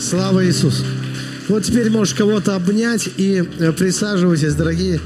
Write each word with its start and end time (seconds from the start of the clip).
Слава 0.00 0.42
Иисусу! 0.46 0.84
Вот 1.48 1.64
теперь 1.64 1.90
можешь 1.90 2.14
кого-то 2.14 2.56
обнять 2.56 3.10
и 3.18 3.46
э, 3.58 3.72
присаживайтесь, 3.72 4.54
дорогие. 4.54 5.00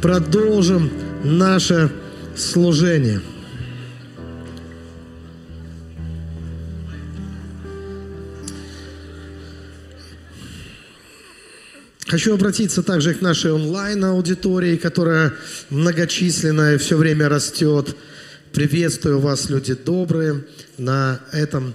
Продолжим 0.00 0.90
наше 1.24 1.92
служение. 2.34 3.20
Хочу 12.06 12.32
обратиться 12.32 12.82
также 12.82 13.12
к 13.12 13.20
нашей 13.20 13.52
онлайн-аудитории, 13.52 14.78
которая 14.78 15.34
многочисленная 15.68 16.78
все 16.78 16.96
время 16.96 17.28
растет. 17.28 17.94
Приветствую 18.54 19.18
вас, 19.18 19.50
люди 19.50 19.74
добрые, 19.74 20.46
на 20.78 21.20
этом 21.32 21.74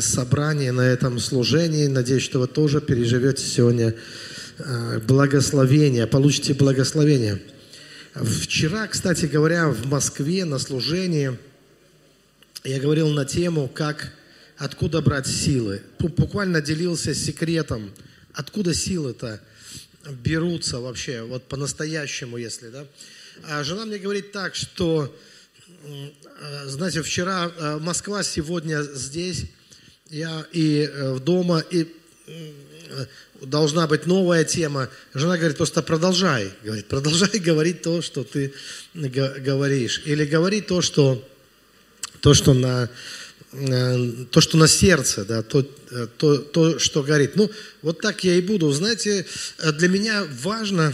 собрании, 0.00 0.70
на 0.70 0.82
этом 0.82 1.18
служении. 1.18 1.86
Надеюсь, 1.86 2.22
что 2.22 2.40
вы 2.40 2.48
тоже 2.48 2.80
переживете 2.80 3.44
сегодня 3.44 3.94
э, 4.58 5.00
благословение, 5.00 6.06
получите 6.06 6.54
благословение. 6.54 7.40
Вчера, 8.14 8.86
кстати 8.86 9.26
говоря, 9.26 9.68
в 9.68 9.86
Москве 9.86 10.44
на 10.44 10.58
служении 10.58 11.38
я 12.64 12.80
говорил 12.80 13.10
на 13.10 13.24
тему, 13.24 13.68
как, 13.68 14.12
откуда 14.56 15.02
брать 15.02 15.26
силы. 15.26 15.82
Буквально 15.98 16.60
делился 16.60 17.14
секретом, 17.14 17.92
откуда 18.32 18.74
силы-то 18.74 19.40
берутся 20.10 20.80
вообще, 20.80 21.22
вот 21.22 21.44
по-настоящему, 21.48 22.36
если, 22.36 22.68
да. 22.68 22.86
А 23.44 23.62
жена 23.64 23.84
мне 23.84 23.98
говорит 23.98 24.32
так, 24.32 24.54
что, 24.54 25.14
э, 25.84 26.08
знаете, 26.66 27.02
вчера 27.02 27.50
э, 27.54 27.78
Москва, 27.78 28.22
сегодня 28.22 28.82
здесь, 28.82 29.44
я 30.10 30.46
и 30.52 30.88
э, 30.90 31.18
дома, 31.20 31.64
и 31.70 31.86
должна 33.42 33.86
быть 33.86 34.06
новая 34.06 34.44
тема. 34.44 34.88
Жена 35.14 35.36
говорит, 35.36 35.56
просто 35.56 35.82
продолжай. 35.82 36.52
Говорит, 36.64 36.86
продолжай 36.86 37.38
говорить 37.38 37.82
то, 37.82 38.02
что 38.02 38.24
ты 38.24 38.52
говоришь. 38.94 40.02
Или 40.04 40.24
говори 40.24 40.60
то, 40.60 40.80
что, 40.82 41.26
то, 42.20 42.34
что, 42.34 42.54
на, 42.54 42.88
то, 44.30 44.40
что 44.40 44.56
на 44.56 44.68
сердце, 44.68 45.24
да, 45.24 45.42
то, 45.42 45.62
то, 45.62 46.38
то, 46.38 46.78
что 46.78 47.02
горит. 47.02 47.36
Ну, 47.36 47.50
вот 47.82 48.00
так 48.00 48.24
я 48.24 48.34
и 48.34 48.40
буду. 48.40 48.70
Знаете, 48.72 49.26
для 49.74 49.88
меня 49.88 50.26
важно, 50.42 50.92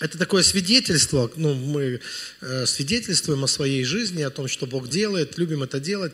это 0.00 0.18
такое 0.18 0.42
свидетельство, 0.42 1.30
ну, 1.36 1.54
мы 1.54 2.00
э, 2.40 2.66
свидетельствуем 2.66 3.44
о 3.44 3.48
своей 3.48 3.84
жизни, 3.84 4.22
о 4.22 4.30
том, 4.30 4.48
что 4.48 4.66
Бог 4.66 4.88
делает, 4.88 5.38
любим 5.38 5.62
это 5.62 5.80
делать 5.80 6.12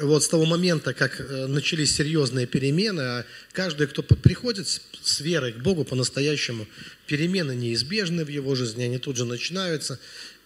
вот 0.00 0.24
с 0.24 0.28
того 0.28 0.44
момента, 0.44 0.94
как 0.94 1.20
э, 1.20 1.46
начались 1.46 1.94
серьезные 1.94 2.46
перемены, 2.46 3.00
а 3.00 3.24
каждый, 3.52 3.86
кто 3.86 4.02
приходит 4.02 4.68
с 5.02 5.20
верой 5.20 5.52
к 5.52 5.58
Богу 5.58 5.84
по-настоящему, 5.84 6.66
перемены 7.06 7.54
неизбежны 7.54 8.24
в 8.24 8.28
его 8.28 8.54
жизни, 8.54 8.84
они 8.84 8.98
тут 8.98 9.16
же 9.16 9.24
начинаются. 9.24 9.98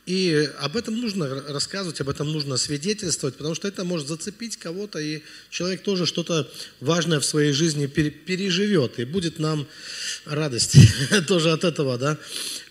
И 0.05 0.51
об 0.59 0.77
этом 0.77 1.01
нужно 1.01 1.29
рассказывать, 1.49 2.01
об 2.01 2.09
этом 2.09 2.33
нужно 2.33 2.57
свидетельствовать, 2.57 3.37
потому 3.37 3.55
что 3.55 3.69
это 3.69 3.85
может 3.85 4.09
зацепить 4.09 4.57
кого-то, 4.57 4.99
и 4.99 5.23
человек 5.49 5.83
тоже 5.83 6.07
что-то 6.07 6.51
важное 6.81 7.21
в 7.21 7.25
своей 7.25 7.53
жизни 7.53 7.87
переживет, 7.87 8.99
и 8.99 9.05
будет 9.05 9.39
нам 9.39 9.69
радость 10.25 10.77
тоже 11.29 11.53
от 11.53 11.63
этого, 11.63 11.99
да, 11.99 12.19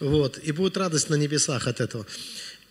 вот, 0.01 0.39
и 0.43 0.51
будет 0.51 0.75
радость 0.75 1.09
на 1.09 1.15
небесах 1.15 1.67
от 1.67 1.79
этого. 1.79 2.05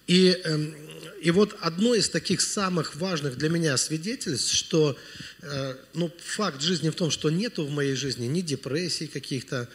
И 0.06 0.38
эм, 0.44 0.74
и 1.20 1.30
вот 1.30 1.56
одно 1.60 1.94
из 1.94 2.08
таких 2.08 2.40
самых 2.40 2.96
важных 2.96 3.36
для 3.36 3.48
меня 3.50 3.76
свидетельств, 3.76 4.52
что 4.52 4.96
э, 5.42 5.76
ну, 5.94 6.10
факт 6.18 6.62
жизни 6.62 6.88
в 6.88 6.94
том, 6.94 7.10
что 7.10 7.30
нету 7.30 7.66
в 7.66 7.70
моей 7.70 7.94
жизни 7.94 8.26
ни 8.26 8.40
депрессий 8.40 9.06
каких-то, 9.06 9.68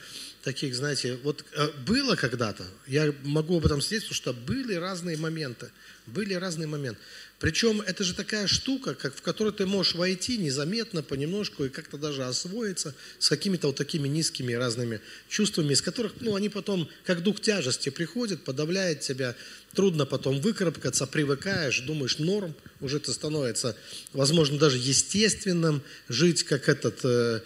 таких, 0.43 0.75
знаете, 0.75 1.17
вот 1.23 1.45
э, 1.53 1.69
было 1.85 2.15
когда-то, 2.15 2.65
я 2.87 3.13
могу 3.23 3.57
об 3.57 3.65
этом 3.65 3.81
свидетельствовать, 3.81 4.17
что 4.17 4.33
были 4.33 4.73
разные 4.73 5.17
моменты, 5.17 5.69
были 6.07 6.33
разные 6.33 6.67
моменты. 6.67 6.99
Причем 7.45 7.79
это 7.81 8.03
же 8.03 8.15
такая 8.15 8.47
штука, 8.47 8.95
как, 8.95 9.15
в 9.15 9.21
которую 9.21 9.53
ты 9.53 9.67
можешь 9.67 9.93
войти 9.93 10.39
незаметно, 10.39 11.03
понемножку 11.03 11.65
и 11.65 11.69
как-то 11.69 11.95
даже 11.95 12.23
освоиться 12.23 12.95
с 13.19 13.29
какими-то 13.29 13.67
вот 13.67 13.75
такими 13.75 14.07
низкими 14.07 14.53
разными 14.53 14.99
чувствами, 15.29 15.73
из 15.73 15.83
которых, 15.83 16.13
ну, 16.21 16.33
они 16.35 16.49
потом, 16.49 16.89
как 17.03 17.21
дух 17.21 17.39
тяжести 17.39 17.89
приходит, 17.89 18.43
подавляет 18.43 19.01
тебя, 19.01 19.35
трудно 19.75 20.07
потом 20.07 20.41
выкарабкаться, 20.41 21.05
привыкаешь, 21.05 21.81
думаешь, 21.81 22.17
норм, 22.17 22.55
уже 22.81 22.97
это 22.97 23.13
становится, 23.13 23.77
возможно, 24.11 24.57
даже 24.57 24.79
естественным, 24.79 25.83
жить 26.09 26.41
как 26.45 26.67
этот, 26.67 27.01
э, 27.03 27.41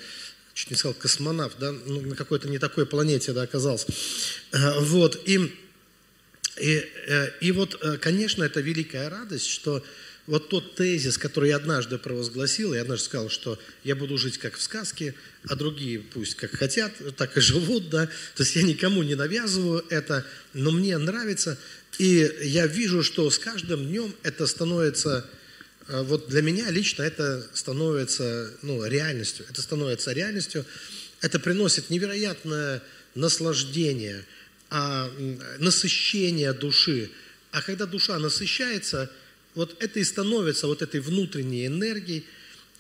чуть 0.54 0.72
не 0.72 0.78
сказал, 0.78 0.94
космонавт, 0.94 1.60
да, 1.60 1.74
ну, 1.74 2.00
на 2.00 2.16
какой-то 2.16 2.48
не 2.48 2.58
такой 2.58 2.86
планете, 2.86 3.34
да, 3.34 3.42
оказался. 3.42 3.88
Э, 4.54 4.80
вот, 4.80 5.22
и 5.28 5.52
и, 6.60 6.86
э, 7.08 7.32
и 7.42 7.52
вот, 7.52 7.78
э, 7.82 7.98
конечно, 7.98 8.44
это 8.44 8.60
великая 8.60 9.10
радость, 9.10 9.48
что 9.48 9.84
вот 10.28 10.50
тот 10.50 10.76
тезис, 10.76 11.18
который 11.18 11.50
я 11.50 11.56
однажды 11.56 11.98
провозгласил, 11.98 12.74
я 12.76 12.82
однажды 12.82 13.06
сказал, 13.06 13.30
что 13.30 13.60
я 13.84 13.96
буду 13.96 14.18
жить 14.18 14.38
как 14.38 14.58
в 14.58 14.62
сказке, 14.62 15.16
а 15.48 15.56
другие 15.56 16.00
пусть 16.00 16.36
как 16.36 16.52
хотят, 16.52 16.92
так 17.18 17.36
и 17.36 17.42
живут, 17.42 17.90
да. 17.90 18.06
То 18.36 18.44
есть 18.44 18.56
я 18.56 18.62
никому 18.62 19.02
не 19.02 19.16
навязываю 19.16 19.84
это, 19.90 20.26
но 20.54 20.70
мне 20.72 20.98
нравится. 21.00 21.58
И 21.98 22.32
я 22.44 22.68
вижу, 22.68 23.02
что 23.02 23.30
с 23.30 23.40
каждым 23.40 23.88
днем 23.88 24.14
это 24.22 24.46
становится, 24.46 25.26
э, 25.88 26.04
вот 26.04 26.30
для 26.30 26.44
меня 26.44 26.70
лично 26.70 27.04
это 27.04 27.48
становится 27.54 28.52
ну, 28.62 28.86
реальностью. 28.86 29.46
Это 29.50 29.62
становится 29.64 30.14
реальностью. 30.14 30.64
Это 31.22 31.40
приносит 31.40 31.90
невероятное 31.90 32.84
наслаждение– 33.16 34.26
а, 34.70 35.12
насыщение 35.58 36.54
души. 36.54 37.10
А 37.52 37.62
когда 37.62 37.86
душа 37.86 38.20
насыщается, 38.20 39.12
вот 39.56 39.76
это 39.80 40.00
и 40.00 40.04
становится 40.04 40.68
вот 40.68 40.82
этой 40.82 41.00
внутренней 41.00 41.68
энергией. 41.68 42.26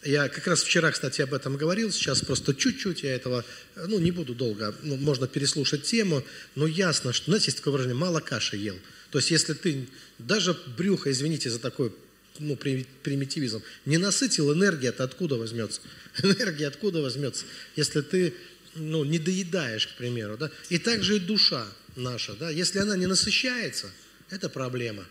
Я 0.03 0.29
как 0.29 0.47
раз 0.47 0.63
вчера, 0.63 0.91
кстати, 0.91 1.21
об 1.21 1.33
этом 1.33 1.57
говорил, 1.57 1.91
сейчас 1.91 2.21
просто 2.21 2.55
чуть-чуть 2.55 3.03
я 3.03 3.13
этого, 3.13 3.43
ну, 3.75 3.99
не 3.99 4.11
буду 4.11 4.33
долго, 4.33 4.73
ну, 4.81 4.95
можно 4.95 5.27
переслушать 5.27 5.83
тему, 5.83 6.23
но 6.55 6.67
ясно, 6.67 7.11
что, 7.11 7.25
знаете, 7.25 7.47
есть 7.47 7.57
такое 7.57 7.73
выражение, 7.73 7.99
мало 7.99 8.21
каши 8.21 8.55
ел. 8.55 8.79
То 9.11 9.17
есть, 9.17 9.29
если 9.31 9.53
ты 9.53 9.89
даже 10.17 10.57
брюхо, 10.77 11.11
извините 11.11 11.49
за 11.49 11.59
такой 11.59 11.91
ну, 12.37 12.55
примитивизм, 12.55 13.61
не 13.85 13.97
насытил, 13.97 14.53
энергия-то 14.53 15.03
откуда 15.03 15.35
возьмется? 15.35 15.81
Энергия 16.23 16.67
откуда 16.67 17.01
возьмется, 17.01 17.43
если 17.75 17.99
ты 17.99 18.33
ну, 18.79 19.03
не 19.03 19.19
доедаешь, 19.19 19.87
к 19.87 19.97
примеру. 19.97 20.37
Да? 20.37 20.49
И 20.69 20.77
также 20.77 21.17
и 21.17 21.19
душа 21.19 21.67
наша, 21.95 22.33
да, 22.33 22.49
если 22.49 22.79
она 22.79 22.95
не 22.95 23.05
насыщается, 23.05 23.91
это 24.29 24.49
проблема. 24.49 25.05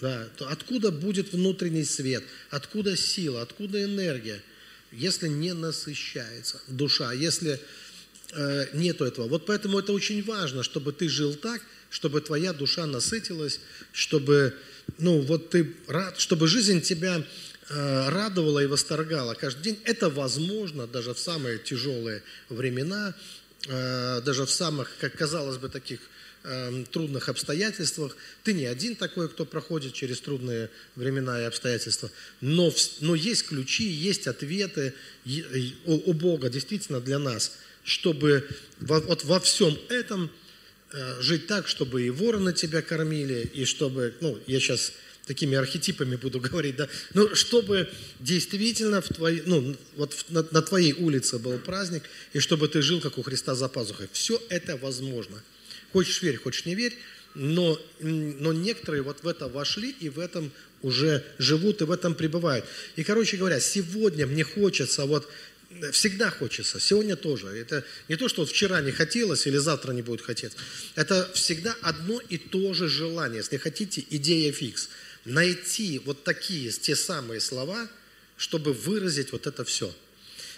Да, 0.00 0.26
то 0.36 0.48
откуда 0.48 0.90
будет 0.90 1.32
внутренний 1.34 1.84
свет, 1.84 2.24
откуда 2.48 2.96
сила, 2.96 3.42
откуда 3.42 3.84
энергия, 3.84 4.42
если 4.92 5.28
не 5.28 5.52
насыщается 5.52 6.58
душа, 6.68 7.12
если 7.12 7.60
э, 8.32 8.66
нету 8.72 9.04
этого. 9.04 9.28
Вот 9.28 9.44
поэтому 9.44 9.78
это 9.78 9.92
очень 9.92 10.22
важно, 10.22 10.62
чтобы 10.62 10.92
ты 10.92 11.06
жил 11.08 11.34
так, 11.34 11.60
чтобы 11.90 12.22
твоя 12.22 12.54
душа 12.54 12.86
насытилась, 12.86 13.60
чтобы, 13.92 14.54
ну, 14.98 15.20
вот 15.20 15.50
ты 15.50 15.74
рад, 15.86 16.18
чтобы 16.18 16.48
жизнь 16.48 16.80
тебя 16.80 17.22
э, 17.70 18.08
радовала 18.10 18.60
и 18.60 18.66
восторгала 18.66 19.34
каждый 19.34 19.62
день. 19.62 19.80
Это 19.84 20.10
возможно 20.10 20.86
даже 20.86 21.14
в 21.14 21.18
самые 21.18 21.58
тяжелые 21.58 22.22
времена, 22.48 23.14
э, 23.66 24.20
даже 24.22 24.44
в 24.44 24.50
самых, 24.50 24.90
как 25.00 25.16
казалось 25.16 25.56
бы, 25.56 25.68
таких 25.68 26.00
Эм, 26.42 26.86
трудных 26.86 27.28
обстоятельствах. 27.28 28.16
Ты 28.44 28.54
не 28.54 28.64
один 28.64 28.96
такой, 28.96 29.28
кто 29.28 29.44
проходит 29.44 29.92
через 29.92 30.22
трудные 30.22 30.70
времена 30.96 31.38
и 31.38 31.44
обстоятельства, 31.44 32.10
но, 32.40 32.72
но 33.00 33.14
есть 33.14 33.48
ключи, 33.48 33.84
есть 33.84 34.26
ответы 34.26 34.94
у 35.84 36.12
Бога 36.14 36.48
действительно 36.48 36.98
для 36.98 37.18
нас, 37.18 37.58
чтобы 37.84 38.48
вот 38.78 39.22
во 39.24 39.38
всем 39.38 39.78
этом 39.90 40.30
э, 40.94 41.20
жить 41.20 41.46
так, 41.46 41.68
чтобы 41.68 42.06
и 42.06 42.10
вороны 42.10 42.54
тебя 42.54 42.80
кормили, 42.80 43.50
и 43.52 43.66
чтобы, 43.66 44.14
ну, 44.22 44.38
я 44.46 44.60
сейчас 44.60 44.94
такими 45.26 45.56
архетипами 45.56 46.16
буду 46.16 46.40
говорить, 46.50 46.76
да, 46.76 46.88
ну, 47.14 47.34
чтобы 47.34 47.88
действительно 48.18 49.00
в 49.00 49.08
твоей, 49.08 49.42
ну, 49.46 49.76
вот 49.96 50.26
на, 50.28 50.46
на 50.50 50.62
твоей 50.62 50.92
улице 50.92 51.38
был 51.38 51.58
праздник, 51.58 52.02
и 52.32 52.40
чтобы 52.40 52.68
ты 52.68 52.82
жил, 52.82 53.00
как 53.00 53.18
у 53.18 53.22
Христа 53.22 53.54
за 53.54 53.68
пазухой. 53.68 54.08
Все 54.12 54.40
это 54.48 54.76
возможно. 54.76 55.42
Хочешь 55.92 56.22
верь, 56.22 56.36
хочешь 56.36 56.66
не 56.66 56.74
верь, 56.74 56.96
но, 57.34 57.80
но 58.00 58.52
некоторые 58.52 59.02
вот 59.02 59.22
в 59.22 59.28
это 59.28 59.48
вошли 59.48 59.94
и 60.00 60.08
в 60.08 60.18
этом 60.18 60.52
уже 60.82 61.24
живут 61.38 61.82
и 61.82 61.84
в 61.84 61.90
этом 61.90 62.14
пребывают. 62.14 62.64
И, 62.96 63.04
короче 63.04 63.36
говоря, 63.36 63.60
сегодня 63.60 64.26
мне 64.26 64.44
хочется, 64.44 65.04
вот 65.04 65.28
всегда 65.92 66.30
хочется, 66.30 66.80
сегодня 66.80 67.16
тоже. 67.16 67.48
Это 67.48 67.84
не 68.08 68.16
то, 68.16 68.28
что 68.28 68.44
вчера 68.44 68.80
не 68.80 68.90
хотелось 68.90 69.46
или 69.46 69.56
завтра 69.56 69.92
не 69.92 70.02
будет 70.02 70.20
хотеть. 70.20 70.52
Это 70.96 71.30
всегда 71.34 71.74
одно 71.82 72.20
и 72.28 72.38
то 72.38 72.74
же 72.74 72.88
желание. 72.88 73.38
Если 73.38 73.56
хотите, 73.56 74.04
идея 74.10 74.52
фикс. 74.52 74.88
Найти 75.24 75.98
вот 75.98 76.24
такие, 76.24 76.70
те 76.70 76.96
самые 76.96 77.40
слова, 77.40 77.88
чтобы 78.36 78.72
выразить 78.72 79.32
вот 79.32 79.46
это 79.46 79.64
все. 79.64 79.94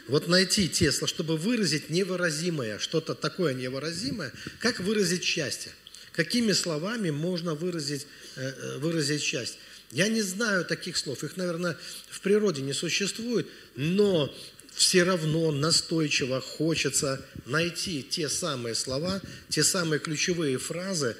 вот 0.09 0.29
найти 0.29 0.69
те 0.69 0.93
слова, 0.93 1.09
чтобы 1.09 1.37
выразить 1.37 1.91
невыразимое, 1.91 2.79
что-то 2.79 3.15
такое 3.15 3.55
невыразимое, 3.55 4.33
как 4.61 4.81
выразить 4.81 5.25
счастье? 5.25 5.73
Какими 6.13 6.53
словами 6.53 7.11
можно 7.11 7.55
выразить, 7.55 8.07
э, 8.37 8.53
э, 8.57 8.79
выразить 8.79 9.23
счастье? 9.23 9.59
Я 9.91 10.09
не 10.09 10.23
знаю 10.23 10.65
таких 10.65 10.97
слов, 10.97 11.25
их, 11.25 11.37
наверное, 11.37 11.77
в 12.09 12.21
природе 12.21 12.63
не 12.63 12.73
существует, 12.73 13.47
но 13.77 14.35
все 14.75 15.03
равно 15.03 15.53
настойчиво 15.53 16.41
хочется 16.41 17.25
найти 17.47 18.03
те 18.03 18.29
самые 18.29 18.75
слова, 18.75 19.21
те 19.49 19.63
самые 19.63 20.01
ключевые 20.01 20.59
фразы, 20.59 21.17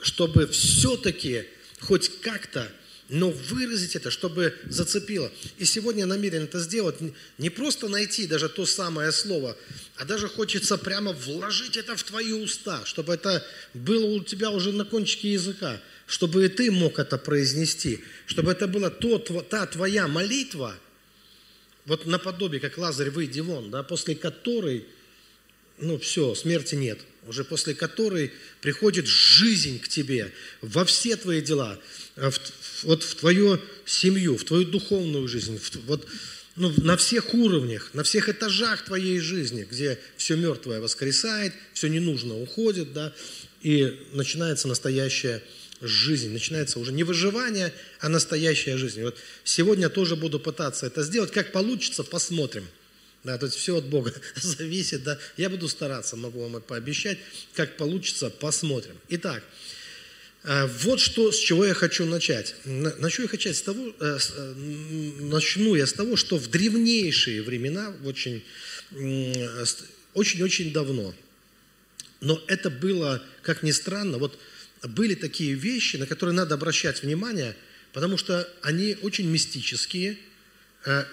чтобы 0.00 0.46
все-таки 0.48 1.46
хоть 1.80 2.20
как-то 2.20 2.70
но 3.10 3.30
выразить 3.30 3.96
это, 3.96 4.10
чтобы 4.10 4.54
зацепило. 4.66 5.30
И 5.58 5.64
сегодня 5.64 6.02
я 6.02 6.06
намерен 6.06 6.44
это 6.44 6.60
сделать, 6.60 6.96
не 7.38 7.50
просто 7.50 7.88
найти 7.88 8.26
даже 8.26 8.48
то 8.48 8.64
самое 8.64 9.10
слово, 9.10 9.56
а 9.96 10.04
даже 10.04 10.28
хочется 10.28 10.78
прямо 10.78 11.12
вложить 11.12 11.76
это 11.76 11.96
в 11.96 12.04
твои 12.04 12.32
уста, 12.32 12.84
чтобы 12.84 13.14
это 13.14 13.44
было 13.74 14.06
у 14.06 14.22
тебя 14.22 14.50
уже 14.50 14.72
на 14.72 14.84
кончике 14.84 15.32
языка, 15.32 15.80
чтобы 16.06 16.46
и 16.46 16.48
ты 16.48 16.70
мог 16.70 17.00
это 17.00 17.18
произнести, 17.18 18.04
чтобы 18.26 18.52
это 18.52 18.68
была 18.68 18.90
то, 18.90 19.18
та 19.18 19.66
твоя 19.66 20.06
молитва, 20.06 20.76
вот 21.86 22.06
наподобие, 22.06 22.60
как 22.60 22.78
Лазарь, 22.78 23.10
выйди 23.10 23.40
вон, 23.40 23.72
да, 23.72 23.82
после 23.82 24.14
которой, 24.14 24.86
ну 25.78 25.98
все, 25.98 26.36
смерти 26.36 26.76
нет, 26.76 27.00
уже 27.30 27.44
после 27.44 27.74
которой 27.74 28.32
приходит 28.60 29.06
жизнь 29.06 29.78
к 29.78 29.86
тебе 29.86 30.32
во 30.62 30.84
все 30.84 31.14
твои 31.14 31.40
дела, 31.40 31.78
в, 32.16 32.32
вот 32.82 33.04
в 33.04 33.14
твою 33.14 33.60
семью, 33.86 34.36
в 34.36 34.42
твою 34.42 34.64
духовную 34.64 35.28
жизнь, 35.28 35.56
в, 35.56 35.76
вот 35.86 36.08
ну, 36.56 36.72
на 36.78 36.96
всех 36.96 37.32
уровнях, 37.32 37.90
на 37.94 38.02
всех 38.02 38.28
этажах 38.28 38.84
твоей 38.84 39.20
жизни, 39.20 39.64
где 39.70 39.96
все 40.16 40.34
мертвое 40.34 40.80
воскресает, 40.80 41.54
все 41.72 41.86
ненужно 41.86 42.36
уходит, 42.36 42.92
да, 42.92 43.14
и 43.62 43.96
начинается 44.12 44.66
настоящая 44.66 45.40
жизнь, 45.80 46.32
начинается 46.32 46.80
уже 46.80 46.90
не 46.90 47.04
выживание, 47.04 47.72
а 48.00 48.08
настоящая 48.08 48.76
жизнь. 48.76 49.02
Вот 49.02 49.16
сегодня 49.44 49.88
тоже 49.88 50.16
буду 50.16 50.40
пытаться 50.40 50.84
это 50.84 51.04
сделать, 51.04 51.30
как 51.30 51.52
получится, 51.52 52.02
посмотрим. 52.02 52.66
Да, 53.22 53.36
то 53.36 53.46
есть 53.46 53.58
все 53.58 53.76
от 53.76 53.84
Бога 53.84 54.14
зависит, 54.36 55.02
да. 55.02 55.18
Я 55.36 55.50
буду 55.50 55.68
стараться, 55.68 56.16
могу 56.16 56.46
вам 56.46 56.62
пообещать, 56.62 57.18
как 57.54 57.76
получится, 57.76 58.30
посмотрим. 58.30 58.96
Итак, 59.08 59.42
Э, 60.42 60.66
вот 60.66 61.00
что, 61.00 61.32
с 61.32 61.38
чего 61.38 61.66
я 61.66 61.74
хочу 61.74 62.06
начать. 62.06 62.54
Начну 62.64 63.24
я, 63.24 63.30
начать 63.30 63.56
с 63.56 63.62
того, 63.62 63.94
э, 64.00 64.18
э, 64.36 64.54
начну 65.20 65.74
я 65.74 65.86
с 65.86 65.92
того, 65.92 66.16
что 66.16 66.38
в 66.38 66.48
древнейшие 66.48 67.42
времена, 67.42 67.94
очень, 68.04 68.42
очень-очень 70.14 70.72
давно, 70.72 71.14
но 72.20 72.42
это 72.48 72.70
было, 72.70 73.22
как 73.42 73.62
ни 73.62 73.70
странно, 73.70 74.18
вот 74.18 74.38
были 74.82 75.14
такие 75.14 75.54
вещи, 75.54 75.96
на 75.96 76.06
которые 76.06 76.34
надо 76.34 76.54
обращать 76.54 77.02
внимание, 77.02 77.54
потому 77.92 78.16
что 78.16 78.48
они 78.62 78.96
очень 79.02 79.28
мистические. 79.28 80.18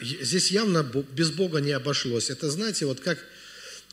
Здесь 0.02 0.52
явно 0.52 0.84
без 1.14 1.32
Бога 1.32 1.60
не 1.60 1.72
обошлось. 1.72 2.30
Это, 2.30 2.50
знаете, 2.50 2.86
вот 2.86 3.00
как 3.00 3.20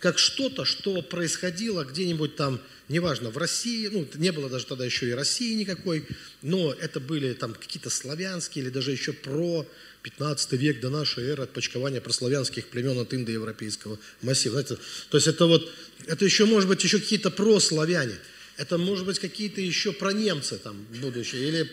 как 0.04 0.18
что-то, 0.18 0.66
что 0.66 1.00
происходило 1.00 1.82
где-нибудь 1.82 2.36
там, 2.36 2.60
неважно, 2.90 3.30
в 3.30 3.38
России, 3.38 3.88
ну, 3.90 4.06
не 4.16 4.32
было 4.32 4.50
даже 4.50 4.66
тогда 4.66 4.84
еще 4.84 5.08
и 5.08 5.12
России 5.12 5.54
никакой, 5.54 6.06
но 6.42 6.74
это 6.74 7.00
были 7.00 7.32
там 7.32 7.54
какие-то 7.54 7.88
славянские 7.88 8.64
или 8.64 8.70
даже 8.70 8.92
еще 8.92 9.14
про 9.14 9.66
15 10.02 10.52
век 10.52 10.80
до 10.80 10.90
нашей 10.90 11.24
эры 11.24 11.44
отпочкования 11.44 12.02
прославянских 12.02 12.66
племен 12.66 12.98
от 12.98 13.14
индоевропейского 13.14 13.98
массива. 14.20 14.60
Знаете, 14.60 14.76
то 15.08 15.16
есть 15.16 15.26
это 15.26 15.46
вот, 15.46 15.72
это 16.06 16.22
еще 16.24 16.44
может 16.44 16.68
быть 16.68 16.84
еще 16.84 16.98
какие-то 16.98 17.30
прославяне, 17.30 18.16
это 18.58 18.76
может 18.76 19.06
быть 19.06 19.18
какие-то 19.18 19.62
еще 19.62 19.92
про 19.92 20.12
немцы 20.12 20.58
там 20.58 20.86
будущее, 21.00 21.48
или 21.48 21.72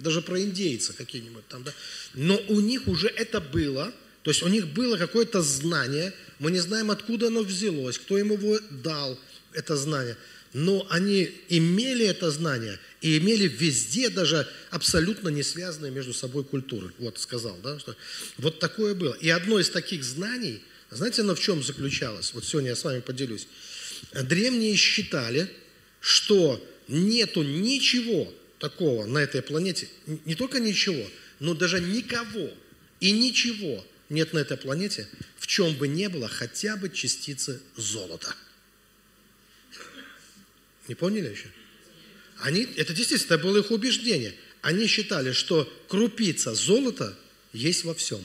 даже 0.00 0.22
про 0.22 0.40
индейцы 0.40 0.92
какие-нибудь 0.92 1.46
там, 1.48 1.64
да. 1.64 1.72
Но 2.14 2.40
у 2.48 2.60
них 2.60 2.86
уже 2.88 3.08
это 3.08 3.40
было, 3.40 3.92
то 4.22 4.30
есть 4.30 4.42
у 4.42 4.48
них 4.48 4.68
было 4.68 4.96
какое-то 4.96 5.42
знание– 5.42 6.12
мы 6.38 6.50
не 6.50 6.60
знаем, 6.60 6.90
откуда 6.90 7.28
оно 7.28 7.42
взялось, 7.42 7.98
кто 7.98 8.18
им 8.18 8.32
его 8.32 8.58
дал, 8.82 9.18
это 9.52 9.76
знание. 9.76 10.16
Но 10.54 10.86
они 10.88 11.30
имели 11.48 12.06
это 12.06 12.30
знание 12.30 12.78
и 13.02 13.18
имели 13.18 13.48
везде 13.48 14.08
даже 14.08 14.48
абсолютно 14.70 15.28
не 15.28 15.42
связанные 15.42 15.92
между 15.92 16.14
собой 16.14 16.44
культуры. 16.44 16.92
Вот 16.98 17.18
сказал, 17.18 17.56
да, 17.62 17.78
что 17.78 17.94
вот 18.38 18.58
такое 18.58 18.94
было. 18.94 19.12
И 19.14 19.28
одно 19.28 19.58
из 19.58 19.68
таких 19.68 20.04
знаний, 20.04 20.62
знаете, 20.90 21.22
оно 21.22 21.34
в 21.34 21.40
чем 21.40 21.62
заключалось? 21.62 22.32
Вот 22.32 22.44
сегодня 22.44 22.70
я 22.70 22.76
с 22.76 22.84
вами 22.84 23.00
поделюсь. 23.00 23.46
Древние 24.14 24.74
считали, 24.76 25.50
что 26.00 26.64
нету 26.86 27.42
ничего 27.42 28.32
такого 28.58 29.06
на 29.06 29.18
этой 29.18 29.42
планете, 29.42 29.88
не 30.24 30.34
только 30.34 30.60
ничего, 30.60 31.04
но 31.40 31.54
даже 31.54 31.80
никого 31.80 32.50
и 33.00 33.12
ничего 33.12 33.84
нет 34.08 34.32
на 34.32 34.38
этой 34.38 34.56
планете, 34.56 35.08
чем 35.48 35.74
бы 35.74 35.88
ни 35.88 36.06
было 36.06 36.28
хотя 36.28 36.76
бы 36.76 36.90
частицы 36.90 37.60
золота. 37.74 38.34
Не 40.86 40.94
поняли 40.94 41.30
еще? 41.30 41.48
Они, 42.40 42.68
это 42.76 42.92
действительно 42.92 43.34
это 43.34 43.42
было 43.42 43.58
их 43.58 43.70
убеждение. 43.70 44.34
Они 44.60 44.86
считали, 44.86 45.32
что 45.32 45.64
крупица 45.88 46.54
золота 46.54 47.18
есть 47.52 47.84
во 47.84 47.94
всем, 47.94 48.24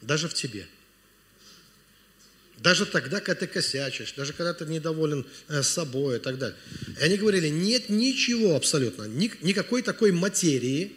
даже 0.00 0.28
в 0.28 0.34
тебе. 0.34 0.66
Даже 2.58 2.86
тогда, 2.86 3.20
когда 3.20 3.40
ты 3.40 3.46
косячишь, 3.46 4.12
даже 4.12 4.32
когда 4.32 4.54
ты 4.54 4.64
недоволен 4.64 5.26
э, 5.48 5.62
собой 5.62 6.16
и 6.16 6.20
так 6.20 6.38
далее. 6.38 6.56
И 6.98 7.02
они 7.02 7.16
говорили, 7.16 7.48
нет 7.48 7.90
ничего 7.90 8.56
абсолютно, 8.56 9.04
никакой 9.04 9.82
такой 9.82 10.12
материи 10.12 10.96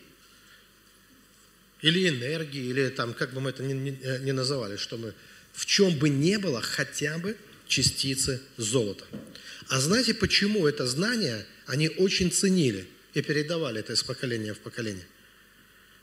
или 1.81 2.07
энергии, 2.07 2.63
или 2.63 2.89
там, 2.89 3.13
как 3.13 3.33
бы 3.33 3.41
мы 3.41 3.49
это 3.49 3.63
ни, 3.63 3.73
ни, 3.73 3.99
э, 4.01 4.19
ни 4.19 4.31
называли, 4.31 4.77
что 4.77 4.97
мы 4.97 5.13
в 5.53 5.65
чем 5.65 5.97
бы 5.97 6.09
не 6.09 6.37
было 6.37 6.61
хотя 6.61 7.17
бы 7.17 7.35
частицы 7.67 8.41
золота. 8.57 9.05
А 9.67 9.79
знаете, 9.79 10.13
почему 10.13 10.67
это 10.67 10.87
знание 10.87 11.45
они 11.65 11.89
очень 11.89 12.31
ценили 12.31 12.87
и 13.13 13.21
передавали 13.21 13.81
это 13.81 13.93
из 13.93 14.03
поколения 14.03 14.53
в 14.53 14.59
поколение? 14.59 15.05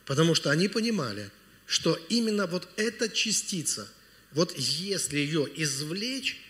Потому 0.05 0.35
что 0.35 0.51
они 0.51 0.69
понимали, 0.69 1.31
что 1.67 1.99
именно 2.09 2.47
вот 2.47 2.69
эта 2.77 3.09
частица, 3.09 3.89
вот 4.33 4.57
если 4.57 5.19
ее 5.19 5.49
извлечь 5.55 6.41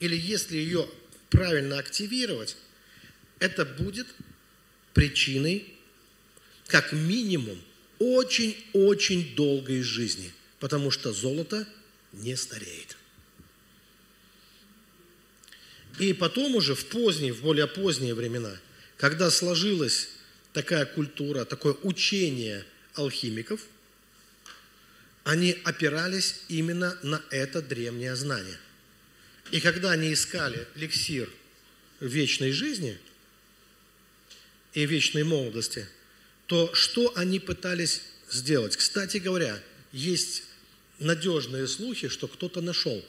или 0.00 0.16
если 0.16 0.56
ее 0.56 0.88
правильно 1.30 1.78
активировать, 1.78 2.56
это 3.38 3.64
будет 3.64 4.06
причиной, 4.92 5.74
как 6.66 6.92
минимум, 6.92 7.60
очень-очень 7.98 9.34
долгой 9.34 9.82
жизни. 9.82 10.32
Потому 10.58 10.90
что 10.90 11.12
золото– 11.12 11.66
не 12.22 12.36
стареет. 12.36 12.96
И 15.98 16.12
потом 16.12 16.56
уже 16.56 16.74
в 16.74 16.86
поздние, 16.86 17.32
в 17.32 17.42
более 17.42 17.66
поздние 17.66 18.14
времена, 18.14 18.56
когда 18.96 19.30
сложилась 19.30 20.08
такая 20.52 20.86
культура, 20.86 21.44
такое 21.44 21.74
учение 21.82 22.64
алхимиков, 22.94 23.60
они 25.24 25.58
опирались 25.64 26.36
именно 26.48 26.98
на 27.02 27.22
это 27.30 27.62
древнее 27.62 28.14
знание. 28.14 28.58
И 29.50 29.60
когда 29.60 29.92
они 29.92 30.12
искали 30.12 30.66
эликсир 30.74 31.30
вечной 32.00 32.52
жизни 32.52 32.98
и 34.74 34.86
вечной 34.86 35.24
молодости, 35.24 35.88
то 36.46 36.74
что 36.74 37.12
они 37.16 37.40
пытались 37.40 38.02
сделать? 38.30 38.76
Кстати 38.76 39.16
говоря, 39.16 39.58
есть 39.92 40.44
надежные 40.98 41.66
слухи, 41.68 42.08
что 42.08 42.28
кто-то 42.28 42.60
нашел, 42.60 43.04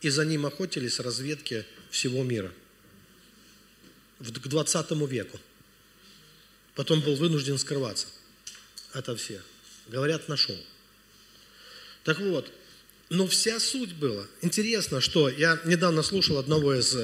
и 0.00 0.08
за 0.08 0.24
ним 0.24 0.46
охотились 0.46 1.00
разведки 1.00 1.66
всего 1.90 2.22
мира 2.22 2.52
к 4.20 4.48
20 4.48 4.90
веку. 5.08 5.40
Потом 6.74 7.00
был 7.00 7.16
вынужден 7.16 7.58
скрываться 7.58 8.06
ото 8.92 9.16
всех. 9.16 9.44
Говорят, 9.88 10.28
нашел. 10.28 10.56
Так 12.04 12.18
вот, 12.20 12.50
но 13.08 13.26
вся 13.26 13.58
суть 13.60 13.94
была. 13.94 14.26
Интересно, 14.42 15.00
что 15.00 15.28
я 15.28 15.60
недавно 15.64 16.02
слушал 16.02 16.38
одного 16.38 16.74
из, 16.74 16.96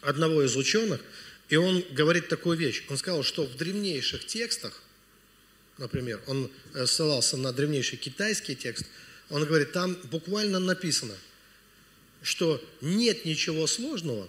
одного 0.00 0.42
из 0.42 0.56
ученых, 0.56 1.00
и 1.48 1.56
он 1.56 1.84
говорит 1.92 2.28
такую 2.28 2.56
вещь. 2.56 2.84
Он 2.88 2.96
сказал, 2.96 3.22
что 3.22 3.44
в 3.44 3.56
древнейших 3.56 4.26
текстах 4.26 4.82
например, 5.78 6.20
он 6.26 6.50
э, 6.74 6.86
ссылался 6.86 7.36
на 7.36 7.52
древнейший 7.52 7.98
китайский 7.98 8.54
текст, 8.54 8.84
он 9.30 9.44
говорит, 9.44 9.72
там 9.72 9.94
буквально 10.10 10.58
написано, 10.58 11.14
что 12.22 12.62
нет 12.80 13.24
ничего 13.24 13.66
сложного 13.66 14.28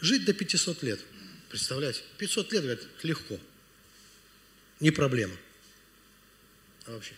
жить 0.00 0.24
до 0.24 0.32
500 0.32 0.82
лет. 0.82 1.00
Представляете? 1.48 2.02
500 2.18 2.52
лет, 2.52 2.62
говорит, 2.62 2.88
легко. 3.02 3.38
Не 4.80 4.90
проблема. 4.90 5.36
Вообще. 6.86 7.14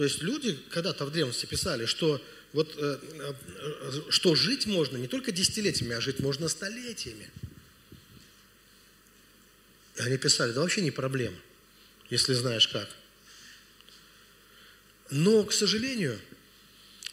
То 0.00 0.04
есть 0.04 0.22
люди 0.22 0.58
когда-то 0.70 1.04
в 1.04 1.12
древности 1.12 1.44
писали, 1.44 1.84
что 1.84 2.24
вот, 2.54 2.74
э, 2.78 2.98
э, 3.02 4.00
что 4.08 4.34
жить 4.34 4.64
можно 4.64 4.96
не 4.96 5.08
только 5.08 5.30
десятилетиями, 5.30 5.94
а 5.94 6.00
жить 6.00 6.20
можно 6.20 6.48
столетиями. 6.48 7.30
И 9.96 10.00
они 10.00 10.16
писали, 10.16 10.52
да 10.52 10.62
вообще 10.62 10.80
не 10.80 10.90
проблема, 10.90 11.36
если 12.08 12.32
знаешь 12.32 12.66
как. 12.68 12.88
Но, 15.10 15.44
к 15.44 15.52
сожалению, 15.52 16.18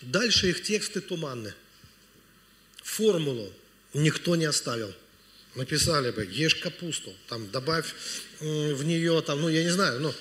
дальше 0.01 0.49
их 0.49 0.63
тексты 0.63 1.01
туманны. 1.01 1.53
Формулу 2.83 3.53
никто 3.93 4.37
не 4.37 4.45
оставил. 4.45 4.95
Написали 5.55 6.11
бы, 6.11 6.25
ешь 6.25 6.55
капусту, 6.55 7.13
там, 7.27 7.51
добавь 7.51 7.93
в 8.39 8.83
нее, 8.85 9.21
там, 9.23 9.41
ну, 9.41 9.49
я 9.49 9.65
не 9.65 9.71
знаю, 9.71 9.99
ну, 9.99 10.15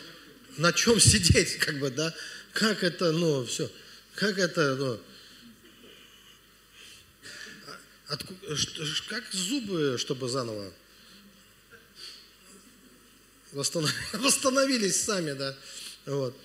на 0.57 0.73
чем 0.73 0.99
сидеть, 1.13 1.59
как 1.59 1.79
бы, 1.79 1.91
да, 1.91 2.13
как 2.57 2.83
это, 2.83 3.13
ну, 3.13 3.45
все, 3.45 3.71
как 4.15 4.39
это, 4.39 4.75
ну, 4.77 5.01
от, 8.09 8.25
как 9.09 9.25
зубы, 9.33 9.97
чтобы 9.99 10.29
заново 10.29 10.73
восстановились 13.53 15.01
сами, 15.01 15.33
да, 15.33 15.57
вот. 16.07 16.37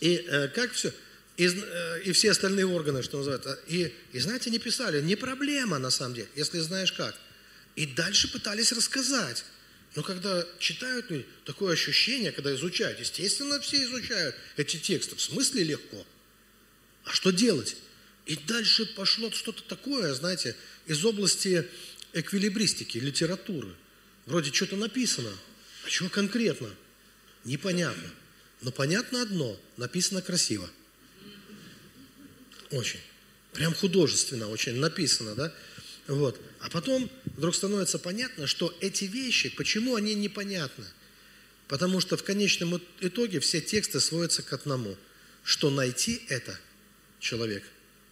И 0.00 0.16
э, 0.16 0.48
как 0.48 0.72
все, 0.72 0.92
и, 1.36 1.46
э, 1.46 2.02
и 2.02 2.12
все 2.12 2.30
остальные 2.30 2.66
органы, 2.66 3.02
что 3.02 3.18
называется. 3.18 3.58
И, 3.66 3.94
и 4.12 4.18
знаете, 4.18 4.50
не 4.50 4.58
писали, 4.58 5.00
не 5.00 5.16
проблема 5.16 5.78
на 5.78 5.90
самом 5.90 6.14
деле, 6.14 6.28
если 6.34 6.58
знаешь 6.58 6.92
как. 6.92 7.16
И 7.76 7.86
дальше 7.86 8.30
пытались 8.30 8.72
рассказать. 8.72 9.44
Но 9.94 10.02
когда 10.02 10.44
читают, 10.58 11.06
такое 11.44 11.74
ощущение, 11.74 12.32
когда 12.32 12.52
изучают, 12.54 12.98
естественно, 12.98 13.60
все 13.60 13.84
изучают 13.84 14.34
эти 14.56 14.76
тексты, 14.76 15.14
в 15.14 15.20
смысле 15.20 15.62
легко. 15.62 16.04
А 17.04 17.12
что 17.12 17.30
делать? 17.30 17.76
И 18.26 18.36
дальше 18.36 18.86
пошло 18.86 19.30
что-то 19.30 19.62
такое, 19.62 20.12
знаете, 20.14 20.56
из 20.86 21.04
области 21.04 21.68
эквилибристики, 22.12 22.98
литературы. 22.98 23.68
Вроде 24.26 24.52
что-то 24.52 24.76
написано, 24.76 25.30
а 25.84 25.90
чего 25.90 26.08
конкретно? 26.08 26.70
Непонятно. 27.44 28.10
Но 28.62 28.72
понятно 28.72 29.22
одно, 29.22 29.60
написано 29.76 30.22
красиво. 30.22 30.68
Очень. 32.70 33.00
Прям 33.52 33.74
художественно 33.74 34.48
очень 34.48 34.76
написано, 34.76 35.34
да? 35.34 35.54
Вот. 36.06 36.40
А 36.60 36.70
потом 36.70 37.10
вдруг 37.36 37.54
становится 37.54 37.98
понятно, 37.98 38.46
что 38.46 38.76
эти 38.80 39.04
вещи, 39.04 39.48
почему 39.48 39.94
они 39.94 40.14
непонятны? 40.14 40.84
Потому 41.68 42.00
что 42.00 42.16
в 42.16 42.22
конечном 42.22 42.80
итоге 43.00 43.40
все 43.40 43.60
тексты 43.60 44.00
сводятся 44.00 44.42
к 44.42 44.52
одному, 44.52 44.96
что 45.44 45.70
найти 45.70 46.22
это 46.28 46.58
человек 47.20 47.64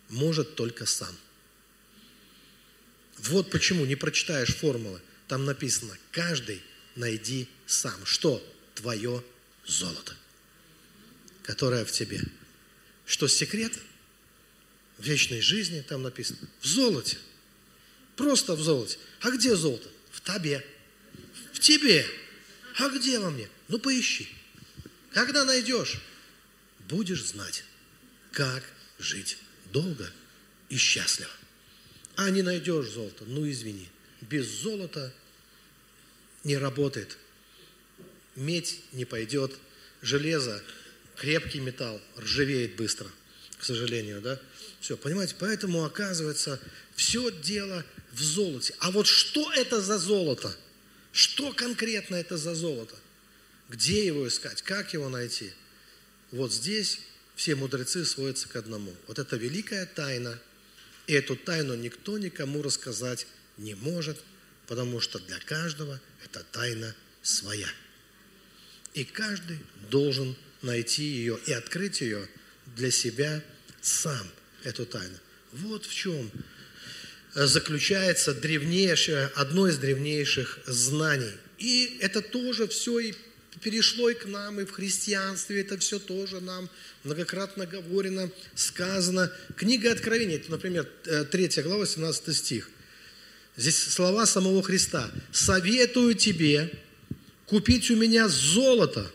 может 0.08 0.54
только 0.54 0.86
сам. 0.86 1.14
Вот 3.18 3.50
почему 3.50 3.84
не 3.84 3.94
прочитаешь 3.94 4.54
формулы. 4.54 5.00
Там 5.28 5.44
написано, 5.44 5.96
каждый 6.10 6.62
найди 6.96 7.46
сам. 7.66 8.04
Что? 8.06 8.42
Твое 8.74 9.22
золото 9.66 10.16
которая 11.42 11.84
в 11.84 11.92
тебе. 11.92 12.20
Что 13.04 13.28
секрет 13.28 13.78
вечной 14.98 15.40
жизни, 15.40 15.80
там 15.86 16.02
написано, 16.02 16.38
в 16.60 16.66
золоте. 16.66 17.18
Просто 18.22 18.54
в 18.54 18.62
золоте. 18.62 18.98
А 19.22 19.32
где 19.32 19.56
золото? 19.56 19.88
В 20.12 20.20
тебе. 20.20 20.64
В 21.52 21.58
тебе. 21.58 22.06
А 22.78 22.88
где 22.88 23.18
во 23.18 23.30
мне? 23.30 23.48
Ну 23.66 23.80
поищи. 23.80 24.28
Когда 25.10 25.44
найдешь, 25.44 26.00
будешь 26.88 27.24
знать, 27.24 27.64
как 28.30 28.62
жить 29.00 29.38
долго 29.72 30.08
и 30.68 30.76
счастливо. 30.76 31.32
А 32.14 32.30
не 32.30 32.42
найдешь 32.42 32.90
золото, 32.90 33.24
ну 33.26 33.50
извини, 33.50 33.88
без 34.20 34.46
золота 34.46 35.12
не 36.44 36.56
работает. 36.56 37.18
Медь 38.36 38.82
не 38.92 39.04
пойдет, 39.04 39.52
железо 40.00 40.62
крепкий 41.16 41.58
металл 41.58 42.00
ржавеет 42.16 42.76
быстро, 42.76 43.08
к 43.58 43.64
сожалению, 43.64 44.20
да? 44.20 44.38
Все, 44.80 44.96
понимаете, 44.96 45.34
поэтому 45.40 45.84
оказывается, 45.84 46.60
все 47.02 47.32
дело 47.32 47.84
в 48.12 48.22
золоте. 48.22 48.76
А 48.78 48.92
вот 48.92 49.08
что 49.08 49.52
это 49.54 49.80
за 49.80 49.98
золото? 49.98 50.56
Что 51.10 51.52
конкретно 51.52 52.14
это 52.14 52.36
за 52.36 52.54
золото? 52.54 52.94
Где 53.68 54.06
его 54.06 54.28
искать? 54.28 54.62
Как 54.62 54.92
его 54.92 55.08
найти? 55.08 55.50
Вот 56.30 56.52
здесь 56.52 57.00
все 57.34 57.56
мудрецы 57.56 58.04
сводятся 58.04 58.48
к 58.48 58.54
одному. 58.54 58.94
Вот 59.08 59.18
это 59.18 59.34
великая 59.36 59.84
тайна. 59.84 60.38
И 61.08 61.12
эту 61.12 61.34
тайну 61.34 61.74
никто 61.74 62.18
никому 62.18 62.62
рассказать 62.62 63.26
не 63.58 63.74
может, 63.74 64.22
потому 64.68 65.00
что 65.00 65.18
для 65.18 65.40
каждого 65.40 66.00
эта 66.24 66.44
тайна 66.52 66.94
своя. 67.20 67.68
И 68.94 69.04
каждый 69.04 69.58
должен 69.90 70.36
найти 70.62 71.02
ее 71.02 71.36
и 71.46 71.52
открыть 71.52 72.00
ее 72.00 72.28
для 72.76 72.92
себя 72.92 73.42
сам, 73.80 74.24
эту 74.62 74.86
тайну. 74.86 75.18
Вот 75.50 75.84
в 75.84 75.92
чем 75.92 76.30
заключается 77.34 78.34
древнейшее, 78.34 79.30
одно 79.34 79.68
из 79.68 79.78
древнейших 79.78 80.60
знаний. 80.66 81.32
И 81.58 81.98
это 82.00 82.20
тоже 82.20 82.66
все 82.68 82.98
и 82.98 83.14
перешло 83.62 84.10
и 84.10 84.14
к 84.14 84.26
нам, 84.26 84.60
и 84.60 84.64
в 84.64 84.72
христианстве 84.72 85.60
это 85.60 85.78
все 85.78 85.98
тоже 85.98 86.40
нам 86.40 86.68
многократно 87.04 87.66
говорено, 87.66 88.30
сказано. 88.54 89.32
Книга 89.56 89.92
Откровения, 89.92 90.36
это, 90.36 90.50
например, 90.50 90.88
3 91.30 91.50
э, 91.56 91.62
глава, 91.62 91.86
17 91.86 92.36
стих. 92.36 92.68
Здесь 93.56 93.78
слова 93.78 94.26
самого 94.26 94.62
Христа. 94.62 95.10
«Советую 95.30 96.14
тебе 96.14 96.72
купить 97.46 97.90
у 97.90 97.96
меня 97.96 98.28
золото, 98.28 99.10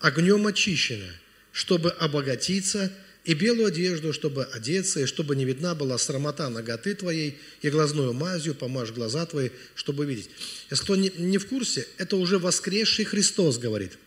огнем 0.00 0.46
очищенное, 0.46 1.14
чтобы 1.52 1.90
обогатиться, 1.90 2.90
и 3.24 3.34
белую 3.34 3.66
одежду, 3.66 4.12
чтобы 4.12 4.44
одеться, 4.44 5.00
и 5.00 5.06
чтобы 5.06 5.36
не 5.36 5.44
видна 5.44 5.74
была 5.74 5.98
срамота 5.98 6.48
ноготы 6.48 6.94
твоей, 6.94 7.38
и 7.62 7.70
глазную 7.70 8.12
мазью 8.12 8.54
помажь 8.54 8.90
глаза 8.90 9.26
твои, 9.26 9.50
чтобы 9.74 10.06
видеть. 10.06 10.30
Если 10.70 10.84
кто 10.84 10.96
не 10.96 11.38
в 11.38 11.46
курсе, 11.46 11.86
это 11.98 12.16
уже 12.16 12.38
воскресший 12.38 13.04
Христос 13.04 13.58
говорит. 13.58 13.98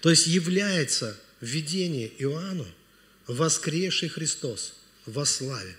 То 0.00 0.10
есть 0.10 0.26
является 0.26 1.16
в 1.40 1.46
видении 1.46 2.12
Иоанну 2.18 2.66
воскресший 3.26 4.08
Христос 4.08 4.74
во 5.06 5.24
славе. 5.24 5.76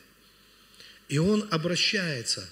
И 1.09 1.17
он 1.17 1.47
обращается 1.51 2.49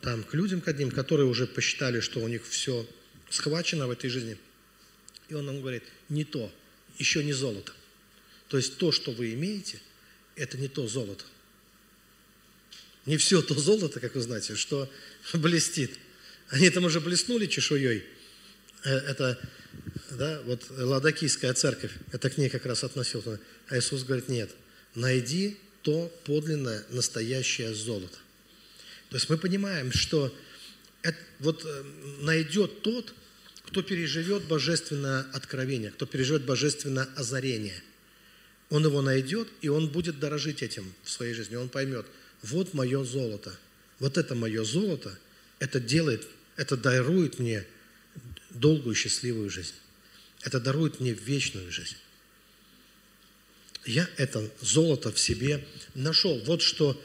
там 0.00 0.24
к 0.24 0.34
людям, 0.34 0.60
к 0.60 0.68
одним, 0.68 0.90
которые 0.90 1.26
уже 1.26 1.46
посчитали, 1.46 2.00
что 2.00 2.20
у 2.20 2.28
них 2.28 2.42
все 2.48 2.86
схвачено 3.30 3.86
в 3.86 3.90
этой 3.90 4.10
жизни– 4.10 4.36
и 5.28 5.34
он 5.34 5.46
нам 5.46 5.60
говорит, 5.60 5.84
не 6.08 6.24
то, 6.24 6.50
еще 6.98 7.22
не 7.22 7.32
золото. 7.32 7.72
То 8.48 8.56
есть 8.56 8.78
то, 8.78 8.92
что 8.92 9.12
вы 9.12 9.34
имеете, 9.34 9.80
это 10.36 10.56
не 10.56 10.68
то 10.68 10.86
золото. 10.88 11.24
Не 13.06 13.16
все 13.16 13.40
то 13.42 13.54
золото, 13.54 14.00
как 14.00 14.14
вы 14.14 14.20
знаете, 14.20 14.54
что 14.56 14.90
блестит. 15.34 15.98
Они 16.48 16.70
там 16.70 16.84
уже 16.84 17.00
блеснули 17.00 17.46
чешуей. 17.46 18.04
Э, 18.84 18.90
это, 18.90 19.38
да, 20.10 20.40
вот 20.42 20.66
Ладокийская 20.70 21.52
церковь, 21.54 21.92
это 22.12 22.30
к 22.30 22.38
ней 22.38 22.48
как 22.48 22.66
раз 22.66 22.84
относился. 22.84 23.40
А 23.68 23.78
Иисус 23.78 24.04
говорит, 24.04 24.28
нет, 24.28 24.50
найди 24.94 25.58
то 25.82 26.12
подлинное, 26.24 26.84
настоящее 26.90 27.74
золото. 27.74 28.18
То 29.10 29.16
есть 29.16 29.28
мы 29.30 29.38
понимаем, 29.38 29.92
что 29.92 30.34
это, 31.02 31.18
вот 31.38 31.64
э, 31.64 31.84
найдет 32.20 32.82
тот, 32.82 33.14
кто 33.64 33.82
переживет 33.82 34.44
божественное 34.44 35.22
откровение, 35.32 35.90
кто 35.90 36.06
переживет 36.06 36.44
божественное 36.44 37.08
озарение. 37.16 37.82
Он 38.70 38.84
его 38.84 39.00
найдет, 39.00 39.48
и 39.60 39.68
он 39.68 39.88
будет 39.88 40.18
дорожить 40.18 40.62
этим 40.62 40.92
в 41.02 41.10
своей 41.10 41.34
жизни. 41.34 41.56
Он 41.56 41.68
поймет, 41.68 42.06
вот 42.42 42.74
мое 42.74 43.02
золото, 43.04 43.56
вот 43.98 44.18
это 44.18 44.34
мое 44.34 44.64
золото, 44.64 45.18
это 45.58 45.80
делает, 45.80 46.26
это 46.56 46.76
дарует 46.76 47.38
мне 47.38 47.66
долгую 48.50 48.94
счастливую 48.94 49.50
жизнь. 49.50 49.74
Это 50.42 50.60
дарует 50.60 51.00
мне 51.00 51.12
вечную 51.12 51.70
жизнь. 51.72 51.96
Я 53.84 54.08
это 54.16 54.48
золото 54.60 55.12
в 55.12 55.18
себе 55.18 55.66
нашел. 55.94 56.38
Вот 56.44 56.62
что 56.62 57.00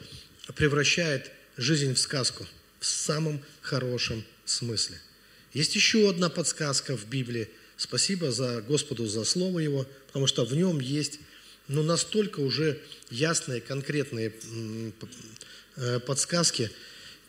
превращает 0.56 1.32
жизнь 1.56 1.94
в 1.94 2.00
сказку 2.00 2.46
в 2.80 2.86
самом 2.86 3.42
хорошем 3.62 4.24
смысле– 4.46 5.00
есть 5.54 5.76
еще 5.76 6.10
одна 6.10 6.30
подсказка 6.30 6.98
в 6.98 7.08
Библии. 7.08 7.48
Спасибо 7.78 8.32
за 8.32 8.62
Господу 8.62 9.06
за 9.06 9.24
Слово 9.24 9.60
Его, 9.60 9.88
потому 10.08 10.26
что 10.26 10.46
в 10.46 10.56
нем 10.56 10.80
есть 10.80 11.20
ну, 11.68 11.84
настолько 11.84 12.40
уже 12.40 12.80
ясные, 13.10 13.62
конкретные 13.62 14.34
э, 15.76 16.00
подсказки, 16.00 16.72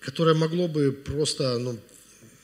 которые 0.01 0.35
могло 0.35 0.69
бы 0.69 0.93
просто, 0.93 1.59
ну, 1.59 1.79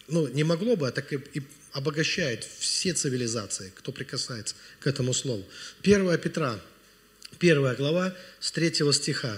ну 0.09 0.29
не 0.29 0.45
могло 0.45 0.77
бы, 0.77 0.89
а 0.89 0.93
так 0.93 1.13
и, 1.13 1.21
и 1.35 1.43
обогащает 1.73 2.45
все 2.59 2.93
цивилизации, 2.93 3.73
кто 3.77 3.93
прикасается 3.93 4.55
к 4.81 4.87
этому 4.87 5.13
слову. 5.15 5.45
1 5.83 6.19
Петра, 6.19 6.61
первая 7.39 7.75
глава 7.77 8.17
с 8.41 8.53
третьего 8.53 8.93
стиха. 8.93 9.37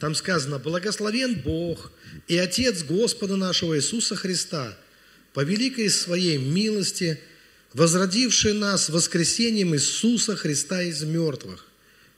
Там 0.00 0.14
сказано, 0.14 0.58
«Благословен 0.58 1.40
Бог 1.40 1.92
и 2.28 2.36
Отец 2.36 2.82
Господа 2.84 3.36
нашего 3.36 3.76
Иисуса 3.76 4.14
Христа, 4.16 4.76
по 5.32 5.40
великой 5.40 5.90
своей 5.90 6.38
милости, 6.38 7.20
возродивший 7.74 8.54
нас 8.54 8.88
воскресением 8.88 9.74
Иисуса 9.74 10.36
Христа 10.36 10.82
из 10.82 11.02
мертвых, 11.02 11.66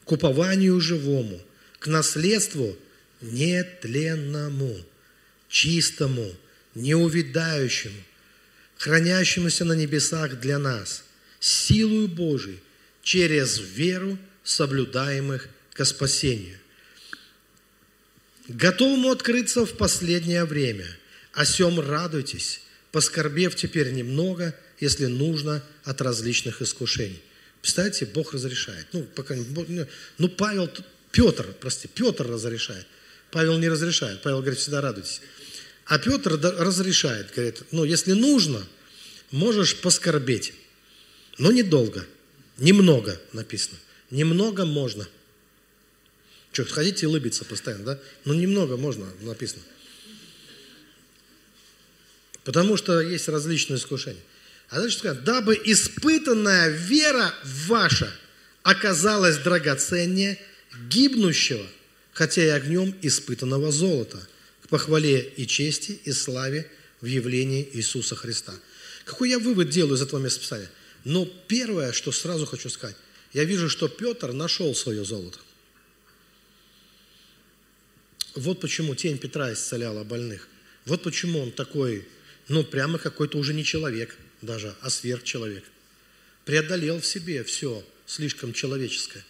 к 0.05 0.13
упованию 0.13 0.81
живому, 0.81 1.41
к 1.79 1.89
наследству 1.89 2.77
нетленному, 3.23 4.77
чистому, 5.49 6.31
неувидающему, 6.75 8.01
хранящемуся 8.77 9.65
на 9.65 9.73
небесах 9.73 10.39
для 10.39 10.59
нас, 10.59 11.05
силою 11.41 12.09
Божией, 12.09 12.61
через 13.03 13.59
веру 13.59 14.19
соблюдаемых 14.45 15.49
ко 15.73 15.85
спасению, 15.85 16.59
готовому 18.49 19.11
открыться 19.11 19.65
в 19.65 19.77
последнее 19.77 20.45
время. 20.45 20.87
О 21.33 21.45
сем 21.45 21.81
радуйтесь, 21.81 22.63
поскорбев 22.93 23.55
теперь 23.55 23.93
немного, 23.93 24.55
если 24.81 25.07
нужно, 25.07 25.63
от 25.85 26.01
различных 26.01 26.63
искушений. 26.63 27.21
Представляете, 27.61 28.07
Бог 28.07 28.33
разрешает. 28.35 28.87
Ну, 28.93 29.03
пока, 29.03 29.35
ну 30.19 30.29
Павел, 30.29 30.71
Петр, 31.11 31.47
прости, 31.61 31.89
Петр 31.89 32.27
разрешает. 32.27 32.87
Павел 33.31 33.59
не 33.59 33.69
разрешает. 33.69 34.23
Павел 34.23 34.41
говорит, 34.41 34.59
всегда 34.59 34.81
радуйтесь. 34.81 35.21
А 35.87 35.99
Петр 35.99 36.33
разрешает, 36.33 37.33
говорит, 37.35 37.63
ну, 37.71 37.85
если 37.85 38.13
нужно, 38.13 38.67
можешь 39.31 39.77
поскорбеть, 39.77 40.53
но 41.39 41.53
недолго, 41.53 42.05
немного 42.59 43.21
написано. 43.33 43.79
Немного 44.11 44.65
можно. 44.65 45.09
Что, 46.53 46.65
хотите 46.65 47.07
улыбиться 47.07 47.45
постоянно, 47.45 47.85
да? 47.85 47.99
Ну, 48.25 48.35
немного 48.35 48.77
можно, 48.77 49.07
написано. 49.21 49.63
Потому 52.45 52.77
что 52.77 53.01
есть 53.01 53.29
различные 53.29 53.79
искушения. 53.79 54.23
А 54.69 54.81
дальше 54.81 54.99
сказать, 54.99 55.25
дабы 55.25 55.61
испытанная 55.65 56.69
вера 56.69 57.33
ваша 57.45 58.13
оказалась 58.63 59.39
драгоценнее 59.39 60.41
гибнущего, 60.89 61.65
хотя 62.13 62.45
и 62.45 62.49
огнем 62.49 62.95
испытанного 63.03 63.71
золота, 63.71 64.27
к 64.63 64.69
похвале 64.69 65.21
и 65.21 65.47
чести 65.47 66.01
и 66.05 66.11
славе 66.11 66.69
в 67.01 67.07
явлении 67.07 67.69
Иисуса 67.75 68.17
Христа. 68.17 68.53
Какой 69.05 69.31
я 69.31 69.39
вывод 69.39 69.71
делаю 69.71 69.95
из 69.95 70.03
этого 70.03 70.19
местописания? 70.19 70.71
Но 71.05 71.25
первое, 71.47 71.93
что 71.93 72.11
сразу 72.11 72.47
хочу 72.47 72.69
сказать, 72.69 72.97
я 73.33 73.45
вижу, 73.45 73.69
что 73.69 73.87
Петр 73.87 74.33
нашел 74.33 74.75
свое 74.75 75.05
золото. 75.05 75.39
Вот 78.35 78.61
почему 78.61 78.97
тень 78.97 79.19
Петра 79.19 79.53
исцеляла 79.53 80.03
больных. 80.03 80.49
Вот 80.85 81.05
почему 81.05 81.41
он 81.41 81.53
такой, 81.53 82.07
ну, 82.49 82.65
прямо 82.65 82.99
какой-то 82.99 83.39
уже 83.39 83.55
не 83.55 83.65
человек 83.65 84.17
даже, 84.43 84.75
а 84.81 84.91
сверхчеловек. 84.91 85.65
Преодолел 86.45 87.01
в 87.01 87.07
себе 87.07 87.43
все 87.45 87.85
слишком 88.07 88.53
человеческое. 88.53 89.25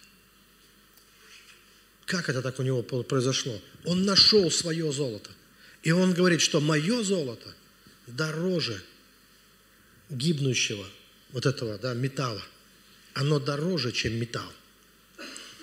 Как 2.05 2.29
это 2.29 2.41
так 2.41 2.59
у 2.59 2.63
него 2.63 2.83
произошло? 2.83 3.61
Он 3.85 4.05
нашел 4.05 4.49
свое 4.51 4.91
золото. 4.91 5.31
И 5.83 5.91
он 5.91 6.13
говорит, 6.13 6.41
что 6.41 6.61
мое 6.61 7.03
золото 7.03 7.53
дороже 8.07 8.81
гибнущего 10.09 10.85
вот 11.31 11.45
этого 11.45 11.77
да, 11.77 11.93
металла. 11.93 12.43
Оно 13.13 13.39
дороже, 13.39 13.91
чем 13.91 14.13
металл. 14.13 14.51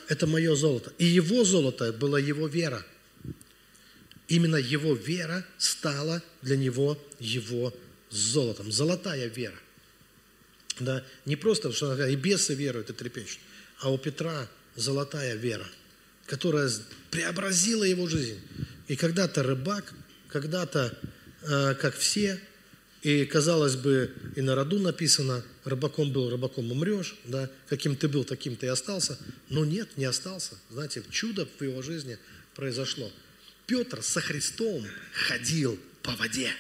Это 0.09 0.27
мое 0.27 0.55
золото. 0.55 0.93
И 0.99 1.05
его 1.05 1.45
золото 1.45 1.93
было 1.93 2.17
его 2.17 2.47
вера– 2.47 2.85
Именно 4.29 4.57
его 4.57 4.95
вера 4.95 5.45
стала 5.59 6.23
для 6.40 6.57
него 6.57 6.99
его 7.21 7.75
золотом. 8.14 8.70
Золотая 8.72 9.27
вера. 9.27 9.57
Да, 10.81 11.05
не 11.24 11.37
просто, 11.37 11.72
что 11.72 12.07
и 12.07 12.16
бесы 12.16 12.55
веруют 12.55 12.90
и 12.90 12.92
трепещут, 12.92 13.38
а 13.81 13.92
у 13.92 13.98
Петра 13.98 14.48
золотая 14.74 15.37
вера, 15.37 15.66
которая 16.27 16.68
преобразила 17.11 17.85
его 17.85 18.09
жизнь. 18.09 18.40
И 18.88 18.96
когда-то 18.96 19.42
рыбак, 19.42 19.94
когда-то, 20.29 20.98
э, 21.42 21.74
как 21.74 21.94
все, 21.96 22.40
и, 23.03 23.24
казалось 23.24 23.77
бы, 23.77 24.12
и 24.35 24.40
на 24.40 24.57
роду 24.57 24.81
написано, 24.81 25.44
рыбаком 25.64 26.12
был, 26.12 26.31
рыбаком 26.31 26.72
умрешь, 26.72 27.14
да, 27.24 27.48
каким 27.68 27.94
ты 27.94 28.09
был, 28.09 28.24
таким 28.24 28.57
ты 28.57 28.66
и 28.66 28.70
остался. 28.70 29.16
Но 29.50 29.64
нет, 29.64 29.96
не 29.96 30.07
остался. 30.07 30.57
Знаете, 30.70 31.05
чудо 31.11 31.46
в 31.59 31.62
его 31.62 31.83
жизни 31.83 32.18
произошло– 32.55 33.12
Петр 33.66 34.03
со 34.03 34.20
Христом 34.20 34.87
ходил 35.12 35.79
по 36.03 36.12
воде. 36.16 36.50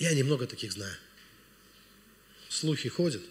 Я 0.00 0.12
немного 0.14 0.48
таких 0.48 0.72
знаю. 0.72 0.96
Слухи 2.48 2.88
ходят, 2.88 3.22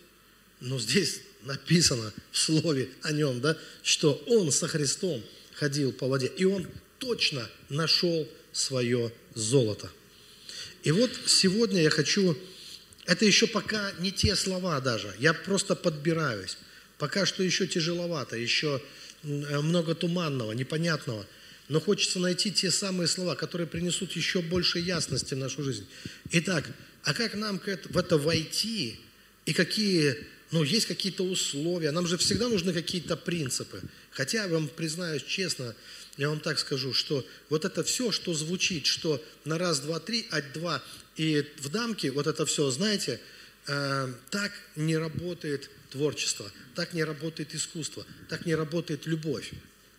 но 0.61 0.79
здесь 0.79 1.19
написано 1.43 2.13
в 2.31 2.37
слове 2.37 2.89
о 3.01 3.11
нем, 3.11 3.41
да, 3.41 3.57
что 3.83 4.13
он 4.27 4.53
со 4.53 4.69
Христом 4.69 5.21
ходил 5.55 5.91
по 5.91 6.07
воде, 6.07 6.27
и 6.27 6.45
он 6.45 6.65
точно 6.99 7.49
нашел 7.67 8.25
свое 8.53 9.11
золото. 9.35 9.91
И 10.83 10.91
вот 10.91 11.11
сегодня 11.25 11.81
я 11.81 11.89
хочу, 11.89 12.37
это 13.05 13.25
еще 13.25 13.47
пока 13.47 13.91
не 13.99 14.13
те 14.13 14.37
слова 14.37 14.79
даже, 14.79 15.13
я 15.19 15.33
просто 15.33 15.75
подбираюсь. 15.75 16.57
Пока 16.97 17.25
что 17.25 17.43
еще 17.43 17.67
тяжеловато, 17.67 18.37
еще 18.37 18.81
Э, 19.23 19.59
много 19.59 19.95
туманного, 19.95 20.53
непонятного. 20.53 21.25
Но 21.69 21.79
хочется 21.79 22.19
найти 22.19 22.51
те 22.51 22.71
самые 22.71 23.07
слова, 23.07 23.35
которые 23.35 23.67
принесут 23.67 24.13
еще 24.13 24.41
больше 24.41 24.79
ясности 24.79 25.35
в 25.35 25.37
нашу 25.37 25.63
жизнь. 25.63 25.85
Итак, 26.31 26.67
а 27.03 27.13
как 27.13 27.35
нам 27.35 27.59
в 27.59 27.97
это 27.97 28.17
войти? 28.17 28.99
И 29.45 29.53
какие, 29.53 30.17
ну, 30.51 30.63
есть 30.63 30.87
какие-то 30.87 31.23
условия? 31.23 31.91
Нам 31.91 32.07
же 32.07 32.17
всегда 32.17 32.49
нужны 32.49 32.73
какие-то 32.73 33.15
принципы. 33.15 33.81
Хотя, 34.09 34.43
я 34.43 34.47
вам 34.47 34.67
признаюсь 34.67 35.23
честно, 35.23 35.75
я 36.17 36.29
вам 36.29 36.39
так 36.39 36.57
скажу, 36.57 36.91
что 36.91 37.23
вот 37.49 37.65
это 37.65 37.83
все, 37.83 38.11
что 38.11 38.33
звучит, 38.33 38.87
что 38.87 39.23
на 39.45 39.59
раз, 39.59 39.79
два, 39.79 39.99
три, 39.99 40.27
ать, 40.31 40.51
два, 40.53 40.83
и 41.17 41.45
в 41.57 41.69
дамке, 41.69 42.09
вот 42.09 42.25
это 42.25 42.47
все, 42.47 42.71
знаете, 42.71 43.21
э, 43.67 44.13
так 44.31 44.51
не 44.75 44.97
работает 44.97 45.69
творчество, 45.91 46.51
так 46.73 46.93
не 46.93 47.03
работает 47.03 47.53
искусство, 47.53 48.05
так 48.27 48.47
не 48.47 48.55
работает 48.55 49.05
любовь 49.05 49.51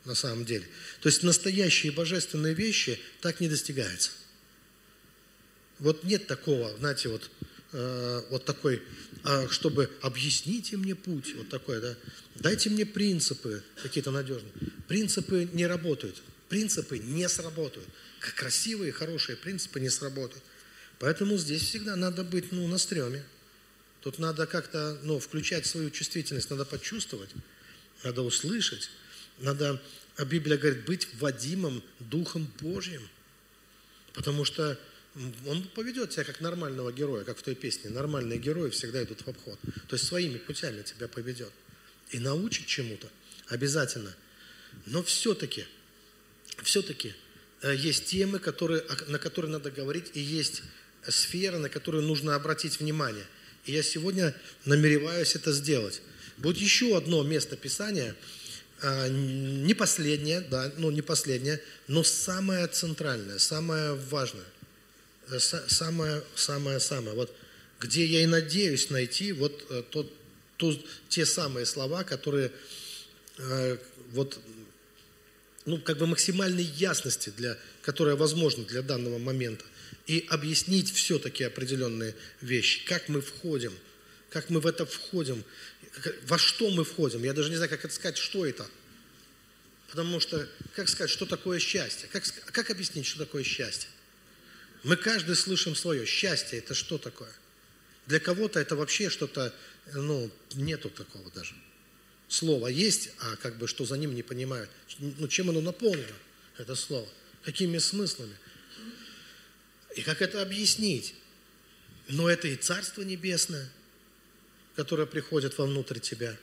на 0.05 0.15
самом 0.15 0.45
деле. 0.45 0.67
То 1.01 1.09
есть 1.09 1.23
настоящие 1.23 1.93
божественные 1.93 2.55
вещи 2.55 3.01
так 3.21 3.41
не 3.41 3.49
достигаются. 3.49 4.11
Вот 5.79 6.05
нет 6.05 6.27
такого, 6.27 6.77
знаете, 6.79 7.09
вот, 7.09 7.31
э, 7.73 8.23
вот 8.31 8.45
такой, 8.45 8.83
э, 9.25 9.49
чтобы 9.49 9.91
объясните 10.03 10.77
мне 10.77 10.95
путь, 10.95 11.35
вот 11.35 11.49
такой, 11.49 11.81
да, 11.81 11.97
дайте 12.37 12.69
мне 12.71 12.85
принципы 12.85 13.63
какие-то 13.83 14.11
надежные. 14.11 14.53
Принципы 14.89 15.49
не 15.53 15.67
работают, 15.67 16.23
принципы 16.49 16.99
не 16.99 17.29
сработают. 17.29 17.89
Как 18.19 18.35
красивые, 18.35 18.93
хорошие 18.93 19.37
принципы 19.37 19.81
не 19.81 19.89
сработают. 19.89 20.43
Поэтому 20.99 21.39
здесь 21.39 21.63
всегда 21.63 21.97
надо 21.97 22.25
быть, 22.25 22.53
ну, 22.53 22.67
на 22.69 22.77
стреме. 22.77 23.25
Тут 24.03 24.19
надо 24.19 24.47
как-то 24.47 24.99
ну, 25.03 25.19
включать 25.19 25.67
свою 25.67 25.91
чувствительность, 25.91 26.51
надо 26.51 26.65
почувствовать, 26.65 27.31
надо 28.03 28.23
услышать, 28.23 28.91
надо, 29.41 29.81
а 30.17 30.25
Библия 30.25 30.57
говорит, 30.57 30.85
быть 30.85 31.09
водимым 31.15 31.83
Духом 31.99 32.51
Божьим. 32.61 33.07
Потому 34.13 34.45
что 34.45 34.79
он 35.47 35.63
поведет 35.75 36.11
тебя 36.11 36.25
как 36.25 36.41
нормального 36.41 36.93
героя, 36.93 37.25
как 37.25 37.39
в 37.39 37.43
той 37.43 37.55
песне. 37.55 37.91
Нормальные 37.91 38.39
герои 38.39 38.71
всегда 38.71 39.03
идут 39.03 39.23
в 39.23 39.29
обход. 39.29 39.59
То 39.89 39.97
есть 39.97 40.07
своими 40.07 40.39
путями 40.39 40.83
тебя 40.83 41.09
поведет. 41.09 41.53
И 42.11 42.19
научит 42.19 42.67
чему-то 42.67 43.09
обязательно. 43.49 44.15
Но 44.87 45.03
все-таки, 45.03 45.65
все-таки 46.63 47.15
э, 47.63 47.75
есть 47.75 48.07
темы, 48.07 48.39
которые, 48.39 48.85
на 49.09 49.19
которые 49.19 49.51
надо 49.51 49.71
говорить, 49.71 50.11
и 50.15 50.21
есть 50.21 50.63
сферы, 51.09 51.59
на 51.59 51.69
которые 51.69 52.03
нужно 52.03 52.35
обратить 52.35 52.81
внимание– 52.81 53.27
и 53.67 53.73
я 53.73 53.83
сегодня 53.83 54.35
намереваюсь 54.65 55.35
это 55.35 55.53
сделать. 55.53 56.03
Будет 56.39 56.59
еще 56.59 56.97
одно 56.97 57.23
место 57.23 57.57
Писания, 57.57 58.17
не 58.83 59.75
последнее, 59.75 60.41
да, 60.41 60.73
ну 60.79 60.91
не 60.91 61.03
последнее, 61.03 61.61
но 61.87 62.03
самое 62.03 62.67
центральное, 62.67 63.39
самое 63.39 63.95
важное, 63.95 64.45
э, 65.31 65.39
самое, 65.39 66.23
самое, 66.35 66.81
самое, 66.81 67.15
вот 67.15 67.35
где 67.81 68.05
я 68.05 68.23
и 68.23 68.27
надеюсь 68.27 68.91
найти 68.91 69.33
вот 69.33 69.67
э, 69.71 69.83
тот, 69.91 70.13
ту, 70.57 70.79
те 71.09 71.25
самые 71.25 71.67
слова, 71.67 72.05
которые 72.05 72.53
э, 73.39 73.79
вот, 74.13 74.39
ну, 75.65 75.79
как 75.79 75.99
бы 75.99 76.07
максимальной 76.07 76.65
ясности, 76.65 77.33
для, 77.37 77.57
которая 77.83 78.17
возможна 78.17 78.65
для 78.65 78.83
данного 78.83 79.19
момента 79.19 79.65
и 80.07 80.27
объяснить 80.29 80.93
все-таки 80.93 81.45
определенные 81.45 82.15
вещи, 82.41 82.85
как 82.85 83.09
мы 83.09 83.21
входим, 83.21 83.73
как 84.29 84.51
мы 84.51 84.61
в 84.61 84.67
это 84.67 84.85
входим. 84.85 85.43
Во 86.25 86.39
что 86.39 86.71
мы 86.71 86.85
входим. 86.85 87.23
Я 87.25 87.33
даже 87.33 87.51
не 87.51 87.57
знаю, 87.57 87.71
как 87.71 87.85
это 87.85 87.95
сказать, 87.95 88.17
что 88.17 88.47
это. 88.47 88.67
Потому 89.89 90.21
что, 90.21 90.49
как 90.77 90.89
сказать, 90.89 91.11
что 91.11 91.27
такое 91.27 91.59
счастье? 91.59 92.09
Как, 92.13 92.25
как 92.53 92.71
объяснить, 92.71 93.07
что 93.07 93.19
такое 93.19 93.43
счастье? 93.43 93.89
Мы 94.85 94.97
каждый 94.97 95.35
слышим 95.35 95.75
свое. 95.75 96.07
Счастье– 96.07 96.59
это 96.61 96.75
что 96.75 96.97
такое? 96.97 97.33
Для 98.07 98.21
кого-то 98.21 98.61
это 98.61 98.77
вообще 98.77 99.11
что-то, 99.11 99.55
ну, 99.93 100.31
нету 100.55 100.91
такого 100.91 101.31
даже. 101.33 101.55
Слово 102.29 102.69
есть, 102.69 103.11
а 103.19 103.37
как 103.37 103.59
бы 103.59 103.67
что 103.67 103.85
за 103.85 103.97
ним 103.97 104.15
не 104.15 104.23
понимают. 104.23 104.71
Ну, 104.99 105.27
чем 105.27 105.51
оно 105.51 105.61
наполнено, 105.61 106.07
это 106.57 106.77
слово? 106.77 107.09
Какими 107.43 107.79
смыслами? 107.79 108.37
И 109.97 110.03
как 110.03 110.23
это 110.23 110.41
объяснить? 110.41 111.15
Но 112.09 112.29
это 112.31 112.49
и 112.49 112.57
Царство 112.57 113.03
Небесное, 113.03 113.69
которое 114.77 115.07
приходит 115.07 115.59
вовнутрь 115.59 115.99
тебя. 115.99 116.37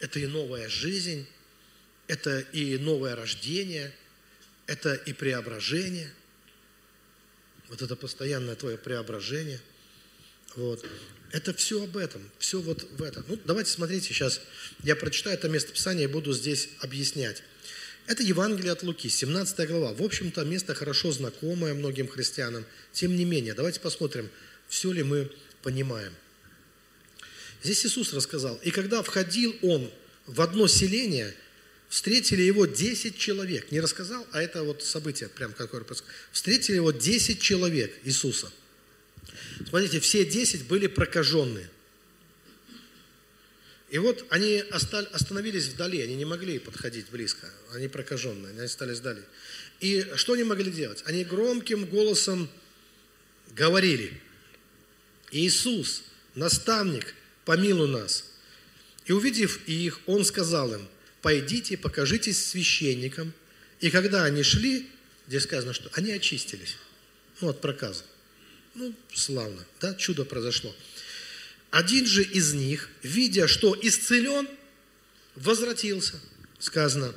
Это 0.00 0.20
и 0.20 0.26
новая 0.26 0.68
жизнь, 0.68 1.26
это 2.06 2.40
и 2.40 2.78
новое 2.78 3.16
рождение, 3.16 3.92
это 4.66 4.94
и 4.94 5.12
преображение. 5.12 6.12
Вот 7.68 7.82
это 7.82 7.96
постоянное 7.96 8.54
твое 8.54 8.78
преображение. 8.78 9.60
Вот. 10.56 10.84
Это 11.32 11.52
все 11.52 11.84
об 11.84 11.96
этом, 11.96 12.22
все 12.38 12.60
вот 12.60 12.84
в 12.92 13.02
этом. 13.02 13.24
Ну, 13.28 13.38
давайте 13.44 13.70
смотрите, 13.70 14.06
сейчас 14.06 14.40
я 14.82 14.96
прочитаю 14.96 15.36
это 15.36 15.48
место 15.48 15.72
Писания 15.72 16.04
и 16.04 16.06
буду 16.06 16.32
здесь 16.32 16.70
объяснять. 16.80 17.42
Это 18.06 18.22
Евангелие 18.22 18.72
от 18.72 18.82
Луки, 18.82 19.10
17 19.10 19.68
глава. 19.68 19.92
В 19.92 20.02
общем-то, 20.02 20.42
место 20.44 20.74
хорошо 20.74 21.12
знакомое 21.12 21.74
многим 21.74 22.08
христианам. 22.08 22.64
Тем 22.92 23.14
не 23.14 23.26
менее, 23.26 23.52
давайте 23.52 23.80
посмотрим, 23.80 24.30
все 24.68 24.90
ли 24.92 25.02
мы 25.02 25.30
понимаем. 25.62 26.14
Здесь 27.62 27.86
Иисус 27.86 28.12
рассказал, 28.12 28.58
и 28.62 28.70
когда 28.70 29.02
входил 29.02 29.56
Он 29.62 29.90
в 30.26 30.40
одно 30.40 30.68
селение, 30.68 31.34
встретили 31.88 32.42
его 32.42 32.66
10 32.66 33.16
человек. 33.18 33.70
Не 33.72 33.80
рассказал, 33.80 34.26
а 34.32 34.42
это 34.42 34.62
вот 34.62 34.82
событие, 34.82 35.28
прям 35.28 35.52
какое 35.52 35.84
Встретили 36.32 36.76
его 36.76 36.92
10 36.92 37.40
человек 37.40 37.98
Иисуса. 38.04 38.52
Смотрите, 39.68 40.00
все 40.00 40.24
10 40.24 40.66
были 40.66 40.86
прокаженные. 40.86 41.68
И 43.90 43.96
вот 43.96 44.26
они 44.28 44.62
остановились 44.70 45.68
вдали, 45.68 46.02
они 46.02 46.14
не 46.14 46.26
могли 46.26 46.58
подходить 46.58 47.06
близко, 47.10 47.50
они 47.72 47.88
прокаженные, 47.88 48.50
они 48.50 48.60
остались 48.60 48.98
вдали. 48.98 49.22
И 49.80 50.06
что 50.16 50.34
они 50.34 50.44
могли 50.44 50.70
делать? 50.70 51.02
Они 51.06 51.24
громким 51.24 51.86
голосом 51.86 52.50
говорили, 53.52 54.20
Иисус, 55.30 56.02
наставник, 56.34 57.14
помилуй 57.48 57.88
нас. 57.88 58.24
И 59.06 59.12
увидев 59.12 59.66
их, 59.66 60.00
Он 60.04 60.22
сказал 60.22 60.74
им, 60.74 60.86
пойдите, 61.22 61.78
покажитесь 61.78 62.44
священникам. 62.44 63.32
И 63.80 63.88
когда 63.88 64.24
они 64.24 64.42
шли, 64.42 64.86
здесь 65.26 65.44
сказано, 65.44 65.72
что 65.72 65.88
они 65.94 66.12
очистились 66.12 66.76
ну, 67.40 67.48
от 67.48 67.62
проказа. 67.62 68.04
Ну, 68.74 68.94
славно, 69.14 69.64
да, 69.80 69.94
чудо 69.94 70.26
произошло. 70.26 70.76
Один 71.70 72.04
же 72.04 72.22
из 72.22 72.52
них, 72.52 72.90
видя, 73.02 73.48
что 73.48 73.74
исцелен, 73.80 74.46
возвратился, 75.34 76.20
сказано, 76.58 77.14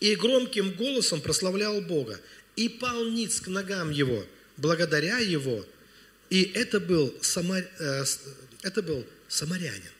и 0.00 0.16
громким 0.16 0.72
голосом 0.72 1.20
прославлял 1.20 1.82
Бога, 1.82 2.18
и 2.56 2.70
пал 2.70 3.04
ниц 3.10 3.42
к 3.42 3.48
ногам 3.48 3.90
его, 3.90 4.24
благодаря 4.56 5.18
его, 5.18 5.66
и 6.30 6.44
это 6.54 6.80
был, 6.80 7.14
самар... 7.20 7.68
Э, 7.78 8.04
это 8.62 8.80
был 8.82 9.04
самарянин. 9.34 9.90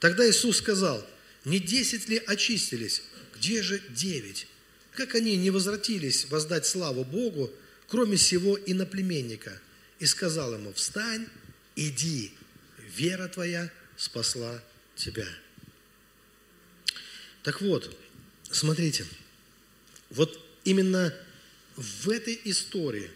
Тогда 0.00 0.28
Иисус 0.28 0.58
сказал, 0.58 1.06
не 1.44 1.58
десять 1.60 2.08
ли 2.08 2.22
очистились, 2.26 3.02
где 3.36 3.62
же 3.62 3.80
девять? 3.90 4.48
Как 4.92 5.14
они 5.14 5.36
не 5.36 5.50
возвратились 5.50 6.26
воздать 6.26 6.66
славу 6.66 7.04
Богу, 7.04 7.50
кроме 7.86 8.16
сего 8.16 8.58
иноплеменника? 8.58 9.60
И 10.00 10.06
сказал 10.06 10.54
ему, 10.54 10.72
встань, 10.72 11.28
иди, 11.76 12.32
вера 12.78 13.28
твоя 13.28 13.70
спасла 13.96 14.62
тебя. 14.96 15.28
Так 17.44 17.60
вот, 17.60 17.96
смотрите, 18.50 19.06
вот 20.10 20.44
именно 20.64 21.14
в 21.76 22.10
этой 22.10 22.40
истории 22.44 23.10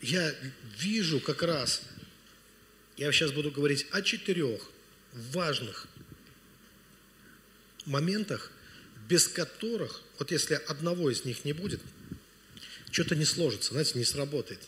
я 0.00 0.34
вижу 0.78 1.20
как 1.20 1.42
раз, 1.42 1.82
я 3.02 3.10
сейчас 3.10 3.32
буду 3.32 3.50
говорить 3.50 3.86
о 3.90 4.00
четырех 4.00 4.62
важных 5.12 5.88
моментах, 7.84 8.52
без 9.08 9.26
которых, 9.26 10.02
вот 10.18 10.30
если 10.30 10.54
одного 10.54 11.10
из 11.10 11.24
них 11.24 11.44
не 11.44 11.52
будет, 11.52 11.80
что-то 12.92 13.16
не 13.16 13.24
сложится, 13.24 13.72
знаете, 13.72 13.98
не 13.98 14.04
сработает. 14.04 14.60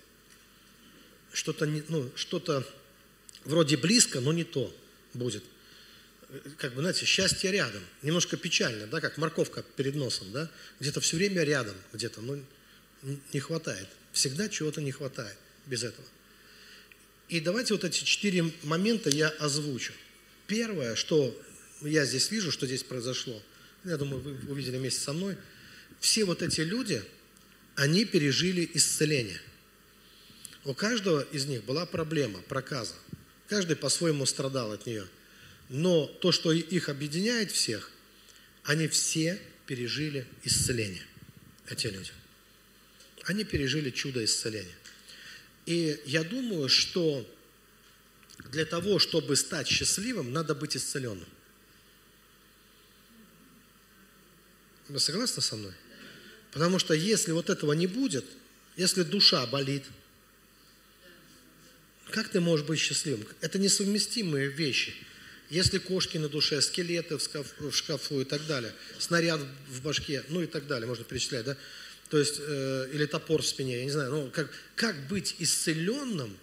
Что-то, 1.33 1.67
ну, 1.67 2.11
что-то 2.17 2.67
вроде 3.45 3.77
близко, 3.77 4.21
но 4.21 4.33
не 4.33 4.45
то 4.45 4.75
будет. 5.13 5.45
Как 6.57 6.75
бы, 6.75 6.81
знаете, 6.81 7.05
счастье 7.07 7.53
рядом. 7.53 7.83
Немножко 8.03 8.37
печально, 8.37 8.89
да, 8.89 9.01
как 9.01 9.17
морковка 9.17 9.63
перед 9.77 9.95
носом, 9.95 10.33
да. 10.33 10.51
Где-то 10.81 11.01
все 11.01 11.17
время 11.17 11.45
рядом, 11.45 11.77
где-то, 11.93 12.21
но 12.21 12.39
не 13.33 13.39
хватает. 13.41 13.89
Всегда 14.13 14.49
чего-то 14.49 14.81
не 14.81 14.91
хватает 14.91 15.37
без 15.67 15.85
этого. 15.85 16.07
И 17.29 17.41
давайте 17.41 17.75
вот 17.75 17.85
эти 17.85 18.05
четыре 18.05 18.51
момента 18.63 19.11
я 19.11 19.29
озвучу. 19.29 19.93
Первое, 20.47 20.95
что 20.95 21.35
я 21.81 22.05
здесь 22.05 22.31
вижу, 22.31 22.51
что 22.51 22.67
здесь 22.67 22.83
произошло, 22.83 23.41
я 23.85 23.97
думаю, 23.97 24.21
вы 24.21 24.51
увидели 24.51 24.77
вместе 24.77 25.01
со 25.01 25.13
мной, 25.13 25.37
все 26.01 26.25
вот 26.25 26.43
эти 26.43 26.61
люди, 26.61 27.03
они 27.77 28.05
пережили 28.05 28.71
исцеление. 28.75 29.41
У 30.65 30.75
каждого 30.75 31.21
из 31.21 31.47
них 31.47 31.65
была 31.65 31.87
проблема, 31.87 32.41
проказа. 32.43 32.95
Каждый 33.49 33.77
по-своему 33.77 34.25
страдал 34.27 34.73
от 34.73 34.87
нее. 34.87 35.07
Но 35.69 36.07
то, 36.07 36.33
что 36.33 36.53
их 36.53 36.89
объединяет 36.89 37.51
всех, 37.51 37.91
они 38.65 38.89
все 38.89 39.41
пережили 39.67 40.27
исцеление, 40.43 41.03
эти 41.69 41.87
люди. 41.87 42.13
Они 43.25 43.45
пережили 43.45 43.91
чудо 43.91 44.25
исцеления. 44.25 44.75
И 45.67 46.01
я 46.05 46.25
думаю, 46.25 46.69
что 46.69 47.27
для 48.51 48.65
того, 48.65 48.99
чтобы 48.99 49.37
стать 49.37 49.67
счастливым, 49.67 50.33
надо 50.33 50.55
быть 50.55 50.77
исцеленным. 50.77 51.29
Вы 54.89 55.01
согласны 55.01 55.43
со 55.43 55.57
мной? 55.57 55.73
Потому 56.53 56.79
что 56.79 56.95
если 56.95 57.33
вот 57.33 57.51
этого 57.51 57.73
не 57.73 57.87
будет, 57.87 58.25
если 58.77 59.03
душа 59.03 59.47
болит, 59.47 59.85
как 62.11 62.29
ты 62.29 62.41
можешь 62.41 62.67
быть 62.67 62.79
счастливым? 62.79 63.27
Это 63.41 63.59
несовместимые 63.59 64.49
вещи. 64.49 64.95
Если 65.51 65.79
кошки 65.79 66.19
на 66.19 66.29
душе, 66.29 66.61
скелеты 66.61 67.17
в, 67.17 67.23
шкафу, 67.23 67.71
в 67.71 67.75
шкафу 67.75 68.21
и 68.21 68.25
так 68.25 68.47
далее, 68.47 68.73
снаряд 68.99 69.41
в 69.69 69.83
башке, 69.83 70.23
ну 70.29 70.43
и 70.43 70.47
так 70.47 70.67
далее, 70.67 70.87
можно 70.87 71.05
перечислять, 71.05 71.45
да? 71.45 71.57
То 72.15 72.21
есть, 72.21 72.37
э, 72.39 72.91
или 72.93 73.07
топор 73.07 73.43
в 73.43 73.45
спине, 73.45 73.79
я 73.79 73.85
не 73.85 73.91
знаю, 73.91 74.13
ну, 74.13 74.31
как, 74.33 74.49
как 74.77 75.09
быть 75.09 75.35
исцеленным, 75.41 76.39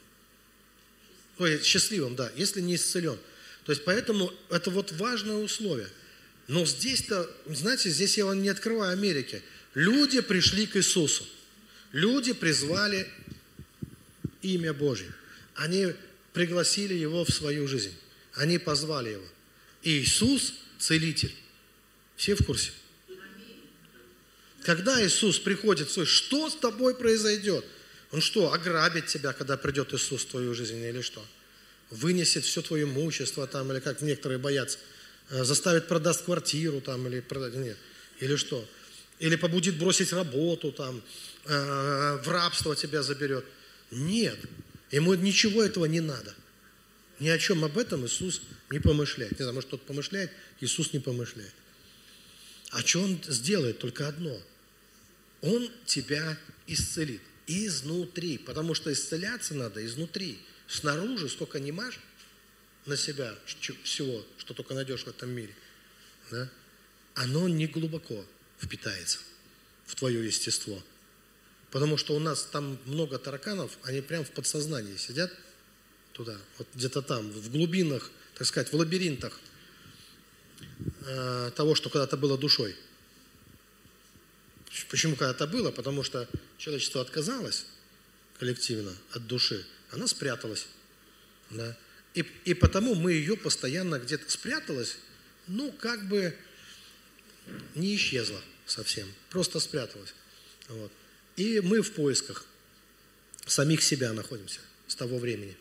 ой, 1.38 1.64
счастливым, 1.64 2.18
да, 2.18 2.30
если 2.36 2.60
не 2.60 2.76
исцелен. 2.76 3.18
То 3.64 3.72
есть, 3.72 3.86
поэтому 3.86 4.34
это 4.50 4.70
вот 4.70 4.92
важное 4.92 5.38
условие. 5.38 5.88
Но 6.50 6.66
здесь-то, 6.66 7.34
знаете, 7.46 7.90
здесь 7.90 8.18
я 8.18 8.26
вам 8.26 8.42
не 8.42 8.50
открываю 8.50 8.92
Америки. 8.92 9.42
Люди 9.74 10.20
пришли 10.20 10.68
к 10.68 10.76
Иисусу. 10.76 11.26
Люди 11.94 12.34
призвали 12.34 13.08
имя 14.42 14.74
Божье. 14.74 15.14
Они 15.56 15.94
пригласили 16.34 16.96
его 16.96 17.24
в 17.24 17.30
свою 17.30 17.66
жизнь. 17.70 17.94
Они 18.34 18.58
позвали 18.58 19.12
его. 19.12 19.28
И 19.84 20.00
Иисус– 20.00 20.54
целитель. 20.80 21.34
Все 22.18 22.36
в 22.36 22.46
курсе? 22.46 22.72
Когда 24.64 25.04
Иисус 25.04 25.40
приходит 25.40 25.90
в 25.90 25.92
свой, 25.92 26.06
что 26.06 26.50
с 26.50 26.56
тобой 26.56 26.96
произойдет? 26.96 27.66
Он 28.12 28.22
что, 28.22 28.54
ограбит 28.54 29.08
тебя, 29.08 29.34
когда 29.34 29.58
придет 29.58 29.94
Иисус 29.94 30.24
в 30.24 30.28
твою 30.28 30.54
жизнь 30.54 30.78
или 30.78 31.02
что? 31.02 31.26
Вынесет 31.90 32.44
все 32.44 32.62
твое 32.62 32.84
имущество 32.84 33.48
там, 33.48 33.72
или 33.72 33.80
как 33.80 34.02
некоторые 34.02 34.38
боятся, 34.38 34.78
э, 35.30 35.44
заставит 35.44 35.88
продаст 35.88 36.24
квартиру 36.26 36.82
там, 36.82 37.08
или 37.08 37.22
продать, 37.22 37.56
нет, 37.56 37.78
или 38.20 38.36
что? 38.36 38.68
Или 39.20 39.36
побудит 39.36 39.78
бросить 39.78 40.14
работу 40.14 40.72
там, 40.72 41.02
э, 41.46 42.20
в 42.24 42.28
рабство 42.30 42.76
тебя 42.76 43.04
заберет. 43.04 43.46
Нет, 43.92 44.38
Ему 44.92 45.14
ничего 45.14 45.64
этого 45.64 45.86
не 45.86 46.02
надо. 46.02 46.36
Ни 47.20 47.30
о 47.30 47.38
чем 47.38 47.64
об 47.64 47.78
этом 47.78 48.06
Иисус 48.06 48.42
не 48.70 48.80
помышляет. 48.80 49.32
Не 49.32 49.38
знаю, 49.38 49.54
может, 49.54 49.70
кто-то 49.70 49.86
помышляет, 49.86 50.32
Иисус 50.60 50.92
не 50.92 51.00
помышляет. 51.00 51.54
А 52.72 52.82
что 52.82 53.02
Он 53.02 53.20
сделает? 53.28 53.80
Только 53.80 54.08
одно. 54.08 54.38
Он 55.42 55.70
тебя 55.86 56.38
исцелит 56.68 57.22
изнутри, 57.48 58.38
потому 58.38 58.74
что 58.74 58.92
исцеляться 58.92 59.54
надо 59.54 59.86
изнутри. 59.86 60.40
Снаружи 60.68 61.28
сколько 61.28 61.60
не 61.60 61.72
маш, 61.72 62.00
на 62.86 62.98
себя 62.98 63.36
всего, 63.84 64.26
что 64.38 64.54
только 64.54 64.74
найдешь 64.74 65.04
в 65.04 65.08
этом 65.08 65.30
мире, 65.30 65.54
да, 66.32 66.50
оно 67.14 67.48
не 67.48 67.68
глубоко 67.68 68.26
впитается 68.60 69.20
в 69.86 69.96
твое 69.96 70.26
естество. 70.26 70.82
Потому 71.70 71.98
что 71.98 72.16
у 72.16 72.20
нас 72.20 72.44
там 72.52 72.80
много 72.86 73.18
тараканов, 73.18 73.78
они 73.84 74.02
прям 74.02 74.26
в 74.26 74.32
подсознании 74.32 74.98
сидят 74.98 75.32
туда, 76.14 76.38
вот 76.58 76.68
где-то 76.76 77.02
там, 77.02 77.30
в 77.32 77.52
глубинах, 77.52 78.12
так 78.36 78.48
сказать, 78.48 78.72
в 78.72 78.76
лабиринтах 78.76 79.40
э, 81.06 81.52
того, 81.56 81.76
что 81.76 81.90
когда-то 81.90 82.18
было 82.18 82.38
душой. 82.38 82.76
Почему 84.90 85.16
когда-то 85.16 85.48
было? 85.48 85.72
Потому 85.72 86.04
что 86.04 86.28
человечество 86.58 87.02
отказалось 87.02 87.66
коллективно 88.40 88.94
от 89.12 89.28
души, 89.28 89.66
она 89.92 90.08
спряталась. 90.08 90.68
Да? 91.50 91.78
И, 92.14 92.26
и 92.46 92.54
потому 92.54 92.96
мы 92.96 93.14
ее 93.14 93.38
постоянно 93.38 94.00
где-то 94.00 94.30
спряталась, 94.30 94.98
ну, 95.48 95.72
как 95.72 96.08
бы 96.08 96.36
не 97.76 97.96
исчезла 97.96 98.42
совсем, 98.66 99.08
просто 99.30 99.60
спряталась. 99.60 100.14
Вот. 100.70 100.92
И 101.36 101.60
мы 101.62 101.82
в 101.82 101.94
поисках 101.94 102.46
самих 103.46 103.82
себя 103.82 104.14
находимся 104.14 104.60
с 104.88 104.96
того 104.96 105.18
времени. 105.18 105.58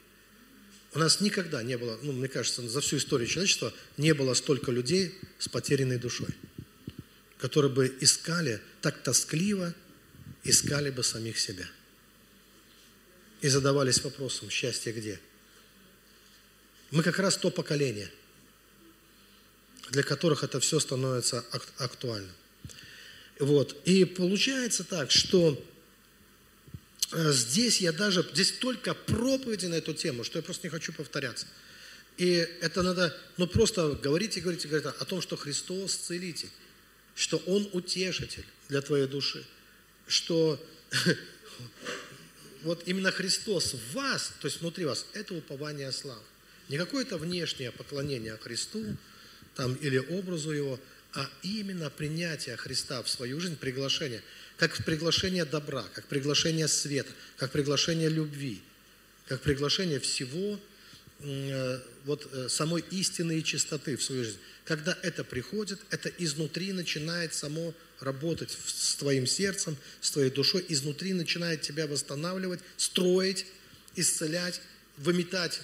У 0.92 0.98
нас 0.98 1.20
никогда 1.20 1.62
не 1.62 1.78
было, 1.78 1.98
ну, 2.02 2.12
мне 2.12 2.28
кажется, 2.28 2.66
за 2.68 2.80
всю 2.80 2.96
историю 2.96 3.28
человечества 3.28 3.72
не 3.96 4.12
было 4.12 4.34
столько 4.34 4.72
людей 4.72 5.14
с 5.38 5.48
потерянной 5.48 5.98
душой, 5.98 6.28
которые 7.40 7.72
бы 7.72 7.96
искали 8.00 8.60
так 8.82 9.02
тоскливо, 9.02 9.74
искали 10.44 10.90
бы 10.90 11.02
самих 11.02 11.38
себя. 11.38 11.66
И 13.40 13.48
задавались 13.48 14.02
вопросом, 14.04 14.50
счастье 14.50 14.92
где? 14.92 15.18
Мы 16.90 17.02
как 17.02 17.18
раз 17.18 17.36
то 17.36 17.50
поколение, 17.50 18.10
для 19.90 20.02
которых 20.02 20.44
это 20.44 20.60
все 20.60 20.78
становится 20.80 21.44
актуальным. 21.78 22.34
Вот. 23.38 23.80
И 23.86 24.04
получается 24.04 24.84
так, 24.84 25.10
что 25.10 25.58
э, 27.12 27.32
здесь 27.32 27.80
я 27.80 27.92
даже, 27.92 28.28
здесь 28.34 28.52
только 28.52 28.92
проповеди 28.92 29.66
на 29.66 29.76
эту 29.76 29.94
тему, 29.94 30.24
что 30.24 30.38
я 30.38 30.42
просто 30.42 30.66
не 30.66 30.70
хочу 30.70 30.92
повторяться. 30.92 31.46
И 32.18 32.46
это 32.60 32.82
надо, 32.82 33.16
ну 33.38 33.46
просто 33.46 33.92
говорить 33.94 34.36
и 34.36 34.40
говорить 34.42 34.66
о 34.66 35.04
том, 35.06 35.22
что 35.22 35.38
Христос 35.38 35.94
целитель, 35.94 36.50
что 37.20 37.36
Он 37.44 37.68
утешитель 37.74 38.46
для 38.70 38.80
твоей 38.80 39.06
души, 39.06 39.44
что 40.08 40.58
вот 42.62 42.82
именно 42.86 43.12
Христос 43.12 43.74
в 43.74 43.92
вас, 43.92 44.32
то 44.40 44.48
есть 44.48 44.62
внутри 44.62 44.86
вас, 44.86 45.04
это 45.12 45.34
упование 45.34 45.92
славы. 45.92 46.22
Не 46.70 46.78
какое-то 46.78 47.18
внешнее 47.18 47.72
поклонение 47.72 48.38
Христу 48.38 48.96
там, 49.54 49.74
или 49.74 49.98
образу 49.98 50.50
Его, 50.50 50.80
а 51.12 51.28
именно 51.42 51.90
принятие 51.90 52.56
Христа 52.56 53.02
в 53.02 53.10
свою 53.10 53.38
жизнь, 53.38 53.56
приглашение, 53.56 54.22
как 54.56 54.82
приглашение 54.86 55.44
добра, 55.44 55.84
как 55.92 56.06
приглашение 56.06 56.68
света, 56.68 57.12
как 57.36 57.52
приглашение 57.52 58.08
любви, 58.08 58.62
как 59.28 59.42
приглашение 59.42 60.00
всего 60.00 60.58
вот 62.04 62.28
э, 62.32 62.48
самой 62.48 62.82
истины 62.90 63.38
и 63.38 63.44
чистоты 63.44 63.96
в 63.96 64.02
свою 64.02 64.24
жизнь. 64.24 64.38
Когда 64.64 64.96
это 65.02 65.22
приходит, 65.24 65.78
это 65.90 66.08
изнутри 66.08 66.72
начинает 66.72 67.34
само 67.34 67.74
работать 67.98 68.56
с 68.66 68.94
твоим 68.94 69.26
сердцем, 69.26 69.76
с 70.00 70.10
твоей 70.10 70.30
душой, 70.30 70.64
изнутри 70.68 71.12
начинает 71.12 71.60
тебя 71.60 71.86
восстанавливать, 71.86 72.60
строить, 72.76 73.46
исцелять, 73.96 74.60
выметать 74.96 75.60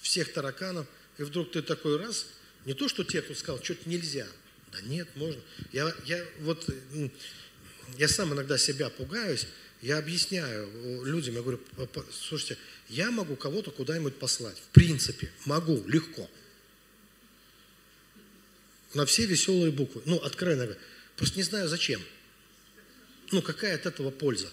всех 0.00 0.32
тараканов, 0.32 0.86
и 1.18 1.22
вдруг 1.24 1.50
ты 1.50 1.62
такой 1.62 1.96
раз, 1.96 2.26
не 2.66 2.74
то, 2.74 2.88
что 2.88 3.02
те, 3.02 3.22
кто 3.22 3.34
сказал, 3.34 3.62
что-то 3.62 3.88
нельзя– 3.88 4.26
да 4.72 4.80
нет, 4.82 5.08
можно. 5.16 5.40
Я, 5.72 5.92
я 6.06 6.24
вот, 6.40 6.68
я 7.98 8.08
сам 8.08 8.32
иногда 8.32 8.58
себя 8.58 8.88
пугаюсь, 8.90 9.46
я 9.82 9.98
объясняю 9.98 11.04
людям, 11.04 11.34
я 11.34 11.42
говорю, 11.42 11.60
слушайте, 12.12 12.58
я 12.90 13.10
могу 13.10 13.36
кого-то 13.36 13.70
куда-нибудь 13.70 14.16
послать. 14.18 14.58
В 14.58 14.68
принципе, 14.72 15.30
могу, 15.44 15.82
легко. 15.86 16.28
На 18.94 19.06
все 19.06 19.26
веселые 19.26 19.70
буквы. 19.70 20.02
Ну, 20.06 20.16
откровенно 20.16 20.64
говоря. 20.64 20.80
Просто 21.16 21.36
не 21.36 21.44
знаю, 21.44 21.68
зачем. 21.68 22.02
Ну, 23.30 23.42
какая 23.42 23.76
от 23.76 23.86
этого 23.86 24.10
польза? 24.10 24.50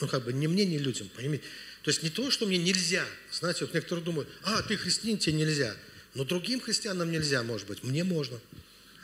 Ну, 0.00 0.08
как 0.08 0.24
бы, 0.24 0.32
ни 0.32 0.46
мне, 0.46 0.64
ни 0.64 0.78
людям, 0.78 1.10
поймите. 1.10 1.44
То 1.82 1.90
есть 1.90 2.02
не 2.02 2.08
то, 2.08 2.30
что 2.30 2.46
мне 2.46 2.56
нельзя. 2.56 3.04
Знаете, 3.30 3.66
вот 3.66 3.74
некоторые 3.74 4.02
думают, 4.02 4.30
а, 4.42 4.62
ты 4.62 4.78
христианин, 4.78 5.18
тебе 5.18 5.34
нельзя. 5.34 5.76
Но 6.14 6.24
другим 6.24 6.60
христианам 6.60 7.12
нельзя, 7.12 7.42
может 7.42 7.66
быть. 7.66 7.84
Мне 7.84 8.02
можно. 8.02 8.40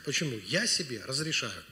Почему? 0.05 0.39
Я 0.47 0.65
себе 0.65 1.03
разрешаю. 1.05 1.63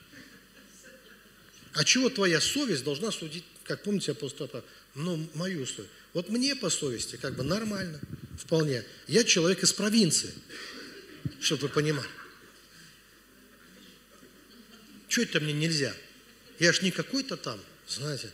А 1.72 1.84
чего 1.84 2.08
твоя 2.08 2.40
совесть 2.40 2.84
должна 2.84 3.10
судить, 3.10 3.44
как 3.64 3.82
помните 3.82 4.12
апостол 4.12 4.46
Павел, 4.46 4.64
ну, 4.94 5.28
мою 5.34 5.66
совесть. 5.66 5.90
Вот 6.12 6.28
мне 6.28 6.56
по 6.56 6.70
совести 6.70 7.16
как 7.16 7.36
бы 7.36 7.44
нормально, 7.44 8.00
вполне. 8.38 8.84
Я 9.06 9.24
человек 9.24 9.62
из 9.62 9.72
провинции, 9.72 10.32
чтобы 11.40 11.62
вы 11.62 11.68
понимали. 11.68 12.08
Что 15.08 15.22
это 15.22 15.40
мне 15.40 15.52
нельзя? 15.52 15.94
Я 16.58 16.72
ж 16.72 16.82
не 16.82 16.90
какой-то 16.90 17.36
там, 17.36 17.60
знаете. 17.88 18.30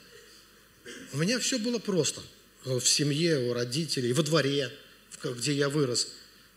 У 1.13 1.19
меня 1.19 1.39
все 1.39 1.59
было 1.59 1.79
просто. 1.79 2.23
В 2.65 2.85
семье, 2.85 3.39
у 3.39 3.53
родителей, 3.53 4.13
во 4.13 4.23
дворе, 4.23 4.73
где 5.23 5.53
я 5.53 5.69
вырос. 5.69 6.09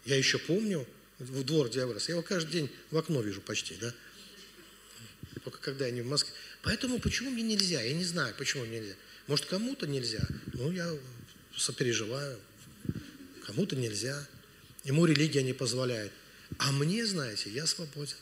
Я 0.06 0.16
еще 0.16 0.40
помню, 0.40 0.88
в 1.20 1.44
двор, 1.44 1.70
где 1.70 1.80
я 1.80 1.88
вырос. 1.88 2.10
Я 2.10 2.14
его 2.14 2.24
каждый 2.24 2.52
день 2.52 2.70
в 2.92 2.98
окно 2.98 3.22
вижу 3.22 3.42
почти, 3.42 3.76
да. 3.76 3.94
Только 5.44 5.60
когда 5.60 5.86
я 5.86 5.92
не 5.92 6.02
в 6.02 6.08
Москве. 6.08 6.34
Поэтому 6.64 7.00
почему 7.00 7.30
мне 7.30 7.44
нельзя? 7.44 7.82
Я 7.82 7.94
не 7.94 8.04
знаю, 8.04 8.34
почему 8.38 8.66
мне 8.66 8.80
нельзя. 8.80 8.96
Может, 9.30 9.46
кому-то 9.46 9.86
нельзя. 9.86 10.28
Ну, 10.54 10.72
я 10.72 10.92
сопереживаю. 11.56 12.40
Кому-то 13.46 13.76
нельзя. 13.76 14.28
Ему 14.84 15.06
религия 15.06 15.44
не 15.44 15.54
позволяет. 15.54 16.12
А 16.58 16.72
мне, 16.72 17.06
знаете, 17.06 17.52
я 17.52 17.68
свободен. 17.68 18.16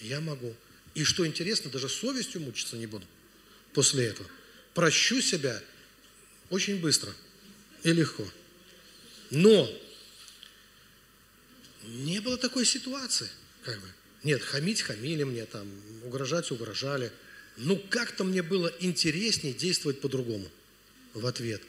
Я 0.00 0.22
могу. 0.22 0.56
И 0.94 1.04
что 1.04 1.26
интересно, 1.26 1.70
даже 1.70 1.90
совестью 1.90 2.40
мучиться 2.40 2.78
не 2.78 2.86
буду 2.86 3.06
после 3.74 4.06
этого. 4.06 4.26
Прощу 4.72 5.20
себя 5.20 5.62
очень 6.48 6.80
быстро 6.80 7.12
и 7.82 7.92
легко. 7.92 8.26
Но 9.30 9.70
не 11.82 12.20
было 12.20 12.38
такой 12.38 12.64
ситуации. 12.64 13.28
Как 13.64 13.78
бы. 13.78 13.88
Нет, 14.22 14.42
хамить 14.42 14.80
хамили 14.80 15.24
мне, 15.24 15.44
там, 15.44 15.68
угрожать 16.04 16.50
угрожали. 16.50 17.12
Ну, 17.56 17.80
как-то 17.88 18.24
мне 18.24 18.42
было 18.42 18.72
интереснее 18.80 19.54
действовать 19.54 20.00
по-другому 20.00 20.48
в 21.14 21.26
ответ. 21.26 21.62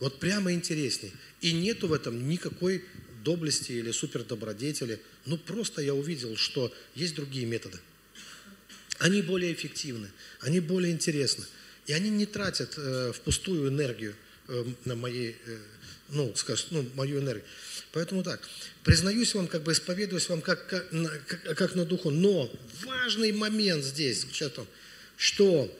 Вот 0.00 0.18
прямо 0.20 0.52
интереснее. 0.52 1.12
И 1.40 1.52
нету 1.52 1.88
в 1.88 1.92
этом 1.92 2.28
никакой 2.28 2.84
доблести 3.24 3.72
или 3.72 3.90
супердобродетели. 3.90 5.00
Ну, 5.26 5.38
просто 5.38 5.82
я 5.82 5.94
увидел, 5.94 6.36
что 6.36 6.72
есть 6.94 7.14
другие 7.14 7.46
методы. 7.46 7.78
Они 8.98 9.22
более 9.22 9.52
эффективны, 9.52 10.10
они 10.40 10.60
более 10.60 10.92
интересны. 10.92 11.44
И 11.86 11.92
они 11.92 12.10
не 12.10 12.26
тратят 12.26 12.74
э, 12.76 13.12
впустую 13.14 13.70
энергию 13.70 14.14
э, 14.48 14.64
на 14.84 14.94
моей, 14.94 15.36
э, 15.46 15.58
ну, 16.10 16.34
скажем, 16.36 16.66
ну, 16.70 16.90
мою 16.94 17.20
энергию. 17.20 17.44
Поэтому 17.92 18.22
так, 18.22 18.46
признаюсь 18.84 19.34
вам, 19.34 19.46
как 19.46 19.62
бы 19.62 19.72
исповедуюсь 19.72 20.28
вам 20.28 20.42
как, 20.42 20.66
как, 20.68 21.56
как, 21.56 21.74
на 21.74 21.84
духу, 21.86 22.10
но 22.10 22.52
важный 22.84 23.32
момент 23.32 23.84
здесь, 23.84 24.26
что, 24.32 24.66
что 25.18 25.70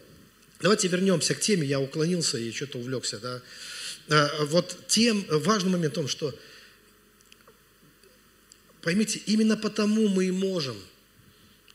давайте 0.60 0.88
вернемся 0.88 1.34
к 1.34 1.40
теме, 1.40 1.66
я 1.66 1.80
уклонился 1.80 2.36
и 2.36 2.52
что-то 2.52 2.78
увлекся, 2.78 3.18
да. 3.18 3.42
А, 4.10 4.44
вот 4.44 4.76
тем, 4.86 5.24
важный 5.30 5.70
момент 5.70 5.94
в 5.94 5.94
том, 5.94 6.08
что, 6.08 6.38
поймите, 8.82 9.20
именно 9.24 9.56
потому 9.56 10.08
мы 10.08 10.26
и 10.26 10.30
можем 10.30 10.76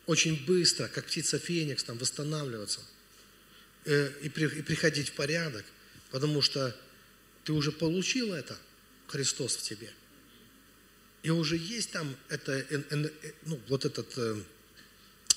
очень 0.05 0.45
быстро, 0.45 0.87
как 0.87 1.07
птица 1.07 1.39
Феникс, 1.39 1.83
там, 1.83 1.97
восстанавливаться 1.97 2.81
э, 3.85 4.11
и, 4.21 4.29
при, 4.29 4.45
и 4.45 4.61
приходить 4.61 5.09
в 5.09 5.13
порядок, 5.13 5.65
потому 6.11 6.43
что 6.43 6.75
ты 7.45 7.53
уже 7.53 7.71
получил 7.71 8.31
это, 8.31 8.55
Христос 9.07 9.55
в 9.55 9.63
тебе– 9.63 9.89
и 11.23 11.29
уже 11.29 11.55
есть 11.55 11.91
там 11.91 12.15
это, 12.27 12.51
э, 12.51 13.09
ну, 13.45 13.59
вот 13.69 13.85
этот 13.85 14.13
э, 14.17 14.35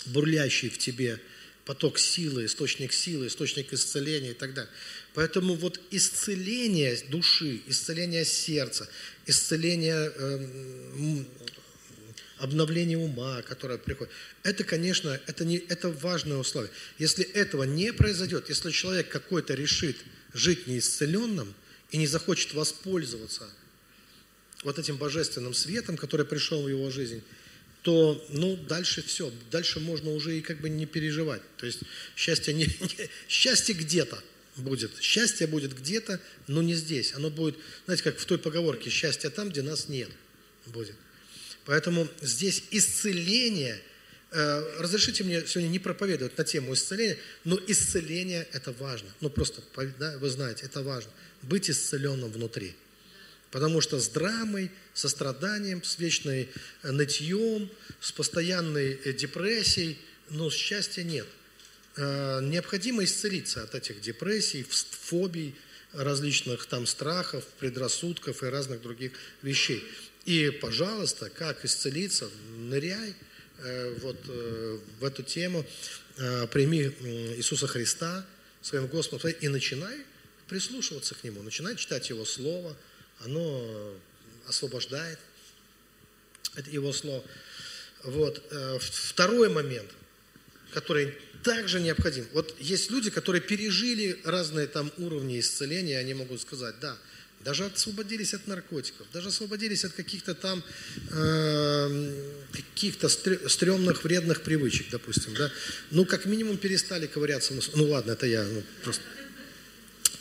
бурлящий 0.07 0.69
в 0.69 0.79
тебе 0.79 1.21
поток 1.67 1.99
силы, 1.99 2.47
источник 2.47 2.93
силы, 2.93 3.27
источник 3.27 3.73
исцеления 3.73 4.31
и 4.31 4.35
так 4.35 4.55
далее. 4.55 4.71
Поэтому 5.15 5.55
вот 5.55 5.81
исцеление 5.91 6.97
души, 7.09 7.61
исцеление 7.67 8.25
сердца, 8.25 8.89
исцеление 9.27 10.13
э, 10.15 11.25
обновление 12.39 12.99
ума, 12.99 13.43
которое 13.43 13.79
приходит, 13.79 14.13
это, 14.45 14.63
конечно, 14.63 15.21
это, 15.27 15.45
не, 15.45 15.57
это 15.57 15.91
важное 15.91 16.37
условие. 16.37 16.71
Если 16.99 17.25
этого 17.25 17.65
не 17.65 17.93
произойдет, 17.93 18.49
если 18.49 18.71
человек 18.71 19.09
какой-то 19.09 19.55
решит 19.55 19.97
жить 20.33 20.69
неисцеленным 20.69 21.53
и 21.91 21.97
не 21.97 22.07
захочет 22.07 22.55
воспользоваться 22.55 23.51
вот 24.63 24.79
этим 24.79 24.99
божественным 24.99 25.53
светом, 25.53 25.97
который 25.97 26.27
пришел 26.27 26.63
в 26.63 26.69
его 26.69 26.91
жизнь, 26.91 27.23
то, 27.87 28.21
ну, 28.31 28.57
дальше 28.57 29.01
все, 29.01 29.33
дальше 29.53 29.79
можно 29.79 30.11
уже 30.11 30.37
и 30.37 30.41
как 30.41 30.61
бы 30.61 30.69
не 30.69 30.87
переживать. 30.87 31.41
То 31.57 31.67
есть 31.67 31.83
счастье, 32.17 32.53
не, 32.53 32.65
не, 32.81 33.11
счастье 33.29 33.77
где-то 33.77 34.21
будет, 34.57 34.91
счастье 35.01 35.47
будет 35.47 35.73
где-то, 35.73 36.21
но 36.49 36.63
не 36.63 36.75
здесь. 36.75 37.15
Оно 37.15 37.31
будет, 37.31 37.57
знаете, 37.85 38.03
как 38.03 38.19
в 38.19 38.25
той 38.25 38.39
поговорке, 38.39 38.91
счастье 38.91 39.31
там, 39.31 39.51
где 39.51 39.63
нас 39.63 39.89
нет, 39.89 40.11
будет. 40.67 40.97
Поэтому 41.65 42.09
здесь 42.23 42.65
исцеление, 42.73 43.81
э, 44.33 44.81
разрешите 44.81 45.23
мне 45.23 45.47
сегодня 45.47 45.69
не 45.69 45.79
проповедовать 45.79 46.37
на 46.37 46.43
тему 46.43 46.75
исцеления, 46.75 47.19
но 47.45 47.57
исцеление 47.69 48.49
это 48.53 48.73
важно. 48.73 49.09
Ну 49.21 49.31
просто, 49.31 49.63
да, 50.01 50.19
вы 50.19 50.29
знаете, 50.29 50.67
это 50.67 50.83
важно. 50.83 51.13
Быть 51.43 51.71
исцеленным 51.71 52.33
внутри– 52.33 52.75
Потому 53.51 53.81
что 53.81 54.01
с 54.01 54.09
драмой, 54.09 54.71
со 54.93 55.09
страданием, 55.09 55.83
с 55.83 55.99
вечной 55.99 56.49
э, 56.83 56.91
нытьем, 56.91 57.71
с 58.01 58.13
постоянной 58.13 58.95
э, 58.95 59.13
депрессией, 59.13 59.99
ну, 60.31 60.51
счастья 60.51 61.05
нет. 61.05 61.27
Э, 61.97 62.41
необходимо 62.43 63.05
исцелиться 63.05 63.63
от 63.63 63.75
этих 63.75 64.01
депрессий, 64.01 64.67
фобий, 64.69 65.55
различных 65.93 66.67
там 66.67 66.87
страхов, 66.87 67.45
предрассудков 67.61 68.43
и 68.43 68.47
разных 68.47 68.83
других 68.83 69.13
вещей. 69.43 69.83
И, 70.25 70.51
пожалуйста, 70.51 71.31
как 71.31 71.65
исцелиться, 71.65 72.29
ныряй 72.59 73.15
вот 74.03 74.19
в 74.27 75.05
эту 75.05 75.23
тему, 75.23 75.65
прими 76.51 76.93
Иисуса 77.37 77.67
Христа 77.67 78.27
своим 78.61 78.87
Господом 78.89 79.31
и 79.31 79.49
начинай 79.49 79.97
прислушиваться 80.49 81.15
к 81.15 81.25
Нему, 81.25 81.43
начинай 81.43 81.77
читать 81.77 82.11
Его 82.11 82.27
Слово– 82.27 82.77
оно 83.25 83.95
освобождает. 84.47 85.19
Это 86.55 86.71
его 86.71 86.93
слово. 86.93 87.23
Вот. 88.05 88.43
Э, 88.51 88.79
второй 88.81 89.49
момент, 89.49 89.91
который 90.73 91.15
также 91.43 91.81
необходим. 91.81 92.27
Вот 92.33 92.55
есть 92.59 92.91
люди, 92.91 93.11
которые 93.11 93.41
пережили 93.41 94.21
разные 94.25 94.67
там 94.67 94.91
уровни 94.99 95.39
исцеления, 95.39 95.99
они 95.99 96.15
могут 96.15 96.41
сказать, 96.41 96.75
да, 96.81 96.97
даже 97.45 97.65
освободились 97.67 98.35
от 98.35 98.49
наркотиков, 98.49 99.07
даже 99.13 99.29
освободились 99.29 99.85
от 99.85 99.93
каких-то 99.93 100.35
там 100.35 100.65
э, 101.13 102.13
каких-то 102.51 103.09
стрёмных, 103.09 104.03
вредных 104.03 104.43
привычек, 104.43 104.91
допустим, 104.91 105.35
да. 105.35 105.53
Ну, 105.93 106.05
как 106.05 106.27
минимум 106.27 106.57
перестали 106.57 107.07
ковыряться. 107.07 107.55
Ну, 107.75 107.85
ладно, 107.85 108.13
это 108.13 108.27
я 108.27 108.43
ну, 108.43 108.63
просто, 108.83 109.03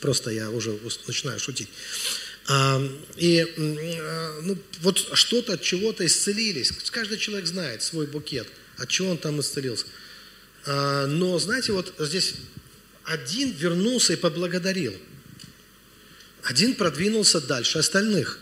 просто 0.00 0.30
я 0.30 0.50
уже 0.50 0.78
начинаю 1.08 1.40
шутить. 1.40 1.68
И 2.48 3.54
а, 3.56 4.40
ну, 4.42 4.56
вот 4.80 4.98
что-то 5.14 5.54
от 5.54 5.62
чего-то 5.62 6.06
исцелились. 6.06 6.70
Каждый 6.90 7.18
человек 7.18 7.46
знает 7.46 7.82
свой 7.82 8.06
букет, 8.06 8.46
от 8.76 8.88
чего 8.88 9.10
он 9.10 9.18
там 9.18 9.40
исцелился. 9.40 9.86
А, 10.64 11.06
но, 11.06 11.38
знаете, 11.38 11.72
вот 11.72 11.94
здесь 11.98 12.34
один 13.04 13.50
вернулся 13.50 14.12
и 14.12 14.16
поблагодарил. 14.16 14.94
Один 16.44 16.74
продвинулся 16.74 17.40
дальше 17.40 17.78
остальных. 17.78 18.38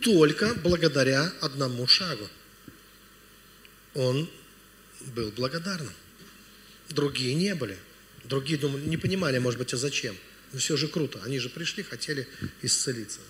Только 0.00 0.54
благодаря 0.54 1.32
одному 1.40 1.86
шагу. 1.86 2.28
Он 3.94 4.28
был 5.14 5.30
благодарным. 5.32 5.92
Другие 6.88 7.34
не 7.34 7.54
были. 7.54 7.78
Другие 8.24 8.58
думали, 8.58 8.84
не 8.84 8.96
понимали, 8.96 9.38
может 9.38 9.58
быть, 9.58 9.72
а 9.74 9.76
зачем. 9.76 10.16
Но 10.52 10.58
все 10.58 10.76
же 10.76 10.88
круто. 10.88 11.20
Они 11.24 11.38
же 11.38 11.48
пришли, 11.48 11.82
хотели 11.82 12.26
исцелиться. 12.62 13.20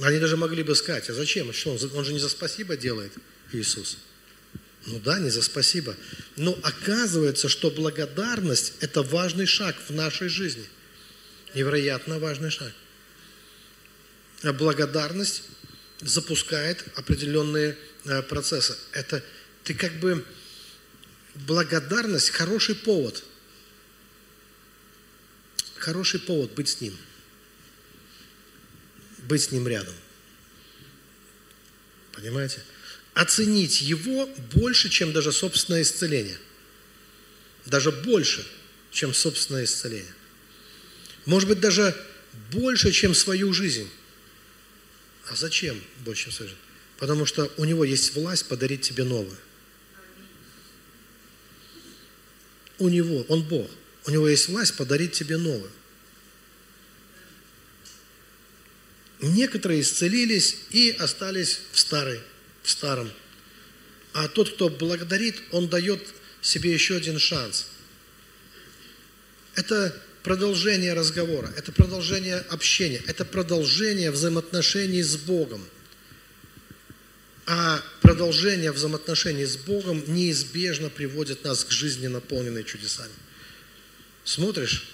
Они 0.00 0.18
даже 0.18 0.36
могли 0.36 0.62
бы 0.62 0.74
сказать, 0.74 1.08
а 1.10 1.14
зачем? 1.14 1.52
Что 1.52 1.72
он, 1.72 1.78
он 1.94 2.04
же 2.04 2.12
не 2.12 2.18
за 2.18 2.28
спасибо 2.28 2.76
делает, 2.76 3.12
Иисус. 3.52 3.98
Ну 4.86 5.00
да, 5.00 5.18
не 5.18 5.30
за 5.30 5.42
спасибо. 5.42 5.96
Но 6.36 6.58
оказывается, 6.62 7.48
что 7.48 7.70
благодарность– 7.70 8.74
это 8.80 9.02
важный 9.02 9.46
шаг 9.46 9.76
в 9.88 9.92
нашей 9.92 10.28
жизни. 10.28 10.64
Невероятно 11.54 12.18
важный 12.18 12.50
шаг. 12.50 12.72
А 14.42 14.52
благодарность 14.52 15.42
запускает 16.00 16.84
определенные 16.94 17.76
э, 18.04 18.22
процессы. 18.22 18.76
Это 18.92 19.22
ты 19.64 19.74
как 19.74 19.98
бы 19.98 20.24
благодарность– 21.34 22.30
хороший 22.30 22.74
повод. 22.74 23.24
Хороший 25.78 26.20
повод 26.20 26.52
быть 26.52 26.68
с 26.68 26.80
Ним– 26.80 26.96
быть 29.28 29.42
с 29.42 29.52
ним 29.52 29.68
рядом. 29.68 29.94
Понимаете? 32.12 32.62
Оценить 33.14 33.80
его 33.82 34.26
больше, 34.54 34.88
чем 34.88 35.12
даже 35.12 35.30
собственное 35.32 35.82
исцеление. 35.82 36.38
Даже 37.66 37.92
больше, 37.92 38.46
чем 38.90 39.12
собственное 39.12 39.64
исцеление. 39.64 40.14
Может 41.26 41.48
быть, 41.48 41.60
даже 41.60 41.94
больше, 42.50 42.90
чем 42.90 43.14
свою 43.14 43.52
жизнь. 43.52 43.88
А 45.28 45.36
зачем 45.36 45.80
больше, 45.98 46.24
чем 46.24 46.32
свою 46.32 46.48
жизнь? 46.50 46.62
Потому 46.98 47.26
что 47.26 47.52
у 47.58 47.64
него 47.64 47.84
есть 47.84 48.14
власть 48.14 48.48
подарить 48.48 48.80
тебе 48.80 49.04
новое. 49.04 49.38
У 52.78 52.88
него, 52.88 53.24
он 53.28 53.42
Бог, 53.42 53.70
у 54.06 54.10
него 54.10 54.28
есть 54.28 54.48
власть 54.48 54.76
подарить 54.76 55.12
тебе 55.12 55.36
новое. 55.36 55.70
Некоторые 59.20 59.80
исцелились 59.80 60.56
и 60.70 60.90
остались 60.90 61.60
в, 61.72 61.78
старой, 61.78 62.20
в 62.62 62.70
старом. 62.70 63.10
А 64.12 64.28
тот, 64.28 64.54
кто 64.54 64.68
благодарит, 64.68 65.36
он 65.50 65.68
дает 65.68 66.00
себе 66.40 66.72
еще 66.72 66.96
один 66.96 67.18
шанс. 67.18 67.66
Это 69.54 70.00
продолжение 70.22 70.94
разговора, 70.94 71.52
это 71.56 71.72
продолжение 71.72 72.36
общения, 72.36 73.02
это 73.06 73.24
продолжение 73.24 74.10
взаимоотношений 74.10 75.02
с 75.02 75.16
Богом. 75.16 75.66
А 77.46 77.82
продолжение 78.02 78.72
взаимоотношений 78.72 79.46
с 79.46 79.56
Богом 79.56 80.04
неизбежно 80.06 80.90
приводит 80.90 81.44
нас 81.44 81.64
к 81.64 81.70
жизни, 81.70 82.06
наполненной 82.06 82.62
чудесами. 82.62 83.12
Смотришь, 84.28 84.84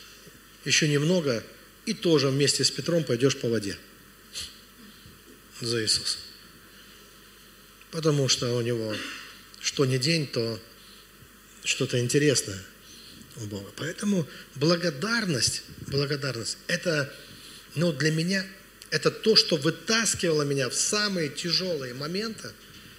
еще 0.65 0.87
немного, 0.87 1.43
и 1.87 1.93
тоже 1.93 2.29
вместе 2.29 2.63
с 2.63 2.71
Петром 2.71 3.03
пойдешь 3.03 3.37
по 3.37 3.49
воде 3.49 3.77
за 5.61 5.83
Иисуса. 5.83 6.19
Потому 7.91 8.29
что 8.29 8.55
у 8.55 8.61
него 8.61 8.95
что 9.61 9.87
не 9.87 9.99
день, 9.99 10.29
то 10.29 10.61
что-то 11.65 11.99
интересное 11.99 12.63
у 13.39 13.47
Бога. 13.47 13.73
Поэтому 13.75 14.25
благодарность, 14.55 15.65
благодарность, 15.89 16.57
это, 16.69 17.13
ну, 17.75 17.93
для 17.93 18.13
меня, 18.13 18.47
это 18.91 19.11
то, 19.11 19.35
что 19.35 19.57
вытаскивало 19.57 20.43
меня 20.43 20.69
в 20.69 20.77
самые 20.77 21.29
тяжелые 21.29 21.93
моменты, 21.93 22.53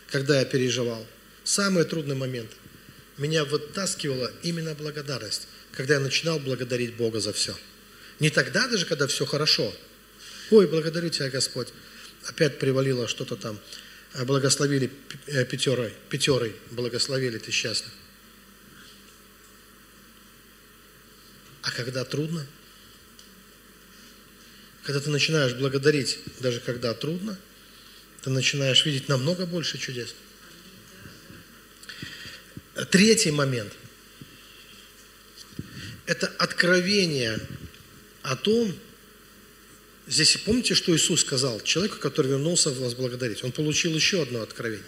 когда 0.08 0.38
я 0.40 0.44
переживал, 0.44 1.08
самые 1.46 1.86
трудные 1.86 2.18
моменты. 2.18 2.58
Меня 3.18 3.46
вытаскивала 3.46 4.30
именно 4.44 4.76
благодарность, 4.76 5.48
когда 5.76 5.96
я 5.96 6.00
начинал 6.00 6.40
благодарить 6.40 6.96
Бога 6.96 7.20
за 7.20 7.34
все. 7.34 7.56
Не 8.20 8.30
тогда 8.30 8.68
даже, 8.68 8.86
когда 8.86 9.08
все 9.08 9.26
хорошо. 9.26 9.76
Ой, 10.52 10.68
благодарю 10.68 11.10
Тебя, 11.10 11.30
Господь 11.30 11.68
опять 12.28 12.60
привалило 12.60 13.08
что-то 13.08 13.36
там, 13.36 13.60
э, 14.14 14.24
благословили 14.24 14.90
э, 15.28 15.46
пятерой, 15.46 15.94
пятерой 16.10 16.56
благословили, 16.72 17.38
ты 17.38 17.52
счастлив. 17.52 17.92
А 21.62 21.72
когда 21.72 22.06
трудно, 22.06 22.46
когда 24.84 25.02
ты 25.02 25.10
начинаешь 25.10 25.54
благодарить, 25.54 26.20
даже 26.40 26.60
когда 26.62 26.94
трудно, 26.94 27.38
ты 28.22 28.30
начинаешь 28.30 28.86
видеть 28.86 29.10
намного 29.10 29.46
больше 29.46 29.78
чудес. 29.78 30.16
Третий 32.90 33.32
момент– 33.32 33.74
это 36.06 36.28
откровение 36.38 37.40
о 38.24 38.36
том, 38.36 38.74
Здесь 40.08 40.38
помните, 40.38 40.76
что 40.76 40.96
Иисус 40.96 41.22
сказал 41.22 41.60
человеку, 41.62 41.98
который 41.98 42.28
вернулся 42.28 42.70
вас 42.70 42.94
благодарить? 42.94 43.44
Он 43.44 43.52
получил 43.52 43.96
еще 43.96 44.22
одно 44.22 44.42
откровение. 44.42 44.86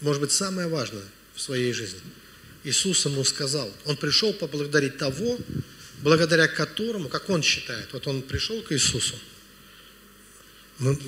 Может 0.00 0.22
быть, 0.22 0.30
самое 0.30 0.68
важное 0.68 1.02
в 1.34 1.40
своей 1.40 1.72
жизни. 1.72 2.00
Иисус 2.62 3.04
ему 3.06 3.24
сказал, 3.24 3.72
он 3.86 3.96
пришел 3.96 4.32
поблагодарить 4.32 4.98
того, 4.98 5.38
благодаря 6.02 6.46
которому, 6.46 7.08
как 7.08 7.28
он 7.28 7.42
считает, 7.42 7.88
вот 7.92 8.06
он 8.06 8.22
пришел 8.22 8.62
к 8.62 8.72
Иисусу. 8.72 9.16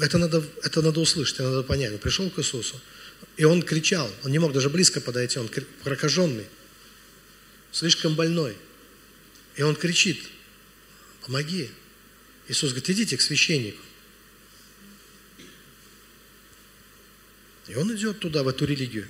Это 0.01 0.19
надо, 0.19 0.43
это 0.63 0.83
надо 0.83 1.01
услышать, 1.01 1.37
это 1.37 1.45
надо 1.45 1.63
понять. 1.63 1.93
Он 1.93 1.99
пришел 1.99 2.29
к 2.29 2.39
Иисусу, 2.41 2.81
и 3.37 3.45
он 3.45 3.63
кричал, 3.63 4.11
он 4.25 4.33
не 4.33 4.39
мог 4.39 4.53
даже 4.53 4.69
близко 4.69 5.01
подойти, 5.01 5.39
он 5.39 5.49
прокаженный, 5.85 6.47
слишком 7.73 8.14
больной. 8.14 8.57
И 9.57 9.62
он 9.62 9.75
кричит, 9.75 10.29
помоги. 11.23 11.70
Иисус 12.49 12.70
говорит, 12.70 12.91
идите 12.91 13.16
к 13.16 13.23
священнику. 13.23 13.83
И 17.68 17.75
он 17.75 17.95
идет 17.95 18.20
туда, 18.20 18.43
в 18.43 18.49
эту 18.49 18.66
религию. 18.66 19.09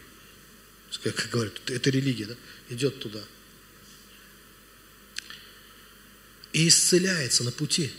Как 1.03 1.31
говорят, 1.31 1.71
это 1.71 1.91
религия, 1.91 2.27
да? 2.27 2.37
Идет 2.69 3.01
туда. 3.01 3.23
И 6.53 6.69
исцеляется 6.69 7.45
на 7.45 7.51
пути. 7.51 7.91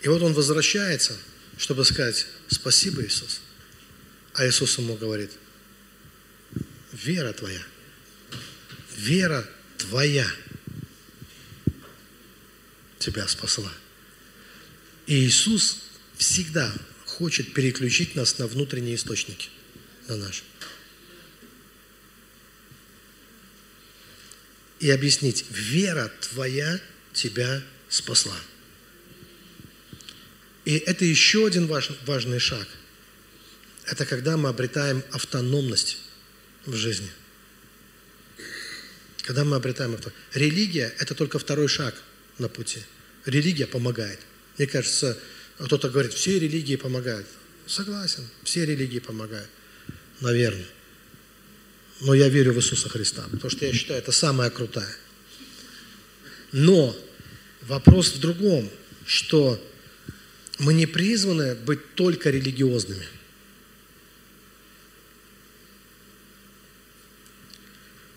И 0.00 0.08
вот 0.08 0.22
он 0.22 0.32
возвращается, 0.32 1.18
чтобы 1.58 1.84
сказать 1.84 2.26
«Спасибо, 2.48 3.04
Иисус». 3.04 3.40
А 4.34 4.46
Иисус 4.46 4.78
ему 4.78 4.96
говорит 4.96 5.32
«Вера 6.92 7.32
твоя» 7.32 7.64
вера 8.98 9.48
твоя 9.78 10.26
тебя 12.98 13.26
спасла. 13.28 13.72
И 15.06 15.14
Иисус 15.14 15.78
всегда 16.16 16.72
хочет 17.06 17.54
переключить 17.54 18.14
нас 18.14 18.38
на 18.38 18.46
внутренние 18.46 18.96
источники, 18.96 19.48
на 20.08 20.16
наши. 20.16 20.42
И 24.80 24.90
объяснить, 24.90 25.44
вера 25.50 26.12
твоя 26.20 26.80
тебя 27.12 27.62
спасла. 27.88 28.36
И 30.64 30.76
это 30.76 31.04
еще 31.04 31.46
один 31.46 31.66
важ, 31.66 31.90
важный 32.04 32.38
шаг. 32.38 32.68
Это 33.86 34.04
когда 34.04 34.36
мы 34.36 34.50
обретаем 34.50 35.02
автономность 35.10 35.98
в 36.66 36.74
жизни. 36.74 37.10
Когда 39.28 39.44
мы 39.44 39.56
обретаем 39.56 39.92
автономность. 39.92 40.24
Религия– 40.32 40.94
это 40.98 41.14
только 41.14 41.38
второй 41.38 41.68
шаг 41.68 41.94
на 42.38 42.48
пути. 42.48 42.80
Религия 43.26 43.66
помогает. 43.66 44.18
Мне 44.56 44.66
кажется, 44.66 45.18
кто-то 45.58 45.90
говорит, 45.90 46.14
все 46.14 46.38
религии 46.38 46.76
помогают. 46.76 47.26
Согласен, 47.66 48.26
все 48.42 48.64
религии 48.64 49.00
помогают. 49.00 49.50
Наверное. 50.22 50.64
Но 52.00 52.14
я 52.14 52.30
верю 52.30 52.54
в 52.54 52.56
Иисуса 52.56 52.88
Христа, 52.88 53.22
потому 53.30 53.50
что 53.50 53.66
я 53.66 53.72
считаю, 53.74 53.98
это 53.98 54.12
самая 54.12 54.48
крутая. 54.48 54.96
Но 56.52 56.96
вопрос 57.60 58.14
в 58.14 58.20
другом, 58.20 58.70
что 59.04 59.62
мы 60.58 60.72
не 60.72 60.86
призваны 60.86 61.54
быть 61.54 61.96
только 61.96 62.30
религиозными. 62.30 63.06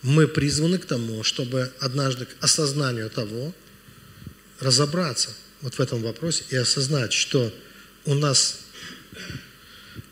Мы 0.01 0.27
призваны 0.27 0.77
к 0.77 0.85
тому, 0.85 1.23
чтобы 1.23 1.71
однажды 1.79 2.25
к 2.25 2.29
осознанию 2.39 3.09
того, 3.09 3.53
разобраться 4.59 5.29
вот 5.61 5.75
в 5.75 5.79
этом 5.79 6.01
вопросе 6.01 6.43
и 6.49 6.55
осознать, 6.55 7.13
что 7.13 7.53
у 8.05 8.13
нас, 8.13 8.59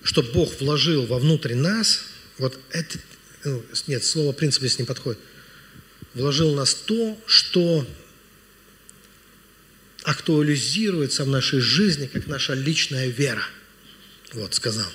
что 0.03 0.21
Бог 0.21 0.59
вложил 0.59 1.05
вовнутрь 1.05 1.55
нас, 1.55 2.01
вот 2.37 2.59
это, 2.71 2.99
ну, 3.45 3.63
нет, 3.87 4.03
слово 4.03 4.31
принцип 4.31 4.61
здесь 4.61 4.79
не 4.79 4.85
подходит, 4.85 5.19
вложил 6.13 6.53
в 6.53 6.55
нас 6.55 6.73
то, 6.73 7.19
что 7.25 7.87
актуализируется 10.03 11.23
в 11.25 11.27
нашей 11.27 11.59
жизни, 11.59 12.07
как 12.07 12.27
наша 12.27 12.53
личная 12.53 13.07
вера. 13.07 13.43
Вот, 14.33 14.53
сказал. 14.53 14.91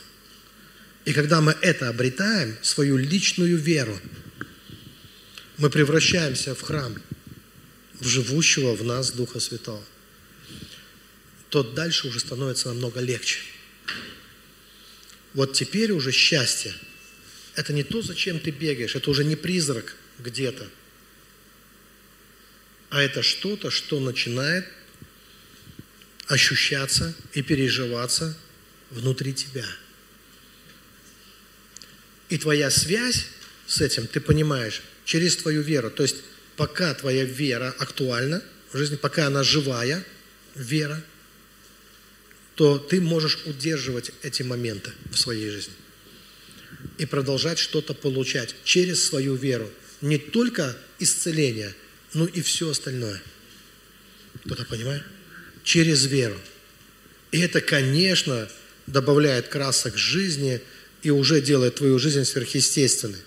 И 1.05 1.13
когда 1.13 1.41
мы 1.41 1.55
это 1.61 1.89
обретаем, 1.89 2.57
свою 2.63 2.97
личную 2.97 3.57
веру, 3.57 3.99
мы 5.59 5.71
превращаемся 5.71 6.55
в 6.55 6.63
храм, 6.63 7.01
в 8.01 8.07
живущего 8.07 8.75
в 8.75 8.85
нас 8.85 9.13
Духа 9.13 9.41
Святого, 9.41 9.83
то 11.49 11.63
дальше 11.63 12.09
уже 12.09 12.21
становится 12.21 12.69
намного 12.69 13.01
легче. 13.01 13.39
Вот 15.33 15.53
теперь 15.53 15.93
уже 15.93 16.13
счастье– 16.13 16.75
это 17.55 17.73
не 17.73 17.85
то, 17.85 18.03
зачем 18.03 18.41
ты 18.41 18.51
бегаешь, 18.51 18.97
это 18.97 19.11
уже 19.11 19.25
не 19.25 19.37
призрак 19.37 19.97
где-то, 20.19 20.69
а 22.91 23.03
это 23.03 23.23
что-то, 23.23 23.71
что 23.71 24.01
начинает 24.01 24.67
ощущаться 26.27 27.15
и 27.33 27.43
переживаться 27.43 28.37
внутри 28.91 29.35
тебя. 29.35 29.67
И 32.29 32.39
твоя 32.39 32.71
связь 32.71 33.27
с 33.67 33.81
этим, 33.81 34.07
ты 34.07 34.21
понимаешь, 34.21 34.83
через 35.05 35.37
твою 35.37 35.63
веру. 35.63 35.91
То 35.91 36.03
есть 36.03 36.17
пока 36.57 36.95
твоя 36.95 37.25
вера 37.25 37.75
актуальна 37.79 38.43
в 38.73 38.79
жизни, 38.79 38.97
пока 38.97 39.27
она 39.27 39.43
живая, 39.43 40.05
вера, 40.55 41.03
то 42.55 42.79
ты 42.79 43.01
можешь 43.01 43.41
удерживать 43.47 44.13
эти 44.23 44.43
моменты 44.43 44.93
в 45.11 45.19
своей 45.19 45.51
жизни 45.51 45.75
и 46.99 47.07
продолжать 47.07 47.59
что-то 47.59 47.95
получать 47.95 48.55
через 48.65 49.05
свою 49.05 49.35
веру. 49.35 49.71
Не 50.01 50.19
только 50.19 50.77
исцеление, 50.99 51.75
но 52.13 52.27
и 52.27 52.41
все 52.43 52.71
остальное. 52.71 53.21
Кто-то 54.45 54.65
понимает? 54.65 55.03
через 55.65 56.07
веру. 56.07 56.39
И 57.33 57.41
это, 57.41 57.61
конечно, 57.61 58.49
добавляет 58.87 59.49
красок 59.49 59.97
жизни 59.97 60.61
и 61.03 61.11
уже 61.11 61.41
делает 61.41 61.77
твою 61.77 61.99
жизнь 61.99 62.25
сверхъестественной. 62.25 63.19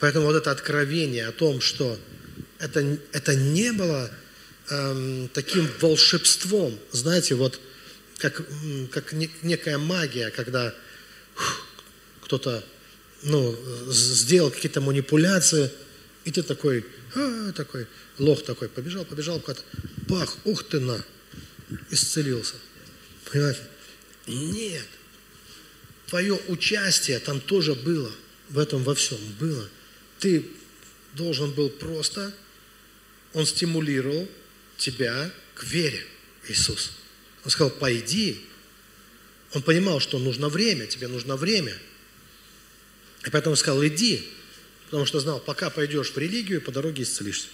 Поэтому 0.00 0.26
вот 0.26 0.36
это 0.36 0.50
откровение 0.50 1.26
о 1.26 1.32
том, 1.32 1.60
что 1.60 1.98
это, 2.58 2.98
это 3.12 3.34
не 3.34 3.72
было 3.72 4.10
эм, 4.70 5.28
таким 5.32 5.68
волшебством, 5.80 6.78
знаете, 6.92 7.34
вот 7.34 7.60
как, 8.18 8.42
как 8.90 9.12
некая 9.12 9.78
магия, 9.78 10.30
когда 10.30 10.74
кто-то 12.22 12.64
ну, 13.22 13.56
сделал 13.88 14.50
какие-то 14.50 14.80
манипуляции, 14.80 15.70
и 16.24 16.30
ты 16.30 16.42
такой, 16.42 16.84
а, 17.14 17.52
такой, 17.52 17.86
лох 18.18 18.44
такой, 18.44 18.68
побежал, 18.68 19.04
побежал, 19.04 19.40
куда-то, 19.40 19.62
бах, 20.08 20.36
ух 20.44 20.64
ты 20.64 20.80
на, 20.80 21.02
исцелился. 21.90 22.54
Понимаете? 23.30 23.60
Нет. 24.26 24.86
Твое 26.08 26.38
участие 26.48 27.18
там 27.18 27.40
тоже 27.40 27.74
было. 27.74 28.10
В 28.50 28.58
этом 28.58 28.82
во 28.84 28.94
всем 28.94 29.18
было. 29.40 29.68
Ты 30.24 30.42
должен 31.12 31.50
был 31.52 31.68
просто, 31.68 32.34
он 33.34 33.44
стимулировал 33.44 34.26
тебя 34.78 35.30
к 35.54 35.64
вере, 35.64 36.06
Иисус. 36.48 36.92
Он 37.44 37.50
сказал, 37.50 37.68
пойди. 37.68 38.40
Он 39.52 39.60
понимал, 39.60 40.00
что 40.00 40.18
нужно 40.18 40.48
время, 40.48 40.86
тебе 40.86 41.08
нужно 41.08 41.36
время. 41.36 41.76
И 43.26 43.28
поэтому 43.28 43.54
сказал, 43.54 43.84
иди. 43.84 44.26
Потому 44.86 45.04
что 45.04 45.20
знал, 45.20 45.40
пока 45.40 45.68
пойдешь 45.68 46.10
в 46.12 46.16
религию, 46.16 46.62
по 46.62 46.72
дороге 46.72 47.02
исцелишься. 47.02 47.48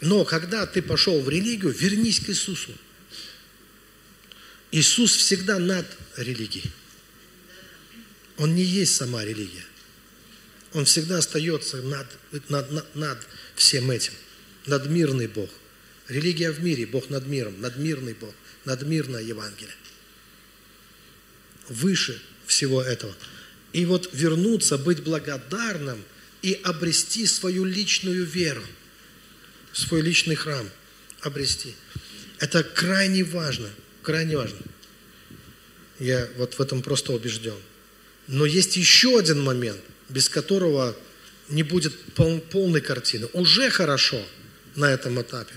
Но 0.00 0.24
когда 0.24 0.64
ты 0.64 0.80
пошел 0.80 1.20
в 1.20 1.28
религию, 1.28 1.72
вернись 1.72 2.20
к 2.20 2.28
Иисусу. 2.28 2.70
Иисус 4.70 5.16
всегда 5.16 5.58
над 5.58 5.88
религией. 6.16 6.70
Он 8.40 8.56
не 8.56 8.64
есть 8.64 8.96
сама 8.96 9.24
религия. 9.24 9.64
Он 10.72 10.84
всегда 10.84 11.18
остается 11.18 11.76
над, 11.82 12.08
над, 12.48 12.94
над, 12.96 13.18
всем 13.54 13.90
этим. 13.90 14.12
Надмирный 14.66 15.28
Бог. 15.28 15.50
Религия 16.08 16.50
в 16.50 16.60
мире, 16.60 16.86
Бог 16.86 17.08
над 17.10 17.26
миром. 17.26 17.60
Надмирный 17.60 18.14
Бог. 18.14 18.34
Надмирное 18.64 19.22
Евангелие. 19.22 19.76
Выше 21.68 22.20
всего 22.46 22.82
этого. 22.82 23.14
И 23.72 23.84
вот 23.84 24.10
вернуться, 24.12 24.78
быть 24.78 25.04
благодарным 25.04 26.02
и 26.42 26.54
обрести 26.64 27.26
свою 27.26 27.64
личную 27.64 28.24
веру– 28.24 28.64
свой 29.72 30.00
личный 30.00 30.34
храм 30.34 30.68
обрести. 31.20 31.74
Это 32.38 32.62
крайне 32.64 33.22
важно, 33.22 33.70
крайне 34.02 34.36
важно. 34.36 34.58
Я 35.98 36.28
вот 36.36 36.54
в 36.54 36.60
этом 36.60 36.82
просто 36.82 37.12
убежден. 37.12 37.58
Но 38.30 38.46
есть 38.46 38.76
еще 38.76 39.18
один 39.18 39.42
момент, 39.42 39.80
без 40.08 40.28
которого 40.28 40.96
не 41.48 41.64
будет 41.64 41.98
пол, 42.14 42.40
полной 42.40 42.80
картины. 42.80 43.28
Уже 43.32 43.70
хорошо 43.70 44.24
на 44.76 44.92
этом 44.92 45.20
этапе, 45.20 45.54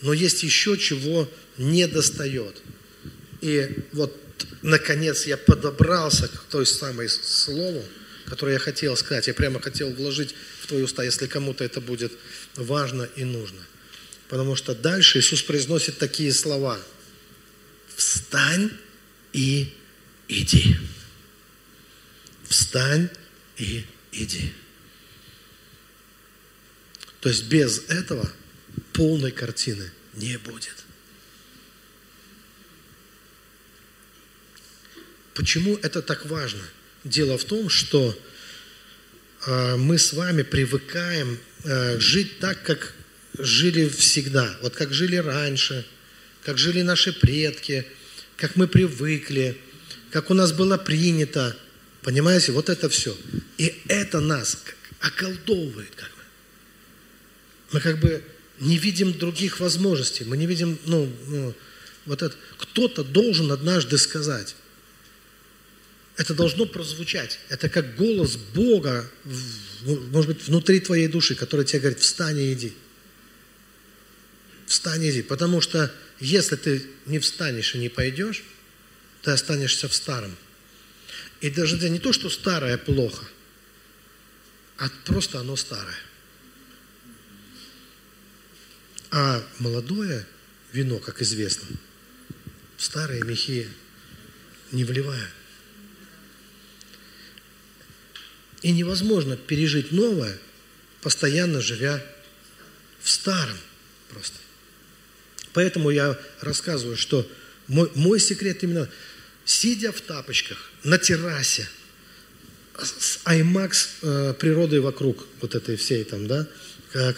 но 0.00 0.12
есть 0.12 0.44
еще 0.44 0.78
чего 0.78 1.28
не 1.58 1.88
достает. 1.88 2.62
И 3.40 3.68
вот, 3.92 4.16
наконец, 4.62 5.26
я 5.26 5.36
подобрался 5.36 6.28
к 6.28 6.44
той 6.44 6.66
самой 6.66 7.08
слову, 7.08 7.84
которое 8.26 8.52
я 8.52 8.58
хотел 8.60 8.96
сказать. 8.96 9.26
Я 9.26 9.34
прямо 9.34 9.60
хотел 9.60 9.90
вложить 9.90 10.36
в 10.60 10.68
твои 10.68 10.82
уста, 10.82 11.02
если 11.02 11.26
кому-то 11.26 11.64
это 11.64 11.80
будет 11.80 12.12
важно 12.54 13.08
и 13.16 13.24
нужно. 13.24 13.60
Потому 14.28 14.54
что 14.54 14.72
дальше 14.72 15.18
Иисус 15.18 15.42
произносит 15.42 15.98
такие 15.98 16.32
слова. 16.32 16.78
Встань 17.96 18.70
и 19.32 19.74
иди. 20.28 20.76
Встань 22.48 23.08
и 23.56 23.84
иди. 24.12 24.52
То 27.20 27.28
есть 27.28 27.44
без 27.44 27.78
этого 27.88 28.30
полной 28.92 29.32
картины 29.32 29.90
не 30.14 30.38
будет. 30.38 30.84
почему 35.44 35.78
это 35.82 36.00
так 36.00 36.24
важно? 36.26 36.62
Дело 37.04 37.36
в 37.36 37.44
том, 37.44 37.68
что 37.68 38.18
э, 39.46 39.76
мы 39.76 39.98
с 39.98 40.14
вами 40.14 40.42
привыкаем 40.42 41.38
э, 41.64 41.98
жить 41.98 42.38
так, 42.38 42.62
как 42.62 42.94
жили 43.38 43.88
всегда. 43.88 44.56
Вот 44.62 44.74
как 44.74 44.94
жили 44.94 45.16
раньше, 45.16 45.84
как 46.44 46.56
жили 46.56 46.80
наши 46.80 47.12
предки, 47.12 47.86
как 48.36 48.56
мы 48.56 48.66
привыкли, 48.66 49.58
как 50.10 50.30
у 50.30 50.34
нас 50.34 50.52
было 50.52 50.78
принято. 50.78 51.54
Понимаете, 52.04 52.52
вот 52.52 52.68
это 52.68 52.90
все. 52.90 53.16
И 53.56 53.74
это 53.88 54.20
нас 54.20 54.58
околдовывает 55.00 55.94
как 55.96 56.10
бы. 56.10 56.22
Мы 57.72 57.80
как 57.80 57.98
бы 57.98 58.22
не 58.60 58.76
видим 58.76 59.18
других 59.18 59.58
возможностей, 59.58 60.24
мы 60.24 60.36
не 60.36 60.46
видим, 60.46 60.78
ну, 60.84 61.10
ну 61.26 61.54
вот 62.04 62.22
это. 62.22 62.36
Кто-то 62.58 63.02
должен 63.02 63.50
однажды 63.50 63.96
сказать. 63.96 64.54
Это 66.16 66.34
должно 66.34 66.66
прозвучать. 66.66 67.40
Это 67.48 67.70
как 67.70 67.96
голос 67.96 68.36
Бога, 68.36 69.10
может 69.82 70.28
быть, 70.28 70.46
внутри 70.46 70.80
твоей 70.80 71.08
души, 71.08 71.34
который 71.34 71.64
тебе 71.64 71.80
говорит, 71.80 72.00
встань 72.00 72.38
и 72.38 72.52
иди. 72.52 72.74
Встань 74.66 75.02
и 75.02 75.10
иди. 75.10 75.22
Потому 75.22 75.62
что 75.62 75.92
если 76.20 76.56
ты 76.56 76.86
не 77.06 77.18
встанешь 77.18 77.74
и 77.74 77.78
не 77.78 77.88
пойдешь, 77.88 78.44
ты 79.22 79.30
останешься 79.30 79.88
в 79.88 79.94
старом. 79.94 80.36
И 81.44 81.50
даже 81.50 81.76
не 81.90 81.98
то, 81.98 82.10
что 82.14 82.30
старое 82.30 82.78
плохо, 82.78 83.22
а 84.78 84.88
просто 85.04 85.40
оно 85.40 85.56
старое. 85.56 85.98
А 89.10 89.44
молодое 89.58 90.26
вино, 90.72 90.98
как 91.00 91.20
известно, 91.20 91.68
старые 92.78 93.24
мехи 93.24 93.68
не 94.72 94.84
вливая. 94.84 95.30
И 98.62 98.72
невозможно 98.72 99.36
пережить 99.36 99.92
новое, 99.92 100.38
постоянно 101.02 101.60
живя 101.60 102.02
в 103.02 103.10
старом 103.10 103.58
просто. 104.08 104.38
Поэтому 105.52 105.90
я 105.90 106.18
рассказываю, 106.40 106.96
что 106.96 107.30
мой, 107.66 107.92
мой 107.94 108.18
секрет 108.18 108.62
именно, 108.62 108.88
сидя 109.44 109.92
в 109.92 110.00
тапочках 110.00 110.70
на 110.82 110.98
террасе, 110.98 111.68
с 112.76 113.20
IMAX 113.24 113.88
э, 114.02 114.34
природой 114.38 114.80
вокруг, 114.80 115.26
вот 115.40 115.54
этой 115.54 115.76
всей 115.76 116.04
там, 116.04 116.26
да, 116.26 116.46
э, 116.94 117.12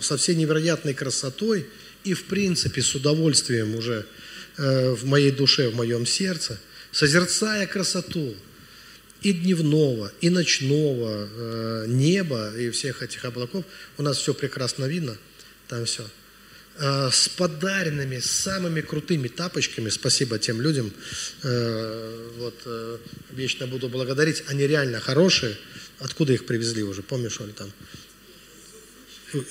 со 0.00 0.16
всей 0.16 0.34
невероятной 0.34 0.94
красотой 0.94 1.66
и, 2.04 2.14
в 2.14 2.24
принципе, 2.24 2.82
с 2.82 2.94
удовольствием 2.94 3.74
уже 3.74 4.06
э, 4.58 4.90
в 4.90 5.06
моей 5.06 5.30
душе, 5.30 5.68
в 5.68 5.76
моем 5.76 6.04
сердце, 6.04 6.60
созерцая 6.92 7.66
красоту 7.66 8.34
и 9.22 9.32
дневного, 9.32 10.12
и 10.20 10.28
ночного 10.28 11.28
э, 11.30 11.84
неба, 11.88 12.54
и 12.56 12.70
всех 12.70 13.02
этих 13.02 13.24
облаков, 13.24 13.64
у 13.96 14.02
нас 14.02 14.18
все 14.18 14.34
прекрасно 14.34 14.84
видно, 14.84 15.16
там 15.68 15.84
все– 15.86 16.06
Э, 16.78 17.10
с 17.12 17.28
подаренными 17.28 18.20
самыми 18.20 18.80
крутыми 18.80 19.28
тапочками. 19.28 19.90
Спасибо 19.90 20.38
тем 20.38 20.60
людям. 20.60 20.92
Э, 21.42 22.30
вот, 22.38 22.54
э, 22.64 22.98
вечно 23.32 23.66
буду 23.66 23.88
благодарить. 23.88 24.44
Они 24.46 24.66
реально 24.66 25.00
хорошие. 25.00 25.56
Откуда 25.98 26.32
их 26.32 26.46
привезли 26.46 26.82
уже? 26.82 27.02
Помнишь, 27.02 27.38
ли 27.40 27.52
там? 27.52 27.70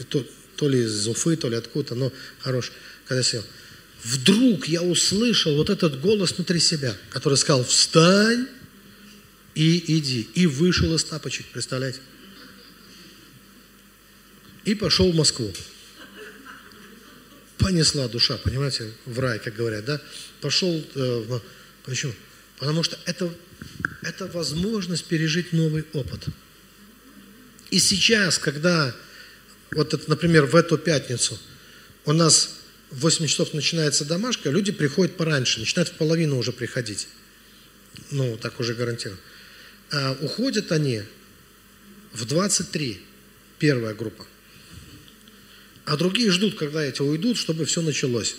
То, 0.09 0.25
то 0.55 0.67
ли 0.67 0.79
из 0.83 1.07
Уфы, 1.07 1.35
то 1.35 1.49
ли 1.49 1.55
откуда-то, 1.55 1.95
но 1.95 2.11
хороший. 2.39 2.73
Когда 3.05 3.21
сел. 3.21 3.43
Вдруг 4.03 4.67
я 4.67 4.81
услышал 4.81 5.55
вот 5.55 5.69
этот 5.69 5.99
голос 6.01 6.31
внутри 6.31 6.59
себя, 6.59 6.95
который 7.11 7.37
сказал, 7.37 7.63
встань 7.63 8.47
и 9.55 9.97
иди. 9.97 10.27
И 10.33 10.47
вышел 10.47 10.95
из 10.95 11.03
тапочек, 11.03 11.45
представляете? 11.47 11.99
И 14.65 14.73
пошел 14.73 15.11
в 15.11 15.15
Москву 15.15 15.53
понесла 17.59 18.07
душа, 18.07 18.37
понимаете, 18.37 18.91
в 19.05 19.19
рай, 19.19 19.37
как 19.39 19.55
говорят, 19.55 19.85
да? 19.85 20.01
Пошел, 20.41 20.83
э, 20.95 21.39
почему? 21.83 22.13
Потому 22.57 22.83
что 22.83 22.97
это, 23.05 23.31
это 24.01 24.25
возможность 24.27 25.05
пережить 25.05 25.53
новый 25.53 25.85
опыт. 25.93 26.25
И 27.69 27.79
сейчас, 27.79 28.39
когда, 28.39 28.95
вот 29.71 29.93
это, 29.93 30.09
например, 30.09 30.45
в 30.45 30.55
эту 30.55 30.77
пятницу 30.77 31.37
у 32.05 32.13
нас 32.13 32.55
в 32.89 33.01
8 33.01 33.27
часов 33.27 33.53
начинается 33.53 34.05
домашка, 34.05 34.49
люди 34.49 34.71
приходят 34.71 35.15
пораньше, 35.15 35.59
начинают 35.59 35.89
в 35.89 35.93
половину 35.93 36.37
уже 36.37 36.51
приходить. 36.51 37.07
Ну, 38.09 38.37
так 38.37 38.59
уже 38.59 38.73
гарантированно. 38.73 39.21
А 39.91 40.17
уходят 40.21 40.71
они 40.71 41.03
в 42.13 42.25
23, 42.25 42.99
первая 43.59 43.93
группа. 43.93 44.25
А 45.89 45.97
другие 45.97 46.29
ждут, 46.29 46.55
когда 46.55 46.83
эти 46.83 47.01
уйдут, 47.01 47.35
чтобы 47.35 47.65
все 47.65 47.81
началось 47.81 48.35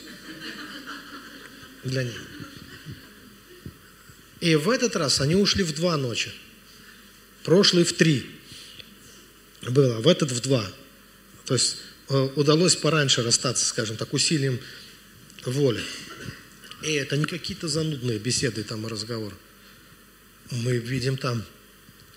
для 1.83 2.05
них. 2.05 2.23
И 4.39 4.55
в 4.55 4.71
этот 4.71 4.95
раз 4.95 5.21
они 5.21 5.35
ушли 5.35 5.65
в 5.65 5.75
два 5.75 5.97
ночи. 5.97 6.31
Прошлый 7.43 7.83
в 7.83 7.93
три 7.93 8.25
было, 9.63 10.01
в 10.01 10.07
этот 10.07 10.31
в 10.31 10.41
два. 10.43 10.65
То 11.45 11.55
есть 11.55 11.79
э, 12.09 12.29
удалось 12.37 12.77
пораньше 12.77 13.25
расстаться, 13.25 13.65
скажем 13.65 13.97
так, 13.97 14.13
усилием 14.13 14.61
воли. 15.45 15.83
И 16.85 16.93
это 16.93 17.17
не 17.17 17.25
какие-то 17.25 17.67
занудные 17.67 18.21
беседы 18.21 18.63
там 18.63 18.87
и 18.87 18.89
разговоры. 18.89 19.35
Мы 20.53 20.77
видим 20.77 21.17
там 21.17 21.43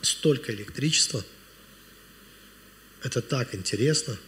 столько 0.03 0.53
электричества. 0.53 1.25
Это 3.01 3.23
так 3.23 3.55
интересно– 3.55 4.15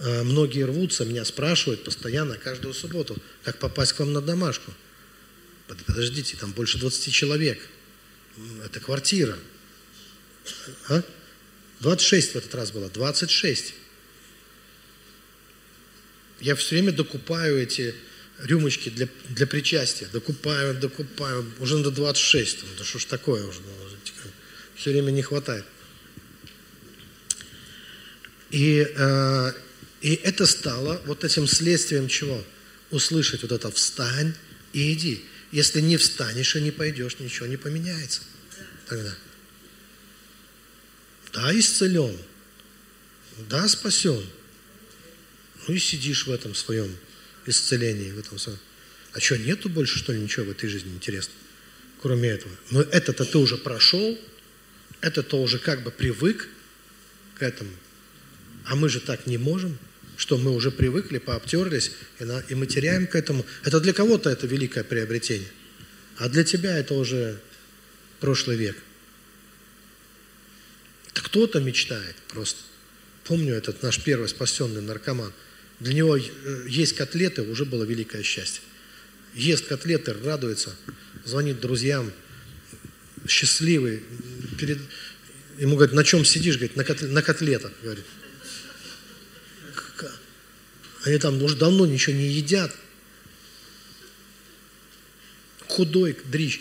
многие 0.00 0.64
рвутся, 0.64 1.04
меня 1.04 1.24
спрашивают 1.24 1.84
постоянно, 1.84 2.36
каждую 2.36 2.74
субботу, 2.74 3.16
как 3.44 3.58
попасть 3.58 3.92
к 3.92 4.00
вам 4.00 4.12
на 4.12 4.20
домашку. 4.20 4.72
Подождите, 5.86 6.36
там 6.36 6.52
больше 6.52 6.78
20 6.78 7.12
человек. 7.12 7.60
Это 8.64 8.80
квартира. 8.80 9.38
А? 10.88 11.02
26 11.80 12.32
в 12.32 12.36
этот 12.36 12.54
раз 12.54 12.72
было, 12.72 12.88
26. 12.88 13.74
Я 16.40 16.54
все 16.54 16.76
время 16.76 16.92
докупаю 16.92 17.60
эти 17.60 17.94
рюмочки 18.38 18.88
для, 18.88 19.08
для 19.28 19.46
причастия. 19.46 20.08
Докупаю, 20.12 20.74
докупаю. 20.74 21.50
Уже 21.58 21.78
до 21.82 21.90
26. 21.90 22.76
Да 22.78 22.84
что 22.84 22.98
ж 22.98 23.04
такое 23.04 23.44
уже. 23.44 23.60
Все 24.74 24.90
время 24.90 25.10
не 25.10 25.22
хватает. 25.22 25.64
И 28.50 28.86
э, 28.88 29.52
и 30.00 30.14
это 30.14 30.46
стало 30.46 31.00
вот 31.04 31.24
этим 31.24 31.46
следствием 31.46 32.08
чего? 32.08 32.42
Услышать 32.90 33.42
вот 33.42 33.52
это 33.52 33.70
«встань 33.70 34.34
и 34.72 34.92
иди». 34.92 35.24
Если 35.52 35.80
не 35.80 35.96
встанешь 35.96 36.54
и 36.54 36.60
не 36.60 36.70
пойдешь, 36.70 37.18
ничего 37.18 37.46
не 37.46 37.56
поменяется 37.56 38.22
тогда. 38.86 39.12
Да, 41.32 41.58
исцелен. 41.58 42.16
Да, 43.48 43.66
спасен. 43.68 44.24
Ну 45.66 45.74
и 45.74 45.78
сидишь 45.78 46.26
в 46.26 46.30
этом 46.30 46.54
своем 46.54 46.96
исцелении, 47.46 48.12
в 48.12 48.18
этом 48.18 48.38
своем. 48.38 48.58
А 49.12 49.20
что, 49.20 49.36
нету 49.38 49.68
больше, 49.68 49.98
что 49.98 50.12
ли, 50.12 50.20
ничего 50.20 50.46
в 50.46 50.50
этой 50.50 50.68
жизни 50.68 50.92
интересного, 50.92 51.38
кроме 52.00 52.28
этого? 52.30 52.52
Но 52.70 52.82
это-то 52.82 53.24
ты 53.24 53.38
уже 53.38 53.56
прошел, 53.56 54.18
это-то 55.00 55.42
уже 55.42 55.58
как 55.58 55.82
бы 55.82 55.90
привык 55.90 56.48
к 57.38 57.42
этому. 57.42 57.72
А 58.66 58.76
мы 58.76 58.88
же 58.88 59.00
так 59.00 59.26
не 59.26 59.36
можем– 59.36 59.76
что 60.20 60.36
мы 60.36 60.50
уже 60.50 60.70
привыкли, 60.70 61.16
пообтерлись, 61.16 61.92
и, 62.18 62.24
на, 62.24 62.40
и 62.40 62.54
мы 62.54 62.66
теряем 62.66 63.06
к 63.06 63.14
этому. 63.14 63.46
Это 63.64 63.80
для 63.80 63.94
кого-то 63.94 64.28
это 64.28 64.46
великое 64.46 64.84
приобретение, 64.84 65.48
а 66.18 66.28
для 66.28 66.44
тебя 66.44 66.76
это 66.76 66.92
уже 66.92 67.40
прошлый 68.20 68.58
век. 68.58 68.76
Кто-то 71.14 71.60
мечтает 71.60 72.16
просто. 72.28 72.60
Помню 73.24 73.54
этот 73.54 73.82
наш 73.82 74.04
первый 74.04 74.28
спасенный 74.28 74.82
наркоман. 74.82 75.32
Для 75.78 75.94
него 75.94 76.18
э, 76.18 76.22
есть 76.68 76.96
котлеты, 76.96 77.40
уже 77.40 77.64
было 77.64 77.84
великое 77.84 78.22
счастье. 78.22 78.60
Ест 79.34 79.68
котлеты, 79.68 80.12
радуется, 80.12 80.76
звонит 81.24 81.60
друзьям, 81.60 82.12
счастливый. 83.26 84.02
Перед... 84.58 84.80
Ему 85.58 85.76
говорит, 85.76 85.94
на 85.94 86.04
чем 86.04 86.26
сидишь? 86.26 86.58
Говорит, 86.58 86.76
на 86.76 87.22
котлетах. 87.22 87.72
Говорит. 87.82 88.04
Они 91.04 91.18
там 91.18 91.42
уже 91.42 91.56
давно 91.56 91.86
ничего 91.86 92.14
не 92.16 92.28
едят. 92.28 92.74
Худой 95.66 96.16
дрищ. 96.24 96.60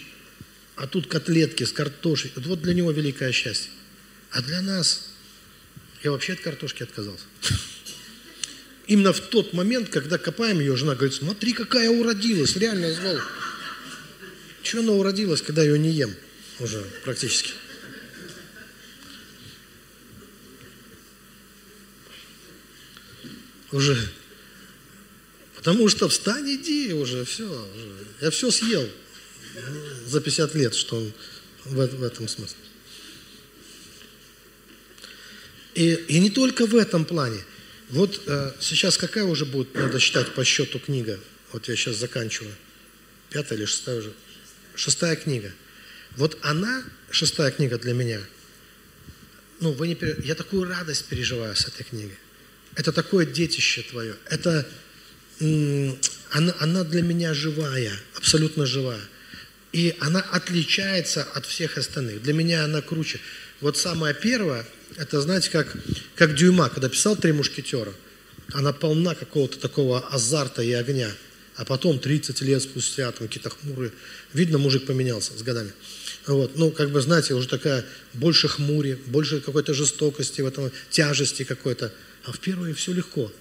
А 0.75 0.87
тут 0.87 1.07
котлетки 1.07 1.65
с 1.65 1.73
картошей. 1.73 2.31
Вот 2.35 2.61
для 2.61 2.73
него 2.73 2.91
великое 2.91 3.31
счастье. 3.31 3.71
А 4.31 4.41
для 4.41 4.61
нас, 4.61 5.09
я 6.03 6.11
вообще 6.11 6.33
от 6.33 6.39
картошки 6.39 6.83
отказался. 6.83 7.25
Именно 8.87 9.11
в 9.11 9.19
тот 9.19 9.53
момент, 9.53 9.89
когда 9.89 10.17
копаем 10.17 10.59
ее, 10.59 10.75
жена 10.75 10.95
говорит, 10.95 11.13
смотри, 11.13 11.53
какая 11.53 11.89
уродилась, 11.89 12.55
реально 12.55 12.93
звал. 12.93 13.19
что 14.63 14.79
она 14.79 14.93
уродилась, 14.93 15.41
когда 15.41 15.63
ее 15.63 15.77
не 15.77 15.91
ем 15.91 16.15
уже 16.59 16.81
практически? 17.03 17.51
Уже. 23.71 23.97
Потому 25.59 25.89
что 25.89 26.07
встань, 26.07 26.55
иди 26.55 26.93
уже, 26.93 27.25
все. 27.25 27.67
Я 28.21 28.31
все 28.31 28.49
съел 28.49 28.89
за 30.05 30.21
50 30.21 30.55
лет, 30.55 30.73
что 30.73 30.95
он 30.95 31.11
в, 31.65 31.75
в 31.75 32.03
этом 32.03 32.29
смысле. 32.29 32.55
И, 35.75 35.93
и 36.07 36.19
не 36.19 36.29
только 36.29 36.65
в 36.65 36.75
этом 36.77 37.03
плане. 37.03 37.43
Вот 37.89 38.21
э, 38.25 38.53
сейчас 38.61 38.97
какая 38.97 39.25
уже 39.25 39.45
будет, 39.45 39.73
надо 39.75 39.99
считать 39.99 40.33
по 40.33 40.45
счету 40.45 40.79
книга? 40.79 41.19
Вот 41.51 41.67
я 41.67 41.75
сейчас 41.75 41.97
заканчиваю. 41.97 42.55
Пятая 43.29 43.57
или 43.57 43.65
шестая 43.65 43.97
уже? 43.97 44.13
Шестая 44.75 45.17
книга. 45.17 45.51
Вот 46.15 46.37
она, 46.41 46.85
шестая 47.11 47.51
книга 47.51 47.77
для 47.77 47.93
меня, 47.93 48.21
ну, 49.59 49.73
вы 49.73 49.89
не, 49.89 49.97
я 50.23 50.35
такую 50.35 50.69
радость 50.69 51.07
переживаю 51.07 51.53
с 51.53 51.67
этой 51.67 51.83
книгой. 51.83 52.17
Это 52.75 52.93
такое 52.93 53.25
детище 53.25 53.81
твое. 53.81 54.15
Это, 54.29 54.65
она, 55.39 56.55
она 56.59 56.83
для 56.83 57.01
меня 57.01 57.33
живая, 57.33 57.93
абсолютно 58.15 58.65
живая. 58.65 59.01
И 59.71 59.95
она 59.99 60.19
отличается 60.19 61.23
от 61.23 61.45
всех 61.45 61.77
остальных. 61.77 62.21
Для 62.23 62.33
меня 62.33 62.65
она 62.65 62.81
круче. 62.81 63.19
Вот 63.61 63.77
самая 63.77 64.13
первая, 64.13 64.65
это, 64.97 65.21
знаете, 65.21 65.49
как, 65.51 65.75
как 66.15 66.35
Дюйма, 66.35 66.69
когда 66.69 66.89
писал 66.89 67.15
«Три 67.15 67.31
мушкетера». 67.31 67.93
Она 68.51 68.73
полна 68.73 69.13
какого-то 69.13 69.59
такого 69.59 70.07
азарта 70.07 70.63
и 70.63 70.71
огня. 70.71 71.11
А 71.55 71.65
потом, 71.65 71.99
30 71.99 72.41
лет 72.41 72.63
спустя, 72.63 73.11
там 73.11 73.27
какие-то 73.27 73.49
хмурые. 73.49 73.91
Видно, 74.33 74.57
мужик 74.57 74.85
поменялся 74.85 75.37
с 75.37 75.43
годами. 75.43 75.71
Вот, 76.25 76.57
ну, 76.57 76.71
как 76.71 76.89
бы, 76.89 77.01
знаете, 77.01 77.33
уже 77.33 77.47
такая 77.47 77.85
больше 78.13 78.47
хмури, 78.47 78.97
больше 79.07 79.39
какой-то 79.41 79.73
жестокости 79.73 80.41
в 80.41 80.47
этом, 80.47 80.71
тяжести 80.89 81.43
какой-то. 81.43 81.93
А 82.23 82.31
в 82.31 82.39
первой 82.39 82.73
все 82.73 82.93
легко. 82.93 83.31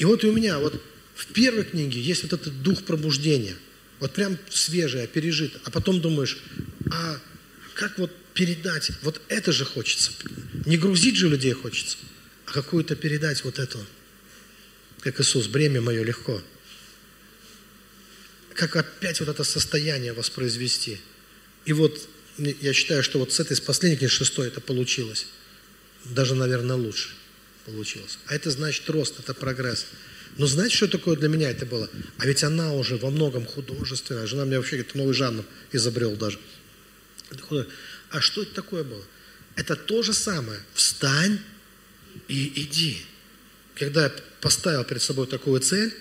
И 0.00 0.04
вот 0.06 0.24
и 0.24 0.26
у 0.26 0.32
меня, 0.32 0.58
вот 0.58 0.82
в 1.14 1.26
первой 1.26 1.62
книге 1.62 2.00
есть 2.00 2.22
вот 2.22 2.32
этот 2.32 2.62
дух 2.62 2.84
пробуждения. 2.84 3.54
Вот 3.98 4.14
прям 4.14 4.38
свежее, 4.48 5.06
пережит. 5.06 5.52
А 5.64 5.70
потом 5.70 6.00
думаешь, 6.00 6.38
а 6.90 7.20
как 7.74 7.98
вот 7.98 8.10
передать, 8.32 8.92
вот 9.02 9.20
это 9.28 9.52
же 9.52 9.66
хочется. 9.66 10.12
Не 10.64 10.78
грузить 10.78 11.16
же 11.16 11.28
людей 11.28 11.52
хочется, 11.52 11.98
а 12.46 12.52
какую-то 12.52 12.96
передать 12.96 13.44
вот 13.44 13.58
эту. 13.58 13.78
Как 15.00 15.20
Иисус, 15.20 15.48
бремя 15.48 15.82
мое 15.82 16.02
легко. 16.02 16.42
Как 18.54 18.76
опять 18.76 19.20
вот 19.20 19.28
это 19.28 19.44
состояние 19.44 20.14
воспроизвести. 20.14 20.98
И 21.66 21.74
вот 21.74 22.08
я 22.38 22.72
считаю, 22.72 23.02
что 23.02 23.18
вот 23.18 23.34
с 23.34 23.40
этой, 23.40 23.54
с 23.54 23.60
последней 23.60 24.08
шестой, 24.08 24.48
это 24.48 24.62
получилось. 24.62 25.26
Даже, 26.06 26.34
наверное, 26.34 26.76
лучше 26.76 27.10
получилось. 27.70 28.18
А 28.26 28.34
это 28.34 28.50
значит 28.50 28.88
рост, 28.90 29.18
это 29.18 29.34
прогресс. 29.34 29.86
Но 30.36 30.46
знаете, 30.46 30.76
что 30.76 30.88
такое 30.88 31.16
для 31.16 31.28
меня 31.28 31.50
это 31.50 31.66
было? 31.66 31.90
А 32.18 32.26
ведь 32.26 32.44
она 32.44 32.72
уже 32.72 32.96
во 32.96 33.10
многом 33.10 33.46
художественная. 33.46 34.26
Жена 34.26 34.44
мне 34.44 34.58
вообще 34.58 34.76
говорит, 34.76 34.94
новый 34.94 35.14
жанр 35.14 35.44
изобрел 35.72 36.16
даже. 36.16 36.38
А 38.10 38.20
что 38.20 38.42
это 38.42 38.54
такое 38.54 38.84
было? 38.84 39.04
Это 39.56 39.76
то 39.76 40.02
же 40.02 40.12
самое. 40.12 40.60
Встань 40.74 41.40
и 42.28 42.52
иди. 42.62 42.98
Когда 43.74 44.04
я 44.04 44.12
поставил 44.40 44.84
перед 44.84 45.02
собой 45.02 45.26
такую 45.26 45.60
цель, 45.60 45.92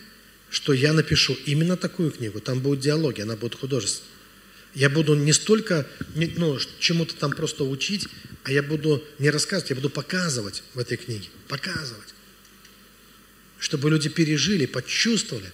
что 0.50 0.74
я 0.74 0.94
напишу 0.94 1.38
именно 1.46 1.78
такую 1.78 2.12
книгу, 2.12 2.40
там 2.40 2.60
будут 2.60 2.80
диалоги, 2.80 3.22
она 3.22 3.36
будет 3.36 3.56
художественная. 3.56 4.19
Я 4.76 4.90
буду 4.90 5.16
не 5.16 5.34
столько 5.34 5.88
ну, 6.16 6.60
чему-то 6.80 7.16
там 7.16 7.32
просто 7.32 7.64
учить, 7.64 8.08
а 8.44 8.52
я 8.52 8.62
буду 8.62 9.04
не 9.18 9.30
рассказывать, 9.30 9.72
я 9.72 9.76
буду 9.76 9.90
показывать 9.90 10.64
в 10.74 10.80
этой 10.80 10.98
книге. 10.98 11.28
Показывать. 11.48 12.14
Чтобы 13.58 13.90
люди 13.90 14.10
пережили, 14.10 14.66
почувствовали. 14.66 15.52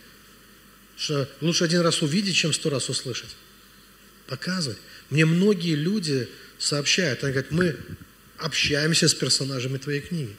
Что 0.97 1.29
лучше 1.41 1.63
один 1.63 1.81
раз 1.81 2.01
увидеть, 2.01 2.35
чем 2.35 2.53
сто 2.53 2.69
раз 2.69 2.89
услышать. 2.89 3.35
Показывать. 4.27 4.77
Мне 5.09 5.25
многие 5.25 5.75
люди 5.75 6.29
сообщают, 6.57 7.23
они 7.23 7.33
говорят, 7.33 7.51
мы 7.51 7.77
общаемся 8.37 9.07
с 9.07 9.13
персонажами 9.13 9.77
твоей 9.77 10.01
книги. 10.01 10.35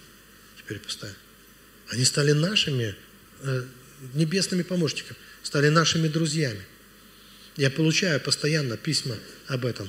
Теперь 0.59 0.79
поставим. 0.79 1.15
Они 1.89 2.05
стали 2.05 2.33
нашими 2.33 2.95
э, 3.43 3.65
небесными 4.15 4.63
помощниками, 4.63 5.17
стали 5.43 5.69
нашими 5.69 6.09
друзьями. 6.09 6.63
Я 7.57 7.71
получаю 7.71 8.21
постоянно 8.21 8.77
письма 8.77 9.17
об 9.47 9.65
этом. 9.65 9.89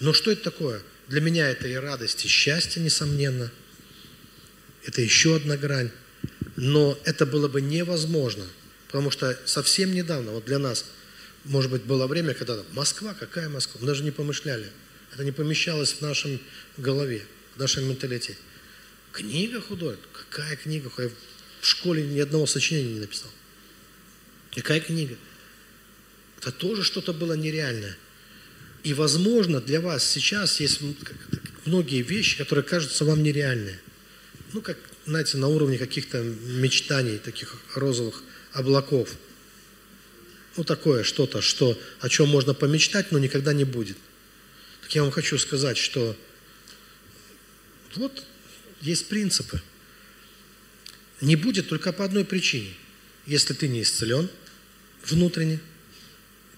Но 0.00 0.12
что 0.12 0.30
это 0.30 0.42
такое? 0.42 0.82
Для 1.08 1.20
меня 1.20 1.48
это 1.48 1.68
и 1.68 1.74
радость, 1.74 2.24
и 2.24 2.28
счастье, 2.28 2.82
несомненно. 2.82 3.50
Это 4.84 5.00
еще 5.00 5.36
одна 5.36 5.56
грань. 5.56 5.90
Но 6.56 6.98
это 7.04 7.26
было 7.26 7.48
бы 7.48 7.60
невозможно, 7.60 8.44
потому 8.86 9.10
что 9.10 9.38
совсем 9.44 9.92
недавно, 9.94 10.32
вот 10.32 10.46
для 10.46 10.58
нас, 10.58 10.86
может 11.44 11.70
быть, 11.70 11.82
было 11.82 12.06
время, 12.06 12.34
когда 12.34 12.62
Москва, 12.72 13.14
какая 13.14 13.48
Москва? 13.48 13.80
Мы 13.80 13.86
даже 13.86 14.02
не 14.02 14.10
помышляли. 14.10 14.70
Это 15.12 15.24
не 15.24 15.32
помещалось 15.32 15.92
в 15.92 16.00
нашем 16.00 16.40
голове, 16.76 17.22
в 17.54 17.60
нашем 17.60 17.88
менталитете. 17.88 18.36
Книга 19.12 19.60
художник? 19.60 20.00
Какая 20.12 20.56
книга? 20.56 20.90
Я 20.98 21.10
в 21.60 21.66
школе 21.66 22.02
ни 22.02 22.18
одного 22.18 22.46
сочинения 22.46 22.94
не 22.94 23.00
написал. 23.00 23.30
Какая 24.54 24.80
книга? 24.80 25.16
Это 26.38 26.52
тоже 26.52 26.82
что-то 26.82 27.12
было 27.12 27.34
нереальное. 27.34 27.96
И, 28.82 28.94
возможно, 28.94 29.60
для 29.60 29.80
вас 29.80 30.08
сейчас 30.08 30.60
есть 30.60 30.80
многие 31.64 32.02
вещи, 32.02 32.38
которые 32.38 32.64
кажутся 32.64 33.04
вам 33.04 33.22
нереальными. 33.22 33.80
Ну, 34.52 34.60
как, 34.60 34.78
знаете, 35.06 35.38
на 35.38 35.48
уровне 35.48 35.76
каких-то 35.76 36.22
мечтаний, 36.22 37.18
таких 37.18 37.56
розовых 37.74 38.22
облаков. 38.52 39.10
Ну, 40.56 40.64
такое 40.64 41.02
что-то, 41.02 41.40
что, 41.42 41.78
о 42.00 42.08
чем 42.08 42.28
можно 42.28 42.54
помечтать, 42.54 43.12
но 43.12 43.18
никогда 43.18 43.52
не 43.52 43.64
будет. 43.64 43.96
Так 44.82 44.94
я 44.94 45.02
вам 45.02 45.10
хочу 45.10 45.36
сказать, 45.36 45.76
что 45.76 46.16
вот 47.96 48.22
есть 48.82 49.08
принципы. 49.08 49.60
Не 51.20 51.34
будет 51.34 51.68
только 51.68 51.92
по 51.92 52.04
одной 52.04 52.24
причине. 52.24 52.72
Если 53.26 53.52
ты 53.54 53.68
не 53.68 53.82
исцелен 53.82 54.28
внутренне, 55.04 55.60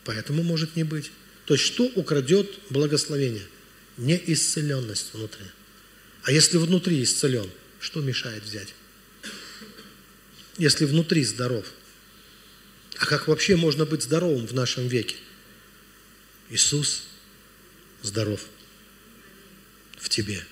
поэтому 0.08 0.42
может 0.42 0.74
не 0.74 0.84
быть. 0.84 1.10
То 1.44 1.52
есть 1.52 1.66
что 1.66 1.84
украдет 1.84 2.50
благословение? 2.70 3.42
Неисцеленность 3.98 5.12
внутренняя. 5.12 5.52
А 6.22 6.32
если 6.32 6.56
внутри 6.56 7.02
исцелен, 7.02 7.50
что 7.78 8.00
мешает 8.00 8.42
взять? 8.42 8.72
Если 10.56 10.86
внутри 10.86 11.24
здоров. 11.24 11.66
А 12.96 13.04
как 13.04 13.28
вообще 13.28 13.56
можно 13.56 13.84
быть 13.84 14.02
здоровым 14.02 14.46
в 14.46 14.54
нашем 14.54 14.88
веке? 14.88 15.16
Иисус 16.48 17.02
здоров 18.00 18.40
в 19.98 20.08
тебе. 20.08 20.42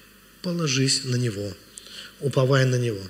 Положись 0.43 1.05
на 1.05 1.17
Него, 1.17 1.57
уповай 2.21 2.67
на 2.67 2.77
Него. 2.77 3.03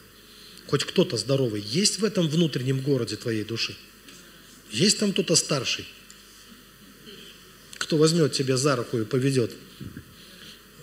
Хоть 0.69 0.85
кто-то 0.85 1.17
здоровый 1.17 1.61
есть 1.61 1.99
в 1.99 2.05
этом 2.05 2.29
внутреннем 2.29 2.83
городе 2.83 3.17
твоей 3.17 3.43
души? 3.43 3.75
Есть 4.71 5.01
там 5.01 5.13
кто-то 5.13 5.35
старший? 5.35 5.87
Кто 7.79 7.97
возьмет 7.97 8.33
тебя 8.33 8.57
за 8.57 8.77
руку 8.77 8.99
и 8.99 9.05
поведет 9.05 9.53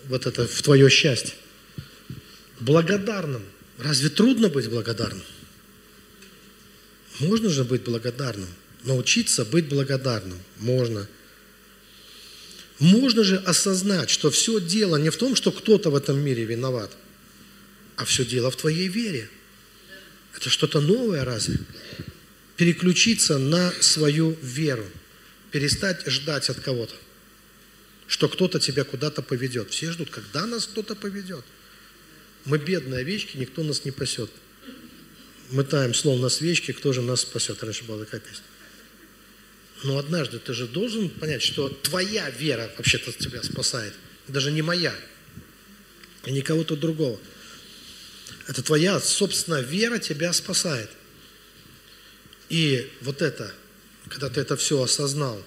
вот 0.05 0.25
это 0.25 0.47
в 0.47 0.61
твое 0.61 0.89
счастье. 0.89 1.33
Благодарным. 2.59 3.43
Разве 3.77 4.09
трудно 4.09 4.49
быть 4.49 4.69
благодарным? 4.69 5.23
Можно 7.19 7.49
же 7.49 7.63
быть 7.63 7.83
благодарным. 7.83 8.49
Научиться 8.83 9.45
быть 9.45 9.67
благодарным. 9.67 10.39
Можно. 10.59 11.07
Можно 12.79 13.23
же 13.23 13.37
осознать, 13.37 14.09
что 14.09 14.29
все 14.29 14.59
дело 14.59 14.97
не 14.97 15.09
в 15.09 15.17
том, 15.17 15.35
что 15.35 15.51
кто-то 15.51 15.89
в 15.89 15.95
этом 15.95 16.19
мире 16.19 16.43
виноват, 16.43 16.91
а 17.95 18.05
все 18.05 18.25
дело 18.25 18.51
в 18.51 18.57
твоей 18.57 18.87
вере. 18.87 19.29
Это 20.35 20.49
что-то 20.49 20.81
новое 20.81 21.23
разве? 21.23 21.59
Переключиться 22.57 23.37
на 23.37 23.71
свою 23.81 24.37
веру– 24.41 24.85
перестать 25.53 26.03
ждать 26.07 26.49
от 26.49 26.59
кого-то, 26.59 26.95
что 28.07 28.27
кто-то 28.27 28.59
тебя 28.59 28.83
куда-то 28.83 29.21
поведет. 29.21 29.69
Все 29.69 29.91
ждут, 29.91 30.09
когда 30.09 30.47
нас 30.47 30.65
кто-то 30.65 30.95
поведет. 30.95 31.45
Мы 32.45 32.57
бедные 32.57 33.01
овечки, 33.01 33.37
никто 33.37 33.61
нас 33.61 33.85
не 33.85 33.91
пасет. 33.91 34.31
Мы 35.51 35.63
таем 35.63 35.93
словно 35.93 36.29
свечки, 36.29 36.71
кто 36.71 36.91
же 36.91 37.03
нас 37.03 37.21
спасет? 37.21 37.63
Раньше 37.63 37.83
была 37.83 38.03
такая 38.03 38.19
песня. 38.19 38.43
Но 39.83 39.99
однажды 39.99 40.39
ты 40.39 40.53
же 40.55 40.67
должен 40.67 41.11
понять, 41.11 41.43
что 41.43 41.69
твоя 41.69 42.31
вера 42.31 42.71
вообще-то 42.75 43.11
тебя 43.11 43.43
спасает. 43.43 43.93
Даже 44.27 44.51
не 44.51 44.63
моя, 44.63 44.95
и 46.25 46.31
не 46.31 46.41
кого-то 46.41 46.75
другого. 46.75 47.19
Это 48.47 48.63
твоя 48.63 48.99
собственная 48.99 49.61
вера 49.61 49.99
тебя 49.99 50.33
спасает. 50.33 50.89
И 52.49 52.91
вот 53.01 53.21
это 53.21 53.53
когда 54.13 54.29
ты 54.29 54.41
это 54.41 54.55
все 54.55 54.81
осознал, 54.81 55.41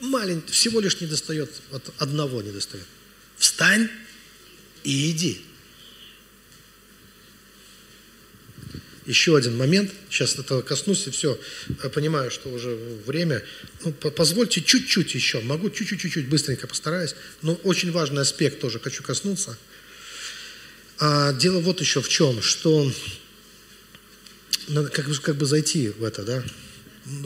маленький, 0.00 0.52
всего 0.52 0.80
лишь 0.80 0.98
не 1.00 1.06
достает, 1.06 1.50
вот 1.70 1.92
одного 1.98 2.40
не 2.40 2.50
достает. 2.50 2.86
Встань 3.36 3.90
и 4.82 5.10
иди. 5.10 5.42
Еще 9.04 9.36
один 9.36 9.56
момент, 9.56 9.92
сейчас 10.08 10.38
этого 10.38 10.62
коснусь 10.62 11.06
и 11.06 11.10
все, 11.10 11.38
понимаю, 11.92 12.30
что 12.30 12.48
уже 12.48 12.74
время. 13.06 13.42
Ну, 13.84 13.92
позвольте 13.92 14.62
чуть-чуть 14.62 15.14
еще, 15.14 15.40
могу 15.40 15.68
чуть-чуть, 15.68 16.28
быстренько 16.28 16.66
постараюсь, 16.66 17.14
но 17.42 17.54
очень 17.64 17.92
важный 17.92 18.22
аспект 18.22 18.60
тоже 18.60 18.78
хочу 18.78 19.02
коснуться. 19.02 19.58
А 20.98 21.32
дело 21.32 21.60
вот 21.60 21.80
еще 21.80 22.00
в 22.00 22.08
чем, 22.08 22.40
что 22.40 22.90
надо 24.68 24.88
как, 24.88 25.06
как 25.20 25.36
бы 25.36 25.44
зайти 25.44 25.88
в 25.88 26.04
это, 26.04 26.22
да, 26.22 26.44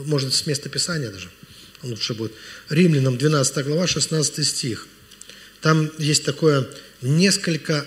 может 0.05 0.33
с 0.33 0.45
места 0.45 0.69
Писания 0.69 1.09
даже, 1.09 1.29
лучше 1.83 2.13
будет. 2.13 2.33
Римлянам 2.69 3.17
12 3.17 3.65
глава, 3.65 3.87
16 3.87 4.45
стих. 4.45 4.87
Там 5.61 5.91
есть 5.97 6.23
такое 6.23 6.67
несколько 7.01 7.85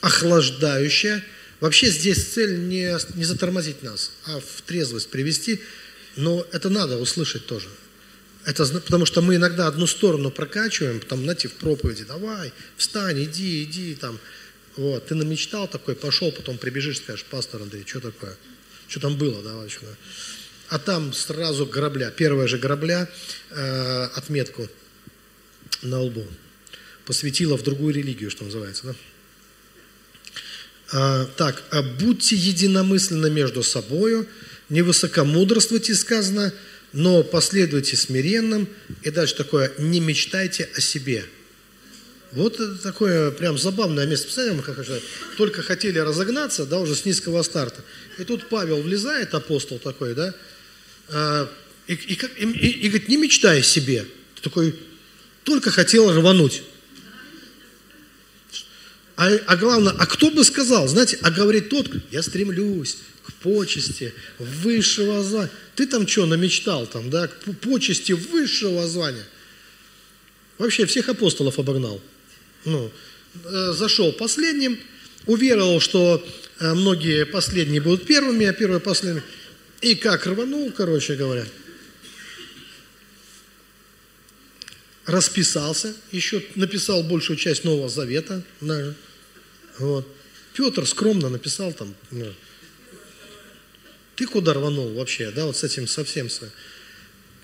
охлаждающее. 0.00 1.24
Вообще 1.60 1.90
здесь 1.90 2.32
цель 2.32 2.60
не, 2.68 2.96
не 3.14 3.24
затормозить 3.24 3.82
нас, 3.82 4.12
а 4.24 4.40
в 4.40 4.62
трезвость 4.62 5.10
привести. 5.10 5.60
Но 6.16 6.46
это 6.52 6.70
надо 6.70 6.98
услышать 6.98 7.46
тоже. 7.46 7.68
Это 8.46 8.64
потому 8.66 9.04
что 9.04 9.20
мы 9.20 9.36
иногда 9.36 9.66
одну 9.66 9.86
сторону 9.86 10.30
прокачиваем, 10.30 11.00
там, 11.00 11.22
знаете, 11.22 11.48
в 11.48 11.52
проповеди, 11.52 12.04
давай, 12.04 12.52
встань, 12.76 13.22
иди, 13.24 13.64
иди, 13.64 13.94
там. 13.94 14.18
Вот, 14.76 15.06
ты 15.08 15.14
намечтал 15.14 15.68
такой, 15.68 15.94
пошел, 15.94 16.32
потом 16.32 16.56
прибежишь, 16.56 16.98
скажешь, 16.98 17.26
пастор 17.26 17.60
Андрей, 17.60 17.84
что 17.86 18.00
такое? 18.00 18.36
Что 18.88 19.00
там 19.00 19.16
было, 19.16 19.42
давай, 19.42 19.68
что 19.68 19.84
А 20.70 20.78
там 20.78 21.12
сразу 21.12 21.66
грабля, 21.66 22.10
первая 22.10 22.46
же 22.46 22.56
грабля, 22.56 23.10
э, 23.50 24.04
отметку 24.14 24.68
на 25.82 26.00
лбу 26.00 26.24
посвятила 27.10 27.58
в 27.58 27.64
другую 27.64 27.92
религию, 27.92 28.30
что 28.30 28.44
называется. 28.44 28.86
Да? 28.86 28.94
А, 30.92 31.24
так, 31.36 31.60
а 31.70 31.82
будьте 31.82 32.36
единомысленны 32.36 33.28
между 33.30 33.64
собою, 33.64 34.28
не 34.68 34.82
высокомудрствуйте, 34.82 35.96
сказано, 35.96 36.54
но 36.92 37.24
последуйте 37.24 37.96
смиренным. 37.96 38.68
И 39.02 39.10
дальше 39.10 39.34
такое, 39.34 39.72
не 39.78 39.98
мечтайте 39.98 40.68
о 40.76 40.80
себе. 40.80 41.24
Вот 42.30 42.60
это 42.60 42.76
такое 42.76 43.32
прям 43.32 43.58
забавное 43.58 44.06
место. 44.06 44.26
Представляем, 44.26 44.62
как 44.62 44.78
это, 44.78 45.00
только 45.36 45.62
хотели 45.62 45.98
разогнаться, 45.98 46.64
да, 46.64 46.78
уже 46.78 46.94
с 46.94 47.04
низкого 47.04 47.42
старта. 47.42 47.82
И 48.18 48.24
тут 48.24 48.48
Павел 48.48 48.82
влезает, 48.82 49.34
апостол 49.34 49.80
такой, 49.80 50.14
да, 50.14 50.32
и, 51.12 51.94
и, 51.94 51.94
и, 51.96 52.44
и, 52.44 52.68
и 52.68 52.88
говорит, 52.88 53.08
не 53.08 53.16
мечтай 53.16 53.60
о 53.60 53.62
себе. 53.62 54.06
Ты 54.36 54.42
такой, 54.42 54.74
только 55.44 55.70
хотел 55.70 56.12
рвануть. 56.12 56.62
А, 59.16 59.28
а 59.46 59.56
главное, 59.56 59.92
а 59.98 60.06
кто 60.06 60.30
бы 60.30 60.44
сказал, 60.44 60.88
знаете, 60.88 61.18
а 61.20 61.30
говорит 61.30 61.68
тот, 61.68 61.90
я 62.10 62.22
стремлюсь 62.22 62.98
к 63.22 63.32
почести 63.34 64.14
высшего 64.38 65.22
звания. 65.22 65.50
Ты 65.74 65.86
там 65.86 66.08
что, 66.08 66.24
намечтал 66.24 66.86
там, 66.86 67.10
да, 67.10 67.28
к 67.28 67.34
почести 67.60 68.12
высшего 68.12 68.86
звания? 68.86 69.26
Вообще 70.56 70.86
всех 70.86 71.08
апостолов 71.08 71.58
обогнал. 71.58 72.00
Ну, 72.64 72.90
э, 73.44 73.72
зашел 73.72 74.12
последним, 74.12 74.78
уверовал, 75.26 75.80
что 75.80 76.26
э, 76.58 76.74
многие 76.74 77.26
последние 77.26 77.80
будут 77.80 78.06
первыми, 78.06 78.46
а 78.46 78.52
первые 78.52 78.80
последними. 78.80 79.22
И 79.80 79.94
как 79.94 80.26
рванул, 80.26 80.70
короче 80.72 81.14
говоря. 81.14 81.46
Расписался, 85.06 85.94
еще 86.12 86.44
написал 86.54 87.02
большую 87.02 87.36
часть 87.36 87.64
Нового 87.64 87.88
Завета. 87.88 88.42
Вот. 89.78 90.06
Петр 90.54 90.86
скромно 90.86 91.28
написал 91.28 91.72
там, 91.72 91.94
ты 94.16 94.26
куда 94.26 94.52
рванул 94.52 94.92
вообще, 94.92 95.30
да, 95.30 95.46
вот 95.46 95.56
с 95.56 95.64
этим 95.64 95.86
совсем. 95.86 96.28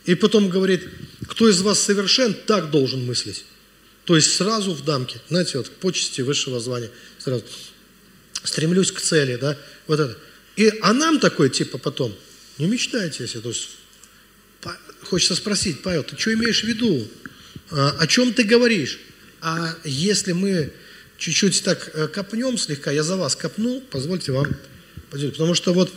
И 0.05 0.15
потом 0.15 0.51
говорит, 0.51 0.87
кто 1.27 1.49
из 1.49 1.63
вас 1.63 1.81
совершен, 1.81 2.35
так 2.35 2.71
должен 2.71 3.05
мыслить. 3.07 3.47
То 4.05 4.15
есть 4.15 4.35
сразу 4.35 4.73
в 4.73 4.85
дамке, 4.85 5.19
знаете, 5.31 5.59
вот 5.59 5.71
почести 5.71 6.21
высшего 6.21 6.61
звания, 6.61 6.91
сразу 7.19 7.45
стремлюсь 8.45 8.93
к 8.93 9.01
цели, 9.01 9.37
да, 9.37 9.59
вот 9.87 9.99
это. 9.99 10.19
И, 10.57 10.71
а 10.83 10.93
нам 10.93 11.19
такой, 11.19 11.51
типа, 11.51 11.79
потом, 11.79 12.15
не 12.59 12.67
мечтайте, 12.67 13.25
если, 13.25 13.41
то 13.41 13.49
есть, 13.49 13.69
хочется 15.03 15.35
спросить, 15.37 15.83
Павел, 15.83 16.05
ты 16.05 16.17
что 16.19 16.33
имеешь 16.35 16.63
в 16.63 16.67
виду? 16.67 17.07
А, 17.71 17.97
о 17.99 18.07
чем 18.07 18.33
ты 18.33 18.45
говоришь? 18.45 18.99
А 19.41 19.77
если 19.85 20.33
мы 20.33 20.73
чуть-чуть 21.19 21.63
так 21.63 21.91
э, 21.95 22.09
копнем 22.09 22.59
слегка, 22.59 22.91
я 22.91 23.03
за 23.03 23.17
вас 23.17 23.37
копну, 23.37 23.81
позвольте 23.91 24.33
вам 24.33 24.57
поделиться. 25.11 25.39
Потому 25.39 25.55
что 25.55 25.73
вот, 25.73 25.93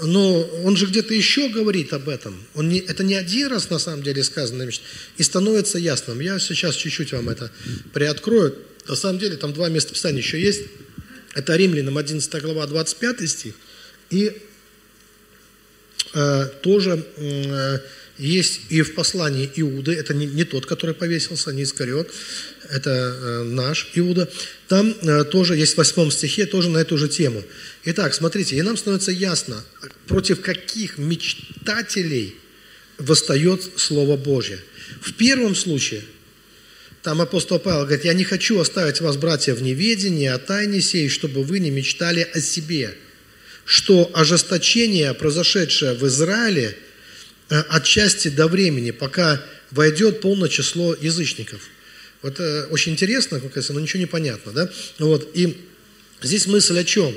ну, 0.00 0.40
он 0.64 0.76
же 0.76 0.86
где-то 0.86 1.14
еще 1.14 1.48
говорит 1.48 1.92
об 1.92 2.08
этом. 2.08 2.40
Он 2.54 2.68
не, 2.68 2.78
это 2.78 3.04
не 3.04 3.14
один 3.14 3.48
раз 3.48 3.70
на 3.70 3.78
самом 3.78 4.02
деле 4.02 4.22
сказано, 4.24 4.68
и 5.16 5.22
становится 5.22 5.78
ясным. 5.78 6.20
Я 6.20 6.38
сейчас 6.38 6.76
чуть-чуть 6.76 7.12
вам 7.12 7.28
это 7.28 7.50
приоткрою. 7.92 8.56
На 8.88 8.96
самом 8.96 9.18
деле 9.18 9.36
там 9.36 9.52
два 9.52 9.68
места 9.68 9.92
писания 9.92 10.18
еще 10.18 10.40
есть. 10.40 10.62
Это 11.34 11.54
Римлянам 11.56 11.98
11 11.98 12.42
глава 12.42 12.66
25 12.66 13.30
стих. 13.30 13.54
И 14.10 14.42
тоже 16.62 17.04
э, 17.16 17.78
есть 18.20 18.60
и 18.68 18.82
в 18.82 18.94
послании 18.94 19.50
Иуды, 19.56 19.92
это 19.92 20.12
не, 20.12 20.26
не 20.26 20.44
тот, 20.44 20.66
который 20.66 20.94
повесился, 20.94 21.52
не 21.52 21.62
Искариот, 21.62 22.10
это 22.68 22.90
э, 22.90 23.42
наш 23.44 23.90
Иуда. 23.94 24.28
Там 24.68 24.94
э, 25.00 25.24
тоже 25.24 25.56
есть 25.56 25.74
в 25.74 25.78
восьмом 25.78 26.10
стихе, 26.10 26.46
тоже 26.46 26.68
на 26.68 26.78
эту 26.78 26.98
же 26.98 27.08
тему. 27.08 27.42
Итак, 27.84 28.12
смотрите, 28.14 28.56
и 28.56 28.62
нам 28.62 28.76
становится 28.76 29.10
ясно, 29.10 29.64
против 30.06 30.42
каких 30.42 30.98
мечтателей 30.98 32.36
восстает 32.98 33.62
Слово 33.76 34.16
Божье. 34.16 34.58
В 35.00 35.14
первом 35.14 35.54
случае, 35.54 36.02
там 37.02 37.22
апостол 37.22 37.58
Павел 37.58 37.84
говорит, 37.86 38.04
я 38.04 38.12
не 38.12 38.24
хочу 38.24 38.58
оставить 38.60 39.00
вас, 39.00 39.16
братья, 39.16 39.54
в 39.54 39.62
неведении 39.62 40.26
о 40.26 40.38
тайне 40.38 40.82
сей, 40.82 41.08
чтобы 41.08 41.42
вы 41.42 41.58
не 41.58 41.70
мечтали 41.70 42.28
о 42.34 42.40
себе, 42.40 42.94
что 43.64 44.10
ожесточение, 44.14 45.14
произошедшее 45.14 45.94
в 45.94 46.06
Израиле– 46.06 46.76
Э, 47.50 47.64
отчасти 47.68 48.28
до 48.28 48.46
времени, 48.46 48.92
пока 48.92 49.44
войдет 49.72 50.20
полное 50.20 50.48
число 50.48 50.94
язычников. 50.94 51.60
Вот 52.22 52.38
э, 52.38 52.66
очень 52.66 52.92
интересно, 52.92 53.40
как 53.40 53.68
но 53.70 53.80
ничего 53.80 53.98
не 53.98 54.06
понятно, 54.06 54.52
да? 54.52 54.70
Вот, 55.00 55.28
и 55.34 55.58
здесь 56.22 56.46
мысль 56.46 56.78
о 56.78 56.84
чем? 56.84 57.12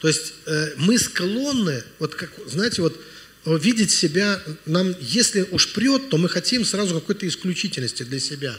То 0.00 0.08
есть 0.08 0.32
э, 0.46 0.72
мы 0.78 0.98
склонны, 0.98 1.84
вот 1.98 2.14
как, 2.14 2.30
знаете, 2.46 2.80
вот 2.80 2.98
видеть 3.44 3.90
себя, 3.90 4.42
нам, 4.64 4.96
если 4.98 5.46
уж 5.50 5.68
прет, 5.74 6.08
то 6.08 6.16
мы 6.16 6.30
хотим 6.30 6.64
сразу 6.64 6.94
какой-то 6.94 7.28
исключительности 7.28 8.02
для 8.02 8.18
себя. 8.18 8.54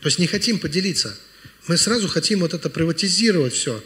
То 0.00 0.08
есть 0.08 0.18
не 0.18 0.26
хотим 0.26 0.58
поделиться. 0.58 1.16
Мы 1.68 1.78
сразу 1.78 2.08
хотим 2.08 2.40
вот 2.40 2.54
это 2.54 2.68
приватизировать 2.68 3.54
все. 3.54 3.82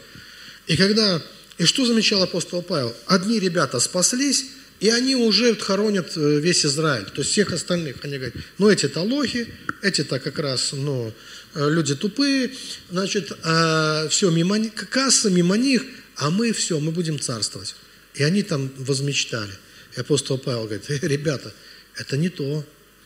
И 0.65 0.75
когда, 0.75 1.21
и 1.59 1.65
что 1.65 1.85
замечал 1.85 2.23
апостол 2.23 2.61
Павел? 2.61 2.95
Одни 3.05 3.37
ребята 3.37 3.81
спаслись, 3.81 4.45
и 4.79 4.87
они 4.87 5.15
уже 5.17 5.53
хоронят 5.57 6.15
э, 6.15 6.39
весь 6.39 6.65
Израиль, 6.65 7.03
то 7.03 7.19
есть 7.19 7.31
всех 7.31 7.51
остальных. 7.51 7.97
Они 8.01 8.15
говорят, 8.15 8.33
ну 8.57 8.69
эти-то 8.69 9.01
лохи, 9.01 9.53
эти-то 9.81 10.21
как 10.21 10.39
раз 10.39 10.71
ну, 10.71 11.13
э, 11.55 11.69
люди 11.69 11.95
тупые, 11.95 12.51
значит, 12.89 13.37
а, 13.43 14.07
все, 14.07 14.31
мимо, 14.31 14.57
касса 14.69 15.29
мимо 15.29 15.57
них, 15.57 15.83
а 16.15 16.29
мы 16.29 16.53
все, 16.53 16.79
мы 16.79 16.93
будем 16.93 17.19
царствовать. 17.19 17.75
И 18.13 18.23
они 18.23 18.41
там 18.41 18.71
возмечтали. 18.77 19.51
И 19.97 19.99
апостол 19.99 20.37
Павел 20.37 20.63
говорит, 20.63 20.89
э, 20.89 20.99
ребята, 21.01 21.53
это 21.97 22.15
не 22.15 22.29
то, 22.29 22.65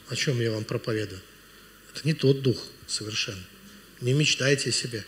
о 0.09 0.15
чем 0.15 0.39
я 0.39 0.51
вам 0.51 0.63
проповедую. 0.63 1.21
Это 1.91 2.07
не 2.07 2.13
тот 2.13 2.43
дух 2.43 2.63
совершенно. 2.85 3.43
Не 3.99 4.13
мечтайте 4.13 4.69
о 4.69 4.73
себе. 4.73 5.03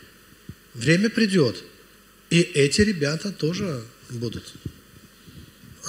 Время 0.74 1.12
придет, 1.12 1.64
и 2.30 2.42
эти 2.42 2.82
ребята 2.82 3.32
тоже 3.32 3.84
будут 4.10 4.54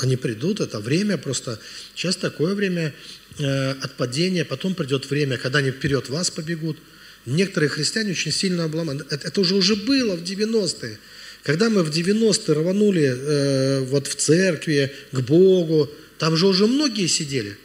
они 0.03 0.17
придут, 0.17 0.61
это 0.61 0.81
время 0.81 1.17
просто. 1.17 1.59
Сейчас 1.95 2.17
такое 2.17 2.55
время 2.55 2.95
э, 3.39 3.71
отпадения, 3.83 4.45
потом 4.45 4.75
придет 4.75 5.09
время, 5.11 5.39
когда 5.39 5.61
они 5.61 5.71
вперед 5.71 6.09
вас 6.09 6.31
побегут. 6.31 6.79
Некоторые 7.25 7.71
христиане 7.71 8.13
очень 8.13 8.33
сильно 8.33 8.65
обломаны. 8.65 9.05
Это, 9.11 9.29
это 9.29 9.41
уже 9.41 9.55
уже 9.55 9.75
было 9.75 10.17
в 10.17 10.23
90-е. 10.23 10.99
Когда 11.43 11.71
мы 11.71 11.83
в 11.83 11.91
90-е 11.91 12.55
рванули 12.55 13.05
э, 13.05 13.81
вот 13.85 14.07
в 14.07 14.15
церкви, 14.17 14.93
к 15.13 15.21
Богу, 15.21 15.91
там 16.19 16.37
же 16.37 16.47
уже 16.47 16.67
многие 16.67 17.07
сидели, 17.07 17.57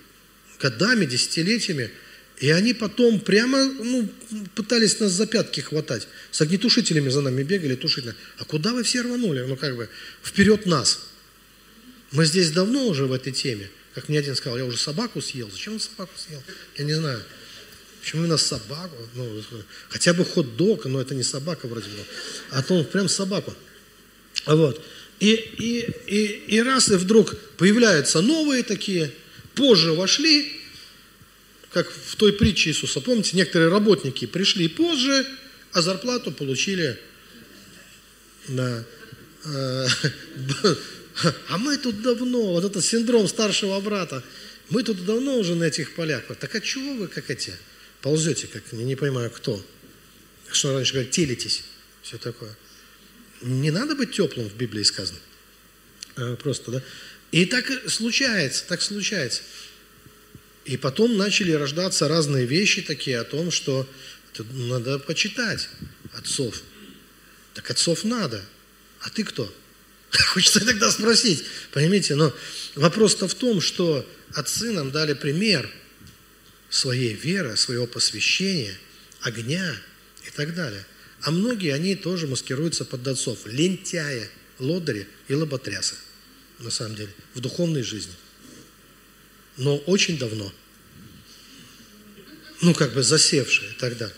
годами, 0.60 1.06
десятилетиями, 1.06 1.92
и 2.42 2.50
они 2.50 2.74
потом 2.74 3.22
прямо 3.22 3.64
ну, 3.64 4.10
пытались 4.56 5.00
нас 5.00 5.12
за 5.12 5.26
пятки 5.28 5.62
хватать. 5.62 6.10
С 6.32 6.42
огнетушителями 6.42 7.08
за 7.08 7.22
нами 7.22 7.44
бегали, 7.44 7.76
тушители. 7.76 8.14
А 8.38 8.44
куда 8.44 8.74
вы 8.74 8.84
все 8.84 9.02
рванули? 9.02 9.46
Ну 9.48 9.56
как 9.56 9.78
бы, 9.78 9.88
вперед 10.22 10.66
нас– 10.66 11.06
мы 12.12 12.26
здесь 12.26 12.52
давно 12.52 12.88
уже 12.88 13.06
в 13.06 13.14
этой 13.14 13.32
теме. 13.32 13.70
Как 13.96 14.10
мне 14.10 14.20
один 14.20 14.36
сказал, 14.36 14.58
я 14.58 14.66
уже 14.66 14.78
собаку 14.78 15.22
съел. 15.22 15.50
Зачем 15.50 15.74
он 15.74 15.80
собаку 15.80 16.12
съел? 16.18 16.42
Я 16.78 16.84
не 16.84 16.94
знаю. 16.94 17.22
Почему 18.02 18.24
именно 18.24 18.38
собаку? 18.38 18.96
Ну, 19.16 19.44
хотя 19.90 20.14
бы 20.14 20.26
хот-дог, 20.26 20.86
но 20.86 21.02
это 21.02 21.16
не 21.16 21.24
собака 21.24 21.68
вроде 21.68 21.88
бы. 21.88 22.04
А 22.50 22.64
то 22.64 22.76
он 22.76 22.86
прям 22.86 23.08
собаку. 23.08 23.54
Вот. 24.46 24.84
И, 25.20 25.34
и, 25.34 25.90
и, 26.08 26.56
и 26.56 26.62
раз 26.62 26.90
и 26.90 26.96
вдруг 26.96 27.38
появляются 27.58 28.22
новые 28.22 28.64
такие, 28.64 29.12
позже 29.56 29.94
вошли, 29.94 30.61
как 31.72 31.90
в 31.90 32.16
той 32.16 32.34
притче 32.34 32.70
Иисуса. 32.70 33.02
Помните, 33.02 33.38
некоторые 33.38 33.70
работники 33.70 34.26
пришли 34.26 34.68
позже, 34.68 35.26
а 35.72 35.82
зарплату 35.82 36.32
получили 36.32 37.00
на... 38.48 38.84
Э, 39.46 39.88
а 41.48 41.58
мы 41.58 41.78
тут 41.78 42.02
давно, 42.02 42.54
вот 42.54 42.66
этот 42.66 42.84
синдром 42.84 43.28
старшего 43.28 43.80
брата, 43.80 44.24
мы 44.70 44.84
тут 44.84 45.06
давно 45.06 45.38
уже 45.38 45.56
на 45.56 45.64
этих 45.66 45.96
полях. 45.96 46.24
Так 46.40 46.56
а 46.56 46.62
чего 46.62 46.94
вы 46.94 47.08
как 47.08 47.30
эти 47.30 47.54
ползете, 48.02 48.48
как 48.48 48.64
я 48.72 48.80
не 48.80 48.96
понимаю 48.96 49.32
кто? 49.32 49.64
Что 50.52 50.74
раньше 50.74 50.94
говорят, 50.94 51.12
телитесь, 51.12 51.64
все 52.02 52.18
такое. 52.18 52.56
Не 53.42 53.72
надо 53.72 53.96
быть 53.96 54.12
теплым 54.12 54.50
в 54.50 54.56
Библии 54.56 54.84
сказано. 54.84 55.20
Э, 56.18 56.36
просто, 56.36 56.72
да? 56.72 56.84
И 57.32 57.46
так 57.46 57.66
случается, 57.90 58.66
так 58.68 58.82
случается. 58.82 59.42
И 60.66 60.78
потом 60.78 61.18
начали 61.18 61.52
рождаться 61.52 62.08
разные 62.08 62.46
вещи 62.46 62.82
такие 62.82 63.20
о 63.20 63.24
том, 63.24 63.52
что 63.52 63.88
надо 64.54 65.00
почитать 65.00 65.70
отцов. 66.14 66.62
Так 67.54 67.70
отцов 67.72 68.04
надо. 68.04 68.44
А 69.02 69.10
ты 69.10 69.24
кто? 69.24 69.54
Хочется 70.12 70.64
тогда 70.66 70.92
спросить. 70.92 71.44
Поймите, 71.72 72.16
но 72.16 72.34
вопрос-то 72.76 73.28
в 73.28 73.34
том, 73.34 73.62
что 73.62 74.08
отцы 74.34 74.72
нам 74.72 74.92
дали 74.92 75.14
пример 75.14 75.70
своей 76.70 77.14
веры, 77.14 77.58
своего 77.58 77.88
посвящения, 77.88 78.78
огня 79.22 79.76
и 80.26 80.30
так 80.32 80.54
далее. 80.56 80.86
А 81.22 81.32
многие, 81.32 81.74
они 81.74 81.96
тоже 81.96 82.28
маскируются 82.28 82.86
под 82.86 83.08
отцов. 83.08 83.46
Лентяя, 83.46 84.28
лодыри 84.60 85.08
и 85.28 85.34
лоботрясы, 85.34 85.96
на 86.60 86.72
самом 86.72 86.96
деле, 86.96 87.14
в 87.34 87.42
духовной 87.42 87.84
жизни. 87.84 88.14
Но 89.62 89.78
очень 89.78 90.18
давно. 90.18 90.52
Ну, 92.62 92.74
как 92.74 92.94
бы 92.94 93.04
засевшие 93.04 93.70
тогда. 93.78 94.12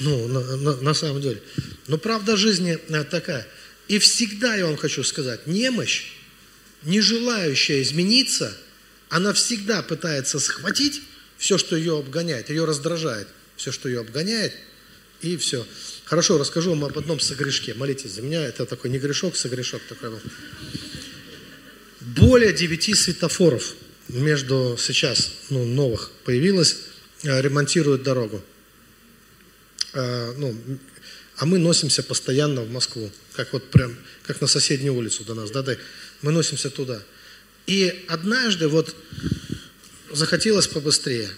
Ну, 0.00 0.28
на, 0.28 0.56
на, 0.58 0.76
на 0.76 0.94
самом 0.94 1.22
деле. 1.22 1.42
Но 1.86 1.96
правда 1.96 2.36
жизни 2.36 2.78
э, 2.88 3.04
такая. 3.04 3.48
И 3.88 3.98
всегда, 3.98 4.54
я 4.54 4.66
вам 4.66 4.76
хочу 4.76 5.02
сказать, 5.02 5.46
немощь, 5.46 6.12
не 6.82 7.00
желающая 7.00 7.80
измениться, 7.80 8.54
она 9.08 9.32
всегда 9.32 9.82
пытается 9.82 10.38
схватить 10.38 11.00
все, 11.38 11.56
что 11.56 11.74
ее 11.74 11.98
обгоняет, 11.98 12.50
ее 12.50 12.66
раздражает, 12.66 13.28
все, 13.56 13.72
что 13.72 13.88
ее 13.88 14.00
обгоняет, 14.00 14.52
и 15.22 15.38
все. 15.38 15.66
Хорошо, 16.04 16.36
расскажу 16.36 16.70
вам 16.70 16.84
об 16.84 16.98
одном 16.98 17.18
согрешке. 17.18 17.72
Молитесь 17.72 18.10
за 18.10 18.20
меня, 18.20 18.44
это 18.44 18.66
такой 18.66 18.90
не 18.90 18.98
грешок, 18.98 19.36
согрешок 19.36 19.80
такой 19.88 20.10
был. 20.10 20.20
Более 22.00 22.52
девяти 22.52 22.94
светофоров 22.94 23.74
между 24.08 24.76
сейчас, 24.78 25.32
ну, 25.50 25.64
новых 25.64 26.10
появилось, 26.24 26.76
э, 27.22 27.40
ремонтируют 27.40 28.02
дорогу. 28.02 28.42
А, 29.92 30.34
ну, 30.36 30.56
а 31.36 31.46
мы 31.46 31.58
носимся 31.58 32.02
постоянно 32.02 32.62
в 32.62 32.70
Москву, 32.70 33.10
как 33.34 33.52
вот 33.52 33.70
прям, 33.70 33.96
как 34.24 34.40
на 34.40 34.46
соседнюю 34.46 34.94
улицу 34.94 35.24
до 35.24 35.34
нас, 35.34 35.50
да, 35.50 35.62
да, 35.62 35.76
мы 36.22 36.32
носимся 36.32 36.70
туда. 36.70 37.02
И 37.66 38.04
однажды 38.08 38.68
вот 38.68 38.94
захотелось 40.12 40.66
побыстрее. 40.66 41.28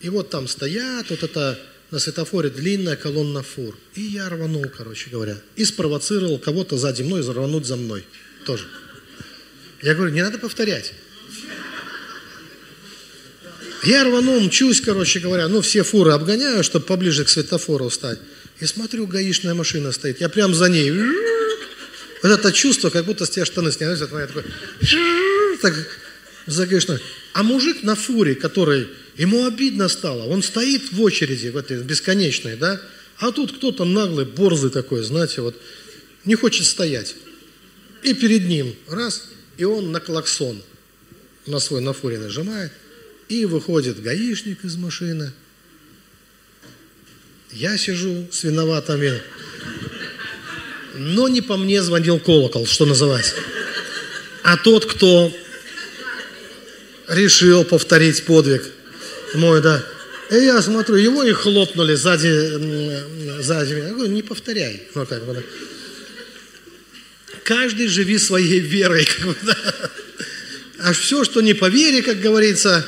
И 0.00 0.08
вот 0.08 0.30
там 0.30 0.48
стоят, 0.48 1.10
вот 1.10 1.22
это 1.22 1.58
на 1.90 1.98
светофоре 1.98 2.50
длинная 2.50 2.96
колонна 2.96 3.42
фур. 3.42 3.78
И 3.94 4.00
я 4.00 4.28
рванул, 4.28 4.64
короче 4.76 5.10
говоря. 5.10 5.38
И 5.56 5.64
спровоцировал 5.64 6.38
кого-то 6.38 6.76
сзади 6.76 7.02
мной 7.02 7.20
рвануть 7.20 7.66
за 7.66 7.76
мной 7.76 8.04
тоже. 8.44 8.66
Я 9.82 9.94
говорю, 9.94 10.12
не 10.12 10.22
надо 10.22 10.38
повторять. 10.38 10.92
Я 13.86 14.04
рванул, 14.04 14.40
мчусь, 14.40 14.80
короче 14.80 15.20
говоря, 15.20 15.48
ну, 15.48 15.60
все 15.60 15.82
фуры 15.82 16.12
обгоняю, 16.12 16.64
чтобы 16.64 16.86
поближе 16.86 17.24
к 17.24 17.28
светофору 17.28 17.90
стать. 17.90 18.18
И 18.60 18.66
смотрю, 18.66 19.06
гаишная 19.06 19.54
машина 19.54 19.92
стоит. 19.92 20.20
Я 20.20 20.28
прям 20.28 20.54
за 20.54 20.68
ней. 20.68 20.90
Вот 22.22 22.30
это 22.30 22.52
чувство, 22.52 22.90
как 22.90 23.04
будто 23.04 23.26
с 23.26 23.30
тебя 23.30 23.44
штаны 23.44 23.72
сняли. 23.72 23.98
Я 23.98 24.06
такой, 24.06 24.44
так, 25.60 25.74
за 26.46 26.66
гаишной. 26.66 26.98
А 27.32 27.42
мужик 27.42 27.82
на 27.82 27.94
фуре, 27.94 28.34
который, 28.34 28.88
ему 29.16 29.46
обидно 29.46 29.88
стало, 29.88 30.24
он 30.24 30.42
стоит 30.42 30.92
в 30.92 31.02
очереди, 31.02 31.48
в 31.48 31.56
этой 31.56 31.78
бесконечной, 31.78 32.56
да, 32.56 32.80
а 33.18 33.32
тут 33.32 33.56
кто-то 33.56 33.84
наглый, 33.84 34.24
борзый 34.24 34.70
такой, 34.70 35.02
знаете, 35.02 35.40
вот, 35.40 35.56
не 36.24 36.34
хочет 36.34 36.66
стоять. 36.66 37.14
И 38.02 38.14
перед 38.14 38.46
ним, 38.46 38.74
раз, 38.88 39.28
и 39.56 39.64
он 39.64 39.92
на 39.92 40.00
клаксон 40.00 40.62
на 41.46 41.58
свой 41.58 41.80
на 41.80 41.92
фуре 41.92 42.18
нажимает, 42.18 42.72
и 43.28 43.44
выходит 43.44 44.02
гаишник 44.02 44.64
из 44.64 44.76
машины. 44.76 45.32
Я 47.52 47.78
сижу 47.78 48.26
с 48.30 48.42
виноватыми. 48.44 49.20
Но 50.96 51.28
не 51.28 51.40
по 51.40 51.56
мне 51.56 51.82
звонил 51.82 52.18
колокол, 52.18 52.66
что 52.66 52.86
называется. 52.86 53.34
А 54.42 54.56
тот, 54.56 54.86
кто 54.86 55.32
решил 57.08 57.64
повторить 57.64 58.24
подвиг 58.24 58.70
мой, 59.34 59.60
да. 59.60 59.84
И 60.30 60.36
я 60.36 60.62
смотрю, 60.62 60.96
его 60.96 61.22
и 61.22 61.32
хлопнули 61.32 61.94
сзади, 61.94 63.40
сзади 63.42 63.74
меня. 63.74 63.88
Я 63.88 63.94
говорю, 63.94 64.12
не 64.12 64.22
повторяй. 64.22 64.82
Ну, 64.94 65.06
как 65.06 65.24
бы, 65.24 65.34
да. 65.34 65.42
Каждый 67.44 67.88
живи 67.88 68.18
своей 68.18 68.60
верой. 68.60 69.04
Как 69.16 69.26
бы, 69.26 69.36
да. 69.42 69.56
А 70.80 70.92
все, 70.92 71.24
что 71.24 71.40
не 71.40 71.54
по 71.54 71.68
вере, 71.68 72.02
как 72.02 72.20
говорится, 72.20 72.86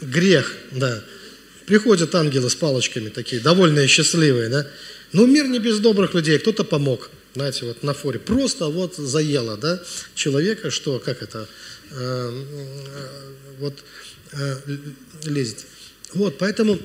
грех, 0.00 0.54
да. 0.72 1.02
Приходят 1.66 2.14
ангелы 2.14 2.48
с 2.48 2.54
палочками 2.54 3.08
такие, 3.08 3.40
довольные, 3.40 3.88
счастливые, 3.88 4.48
да. 4.48 4.66
Но 5.12 5.26
мир 5.26 5.46
не 5.46 5.58
без 5.58 5.78
добрых 5.78 6.14
людей, 6.14 6.38
кто-то 6.38 6.64
помог, 6.64 7.10
знаете, 7.34 7.66
вот 7.66 7.82
на 7.82 7.94
форе. 7.94 8.18
Просто 8.18 8.66
вот 8.66 8.96
заело, 8.96 9.56
да, 9.56 9.82
человека, 10.14 10.70
что, 10.70 10.98
как 10.98 11.22
это, 11.22 11.48
э, 11.90 11.96
э, 11.96 13.32
вот 13.58 13.84
э, 14.32 14.56
лезет. 15.24 15.64
Вот, 16.14 16.38
поэтому 16.38 16.78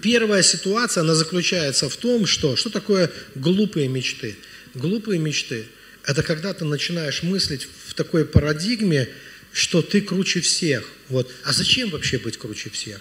первая 0.00 0.42
ситуация, 0.42 1.02
она 1.02 1.14
заключается 1.14 1.88
в 1.88 1.96
том, 1.96 2.26
что, 2.26 2.56
что 2.56 2.70
такое 2.70 3.10
глупые 3.34 3.88
мечты? 3.88 4.36
Глупые 4.74 5.18
мечты– 5.18 5.66
это 6.04 6.22
когда 6.22 6.54
ты 6.54 6.64
начинаешь 6.64 7.22
мыслить 7.22 7.68
в 7.86 7.94
такой 7.94 8.24
парадигме, 8.24 9.08
что 9.52 9.82
ты 9.82 10.00
круче 10.00 10.40
всех. 10.40 10.88
Вот. 11.08 11.30
А 11.44 11.52
зачем 11.52 11.90
вообще 11.90 12.18
быть 12.18 12.36
круче 12.36 12.70
всех? 12.70 13.00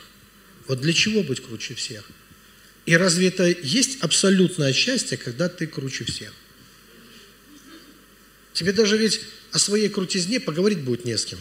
Вот 0.68 0.82
для 0.82 0.94
чего 0.94 1.24
быть 1.24 1.42
круче 1.42 1.76
всех? 1.76 2.04
И 2.86 2.96
разве 2.96 3.28
это 3.28 3.48
есть 3.48 4.00
абсолютное 4.02 4.74
счастье, 4.74 5.18
когда 5.18 5.50
ты 5.50 5.68
круче 5.68 6.06
всех? 6.06 6.34
Тебе 8.54 8.74
даже 8.74 8.98
ведь 8.98 9.22
о 9.52 9.60
своей 9.60 9.90
крутизне 9.90 10.40
поговорить 10.40 10.80
будет 10.80 11.06
не 11.06 11.18
с 11.18 11.26
кем. 11.26 11.40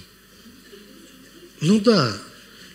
Ну 1.61 1.81
да, 1.81 2.21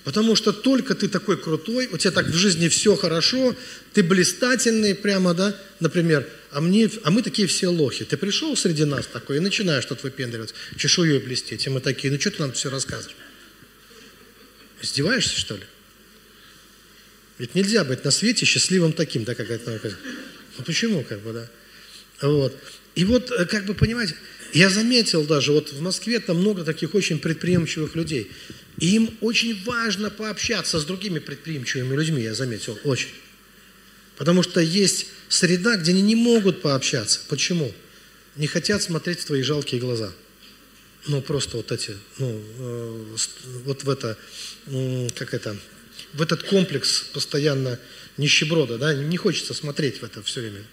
потому 0.03 0.35
что 0.35 0.51
только 0.51 0.95
ты 0.95 1.07
такой 1.07 1.37
крутой, 1.37 1.87
у 1.91 1.97
тебя 1.97 2.11
так 2.11 2.27
в 2.27 2.33
жизни 2.33 2.67
все 2.67 2.95
хорошо, 2.95 3.55
ты 3.93 4.03
блистательный 4.03 4.95
прямо, 4.95 5.33
да, 5.33 5.55
например, 5.79 6.27
а, 6.51 6.61
мне, 6.61 6.89
а 7.03 7.11
мы 7.11 7.21
такие 7.21 7.47
все 7.47 7.67
лохи. 7.67 8.03
Ты 8.05 8.17
пришел 8.17 8.55
среди 8.57 8.83
нас 8.83 9.07
такой 9.07 9.37
и 9.37 9.39
начинаешь 9.39 9.85
тут 9.85 10.03
выпендриваться, 10.03 10.55
чешуей 10.77 11.19
блестеть, 11.19 11.65
и 11.65 11.69
мы 11.69 11.79
такие, 11.81 12.11
ну 12.11 12.19
что 12.19 12.31
ты 12.31 12.41
нам 12.41 12.51
все 12.53 12.69
рассказываешь? 12.69 13.15
Издеваешься, 14.81 15.37
что 15.37 15.55
ли? 15.55 15.63
Ведь 17.37 17.55
нельзя 17.55 17.83
быть 17.83 18.03
на 18.03 18.11
свете 18.11 18.45
счастливым 18.45 18.93
таким, 18.93 19.23
да, 19.23 19.35
как 19.35 19.49
это. 19.49 19.79
Ну 20.57 20.63
почему, 20.63 21.03
как 21.03 21.21
бы, 21.21 21.33
да? 21.33 21.49
Вот. 22.21 22.55
И 22.95 23.05
вот, 23.05 23.31
э, 23.31 23.45
как 23.45 23.65
бы, 23.65 23.73
понимаете, 23.73 24.15
я 24.53 24.69
заметил 24.69 25.23
даже, 25.23 25.51
вот 25.51 25.71
в 25.71 25.81
Москве 25.81 26.19
там 26.19 26.37
много 26.37 26.63
таких 26.63 26.93
очень 26.93 27.19
предприимчивых 27.19 27.95
людей. 27.95 28.31
Им 28.81 29.15
очень 29.21 29.63
важно 29.63 30.09
пообщаться 30.09 30.79
с 30.79 30.85
другими 30.85 31.19
предприимчивыми 31.19 31.95
людьми, 31.95 32.23
я 32.23 32.33
заметил, 32.33 32.79
очень. 32.83 33.11
Потому 34.17 34.41
что 34.41 34.59
есть 34.59 35.05
среда, 35.29 35.77
где 35.77 35.91
они 35.91 36.01
не 36.01 36.15
могут 36.15 36.63
пообщаться. 36.63 37.19
Почему? 37.29 37.71
Не 38.37 38.47
хотят 38.47 38.81
смотреть 38.81 39.19
в 39.19 39.25
твои 39.25 39.43
жалкие 39.43 39.79
глаза. 39.79 40.11
Ну, 41.05 41.21
просто 41.21 41.57
вот 41.57 41.71
эти, 41.71 41.95
ну, 42.17 42.43
э, 42.57 43.15
вот 43.65 43.83
в 43.83 43.89
это, 43.89 44.17
э, 44.65 45.09
как 45.15 45.35
это, 45.35 45.55
в 46.13 46.21
этот 46.21 46.41
комплекс 46.43 47.01
постоянно 47.13 47.79
нищеброда, 48.17 48.79
да, 48.79 48.95
не 48.95 49.17
хочется 49.17 49.53
смотреть 49.53 50.01
в 50.01 50.03
это 50.03 50.23
все 50.23 50.41
время. 50.41 50.63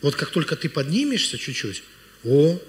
Вот 0.00 0.16
как 0.16 0.30
только 0.30 0.56
ты 0.56 0.68
поднимешься 0.68 1.38
чуть-чуть, 1.38 1.84
о, 2.24 2.60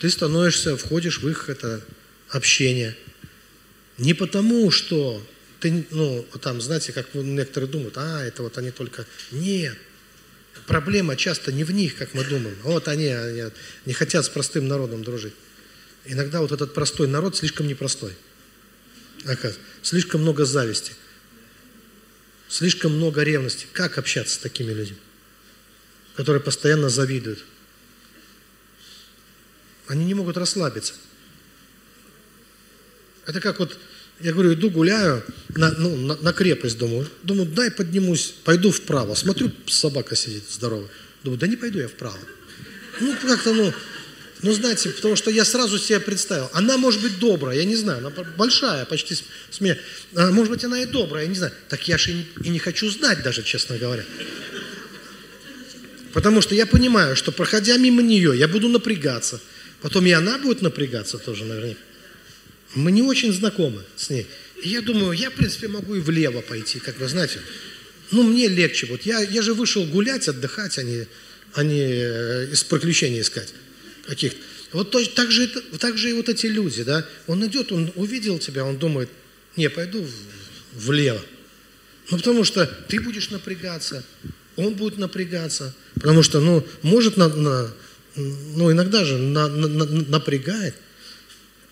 ты 0.00 0.10
становишься, 0.10 0.76
входишь 0.76 1.20
в 1.20 1.28
их 1.30 1.48
это 1.48 1.82
общение. 2.28 2.94
Не 4.02 4.14
потому, 4.14 4.72
что 4.72 5.24
ты, 5.60 5.86
ну, 5.92 6.26
там, 6.40 6.60
знаете, 6.60 6.92
как 6.92 7.14
некоторые 7.14 7.70
думают, 7.70 7.96
а, 7.96 8.24
это 8.24 8.42
вот 8.42 8.58
они 8.58 8.72
только... 8.72 9.06
Нет. 9.30 9.78
Проблема 10.66 11.14
часто 11.14 11.52
не 11.52 11.62
в 11.62 11.70
них, 11.70 11.94
как 11.94 12.12
мы 12.12 12.24
думаем. 12.24 12.56
Вот 12.64 12.88
они, 12.88 13.06
они 13.06 13.44
не 13.86 13.92
хотят 13.92 14.24
с 14.24 14.28
простым 14.28 14.66
народом 14.66 15.04
дружить. 15.04 15.34
Иногда 16.04 16.40
вот 16.40 16.50
этот 16.50 16.74
простой 16.74 17.06
народ 17.06 17.36
слишком 17.36 17.68
непростой. 17.68 18.12
Слишком 19.82 20.22
много 20.22 20.46
зависти. 20.46 20.94
Слишком 22.48 22.96
много 22.96 23.22
ревности. 23.22 23.68
Как 23.72 23.98
общаться 23.98 24.34
с 24.34 24.38
такими 24.38 24.72
людьми, 24.72 24.98
которые 26.16 26.42
постоянно 26.42 26.90
завидуют? 26.90 27.44
Они 29.86 30.04
не 30.04 30.14
могут 30.14 30.36
расслабиться. 30.36 30.94
Это 33.26 33.40
как 33.40 33.58
вот, 33.58 33.78
я 34.22 34.32
говорю, 34.32 34.54
иду 34.54 34.70
гуляю 34.70 35.22
на, 35.54 35.70
ну, 35.72 35.96
на, 35.96 36.16
на 36.16 36.32
крепость, 36.32 36.78
думаю, 36.78 37.08
думаю, 37.22 37.48
дай 37.48 37.70
поднимусь, 37.70 38.34
пойду 38.44 38.70
вправо. 38.70 39.14
Смотрю, 39.14 39.50
собака 39.66 40.16
сидит 40.16 40.44
здоровая. 40.50 40.88
Думаю, 41.24 41.38
да 41.38 41.46
не 41.46 41.56
пойду 41.56 41.78
я 41.78 41.88
вправо. 41.88 42.18
Ну, 43.00 43.14
как-то, 43.22 43.52
ну, 43.52 43.72
ну, 44.42 44.52
знаете, 44.52 44.90
потому 44.90 45.14
что 45.14 45.30
я 45.30 45.44
сразу 45.44 45.78
себе 45.78 46.00
представил. 46.00 46.50
Она 46.52 46.76
может 46.76 47.00
быть 47.00 47.18
добрая, 47.18 47.56
я 47.56 47.64
не 47.64 47.76
знаю, 47.76 47.98
она 47.98 48.10
большая, 48.36 48.84
почти 48.84 49.14
с, 49.14 49.22
с 49.50 49.60
меня. 49.60 49.78
А, 50.14 50.30
может 50.32 50.52
быть, 50.52 50.64
она 50.64 50.80
и 50.80 50.86
добрая, 50.86 51.24
я 51.24 51.28
не 51.28 51.36
знаю. 51.36 51.52
Так 51.68 51.86
я 51.86 51.96
же 51.96 52.12
и 52.12 52.26
и 52.42 52.48
не 52.48 52.58
хочу 52.58 52.90
знать 52.90 53.22
даже, 53.22 53.42
честно 53.42 53.78
говоря. 53.78 54.04
Потому 56.12 56.42
что 56.42 56.54
я 56.54 56.66
понимаю, 56.66 57.16
что 57.16 57.32
проходя 57.32 57.76
мимо 57.76 58.02
нее, 58.02 58.36
я 58.36 58.48
буду 58.48 58.68
напрягаться. 58.68 59.40
Потом 59.80 60.06
и 60.06 60.10
она 60.10 60.38
будет 60.38 60.60
напрягаться 60.60 61.18
тоже 61.18 61.44
наверняка. 61.44 61.80
Мы 62.74 62.92
не 62.92 63.02
очень 63.02 63.32
знакомы 63.32 63.82
с 63.96 64.10
ней. 64.10 64.26
Я 64.62 64.80
думаю, 64.80 65.12
я, 65.12 65.30
в 65.30 65.34
принципе, 65.34 65.68
могу 65.68 65.94
и 65.94 66.00
влево 66.00 66.40
пойти, 66.40 66.78
как 66.78 66.98
вы 66.98 67.08
знаете. 67.08 67.40
Ну, 68.10 68.22
мне 68.22 68.48
легче. 68.48 68.86
Вот 68.86 69.02
я, 69.02 69.20
я 69.20 69.42
же 69.42 69.54
вышел 69.54 69.84
гулять, 69.84 70.28
отдыхать, 70.28 70.78
а 70.78 70.82
не, 70.82 71.06
а 71.54 71.62
не 71.64 71.80
э, 71.80 72.48
из 72.52 72.62
приключений 72.64 73.20
искать 73.20 73.52
каких-то. 74.06 74.38
Вот 74.72 74.90
то, 74.90 75.04
так, 75.04 75.30
же, 75.30 75.48
так 75.78 75.98
же 75.98 76.10
и 76.10 76.12
вот 76.12 76.28
эти 76.28 76.46
люди, 76.46 76.82
да. 76.82 77.06
Он 77.26 77.44
идет, 77.46 77.72
он 77.72 77.92
увидел 77.94 78.38
тебя, 78.38 78.64
он 78.64 78.78
думает, 78.78 79.10
не, 79.56 79.68
пойду 79.68 80.06
влево. 80.72 81.20
Ну, 82.10 82.16
потому 82.16 82.44
что 82.44 82.66
ты 82.88 83.00
будешь 83.00 83.30
напрягаться, 83.30 84.04
он 84.56 84.74
будет 84.74 84.98
напрягаться. 84.98 85.74
Потому 85.94 86.22
что, 86.22 86.40
ну, 86.40 86.66
может, 86.82 87.16
на, 87.16 87.28
на, 87.28 87.70
ну, 88.16 88.72
иногда 88.72 89.04
же 89.04 89.18
на, 89.18 89.48
на, 89.48 89.68
на, 89.68 89.84
напрягает. 89.84 90.74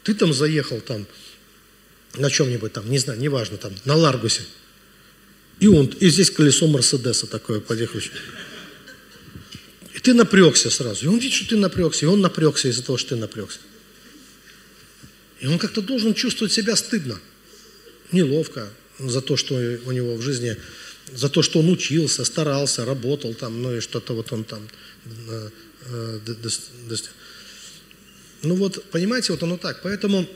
Ты 0.02 0.14
там 0.14 0.32
заехал 0.32 0.80
там 0.80 1.06
на 2.16 2.30
чем-нибудь 2.30 2.72
там, 2.72 2.90
не 2.90 2.98
знаю, 2.98 3.20
неважно, 3.20 3.56
там, 3.56 3.72
на 3.84 3.94
Ларгусе. 3.94 4.42
И 5.60 5.66
он, 5.66 5.86
и 5.86 6.08
здесь 6.08 6.30
колесо 6.30 6.66
Мерседеса 6.66 7.26
такое 7.26 7.60
подъехавшее. 7.60 8.14
И 9.94 9.98
ты 9.98 10.14
напрягся 10.14 10.70
сразу. 10.70 11.04
И 11.04 11.08
он 11.08 11.18
видит, 11.18 11.34
что 11.34 11.50
ты 11.50 11.56
напрягся, 11.56 12.06
и 12.06 12.08
он 12.08 12.20
напрягся 12.20 12.68
из-за 12.68 12.82
того, 12.82 12.98
что 12.98 13.10
ты 13.10 13.16
напрягся. 13.16 13.58
И 15.40 15.46
он 15.46 15.58
как-то 15.58 15.82
должен 15.82 16.14
чувствовать 16.14 16.52
себя 16.52 16.76
стыдно, 16.76 17.20
неловко 18.12 18.68
за 18.98 19.20
то, 19.20 19.36
что 19.36 19.54
у 19.54 19.92
него 19.92 20.16
в 20.16 20.22
жизни, 20.22 20.56
за 21.12 21.28
то, 21.28 21.42
что 21.42 21.60
он 21.60 21.70
учился, 21.70 22.24
старался, 22.24 22.84
работал 22.84 23.34
там, 23.34 23.62
ну 23.62 23.76
и 23.76 23.80
что-то 23.80 24.14
вот 24.14 24.32
он 24.32 24.44
там 24.44 24.68
э, 25.28 25.50
э. 25.86 26.18
Ну 28.42 28.54
вот, 28.54 28.90
понимаете, 28.90 29.32
вот 29.32 29.42
оно 29.42 29.56
так. 29.58 29.82
Поэтому 29.82 30.26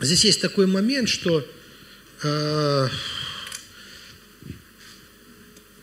здесь 0.00 0.24
есть 0.24 0.40
такой 0.40 0.66
момент, 0.66 1.08
что 1.08 1.46
э, 2.22 2.88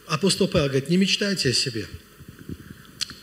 апостол 0.07 0.47
Павел 0.47 0.67
говорит, 0.69 0.89
не 0.89 0.97
мечтайте 0.97 1.49
о 1.49 1.53
себе 1.53 1.87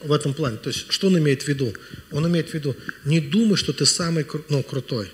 в 0.00 0.12
этом 0.12 0.34
плане. 0.34 0.56
То 0.58 0.70
есть, 0.70 0.86
что 0.90 1.08
он 1.08 1.18
имеет 1.18 1.42
в 1.42 1.48
виду? 1.48 1.74
Он 2.12 2.26
имеет 2.28 2.50
в 2.50 2.54
виду, 2.54 2.76
не 3.04 3.20
думай, 3.20 3.56
что 3.56 3.72
ты 3.72 3.84
самый 3.86 4.24
ну, 4.48 4.62
крутой. 4.62 5.10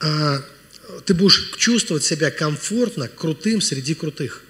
А, 0.00 0.42
ты 1.04 1.12
будешь 1.12 1.52
чувствовать 1.58 2.04
себя 2.04 2.30
комфортно, 2.30 3.06
крутым 3.08 3.60
среди 3.60 3.94
крутых. 3.94 4.42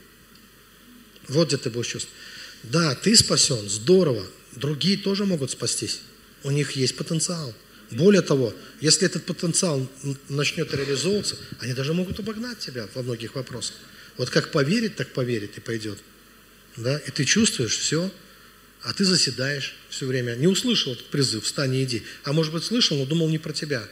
Вот 1.27 1.49
где 1.49 1.57
ты 1.57 1.71
будешь 1.71 1.89
чувствовать. 1.89 2.17
Да, 2.63 2.95
ты 2.95 3.17
спасен, 3.17 3.69
здорово. 3.69 4.25
Другие 4.55 4.97
тоже 4.97 5.25
могут 5.25 5.51
спастись 5.51 6.03
у 6.45 6.51
них 6.51 6.73
есть 6.73 6.97
потенциал. 6.97 7.55
Более 7.91 8.23
того, 8.23 8.55
если 8.81 9.07
этот 9.07 9.25
потенциал 9.25 9.87
начнет 10.29 10.73
реализовываться, 10.73 11.37
они 11.61 11.75
даже 11.75 11.93
могут 11.93 12.19
обогнать 12.19 12.59
тебя 12.59 12.89
во 12.95 13.03
многих 13.03 13.35
вопросах. 13.35 13.77
Вот 14.17 14.31
как 14.31 14.51
поверить, 14.51 14.97
так 14.97 15.13
поверить 15.13 15.57
и 15.57 15.61
пойдет. 15.61 15.99
Да? 16.77 16.99
И 16.99 17.11
ты 17.11 17.25
чувствуешь 17.25 17.77
все, 17.77 18.11
а 18.83 18.93
ты 18.93 19.05
заседаешь 19.05 19.77
все 19.91 20.07
время. 20.07 20.35
Не 20.35 20.47
услышал 20.47 20.93
этот 20.93 21.07
призыв 21.07 21.45
«встань 21.45 21.75
и 21.75 21.85
иди». 21.85 22.03
А 22.25 22.33
может 22.33 22.53
быть 22.53 22.65
слышал, 22.65 22.97
но 22.97 23.07
думал 23.07 23.29
не 23.29 23.39
про 23.39 23.53
тебя. 23.53 23.87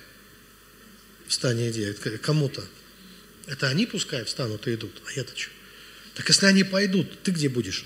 «Встань 1.28 1.60
и 1.60 1.70
иди». 1.70 1.92
Кому-то. 2.22 2.64
Это 3.46 3.68
они 3.68 3.86
пускай 3.86 4.24
встанут 4.24 4.66
и 4.66 4.74
идут, 4.74 4.92
а 5.06 5.12
я-то 5.12 5.36
что? 5.36 5.50
Так 6.14 6.28
если 6.28 6.46
они 6.46 6.64
пойдут, 6.64 7.22
ты 7.22 7.30
где 7.30 7.48
будешь? 7.48 7.84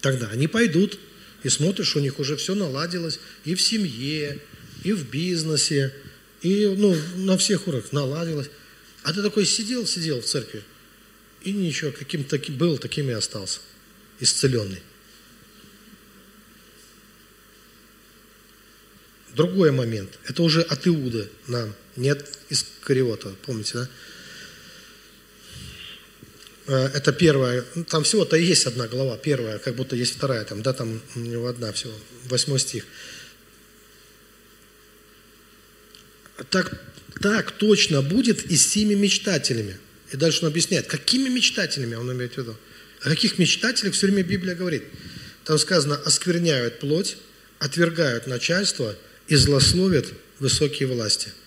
Тогда 0.00 0.28
они 0.28 0.48
пойдут, 0.48 0.98
и 1.42 1.48
смотришь, 1.48 1.96
у 1.96 2.00
них 2.00 2.18
уже 2.18 2.36
все 2.36 2.54
наладилось 2.54 3.18
и 3.44 3.54
в 3.54 3.62
семье, 3.62 4.38
и 4.84 4.92
в 4.92 5.08
бизнесе, 5.08 5.94
и 6.40 6.66
ну, 6.66 6.96
на 7.16 7.36
всех 7.38 7.68
уровнях 7.68 7.92
наладилось. 7.92 8.50
А 9.02 9.12
ты 9.12 9.22
такой 9.22 9.46
сидел, 9.46 9.86
сидел 9.86 10.20
в 10.20 10.24
церкви, 10.24 10.62
и 11.42 11.52
ничего, 11.52 11.90
каким 11.90 12.24
таким 12.24 12.56
был, 12.56 12.78
таким 12.78 13.10
и 13.10 13.12
остался, 13.12 13.60
исцеленный. 14.20 14.80
Другой 19.34 19.72
момент, 19.72 20.18
это 20.26 20.42
уже 20.42 20.60
от 20.60 20.86
Иуда 20.86 21.28
нам, 21.46 21.74
нет 21.96 22.38
из 22.50 22.66
Кариота, 22.82 23.34
помните, 23.46 23.72
да? 23.74 23.88
Э, 26.66 26.90
это 26.94 27.12
первая, 27.12 27.64
ну, 27.74 27.84
там 27.84 28.04
всего-то 28.04 28.36
есть 28.36 28.66
одна 28.66 28.86
глава, 28.86 29.16
первая, 29.16 29.58
как 29.58 29.74
будто 29.74 29.96
есть 29.96 30.14
вторая, 30.14 30.44
там, 30.44 30.62
да, 30.62 30.72
там 30.72 31.00
у 31.16 31.18
него 31.18 31.48
одна 31.48 31.72
всего, 31.72 31.92
восьмой 32.24 32.60
стих. 32.60 32.84
Так, 36.50 36.80
так 37.20 37.52
точно 37.52 38.02
будет 38.02 38.44
и 38.44 38.56
с 38.56 38.66
теми 38.68 38.94
мечтателями. 38.94 39.76
И 40.12 40.16
дальше 40.16 40.40
он 40.42 40.48
объясняет, 40.48 40.86
какими 40.86 41.28
мечтателями 41.28 41.94
он 41.94 42.12
имеет 42.12 42.34
в 42.34 42.38
виду. 42.38 42.56
О 43.00 43.08
каких 43.08 43.38
мечтателях 43.38 43.94
все 43.94 44.06
время 44.06 44.22
Библия 44.22 44.54
говорит. 44.54 44.84
Там 45.44 45.58
сказано, 45.58 45.96
оскверняют 45.96 46.78
плоть, 46.78 47.16
отвергают 47.58 48.26
начальство 48.26 48.94
и 49.26 49.34
злословят 49.34 50.12
высокие 50.38 50.88
власти– 50.88 51.30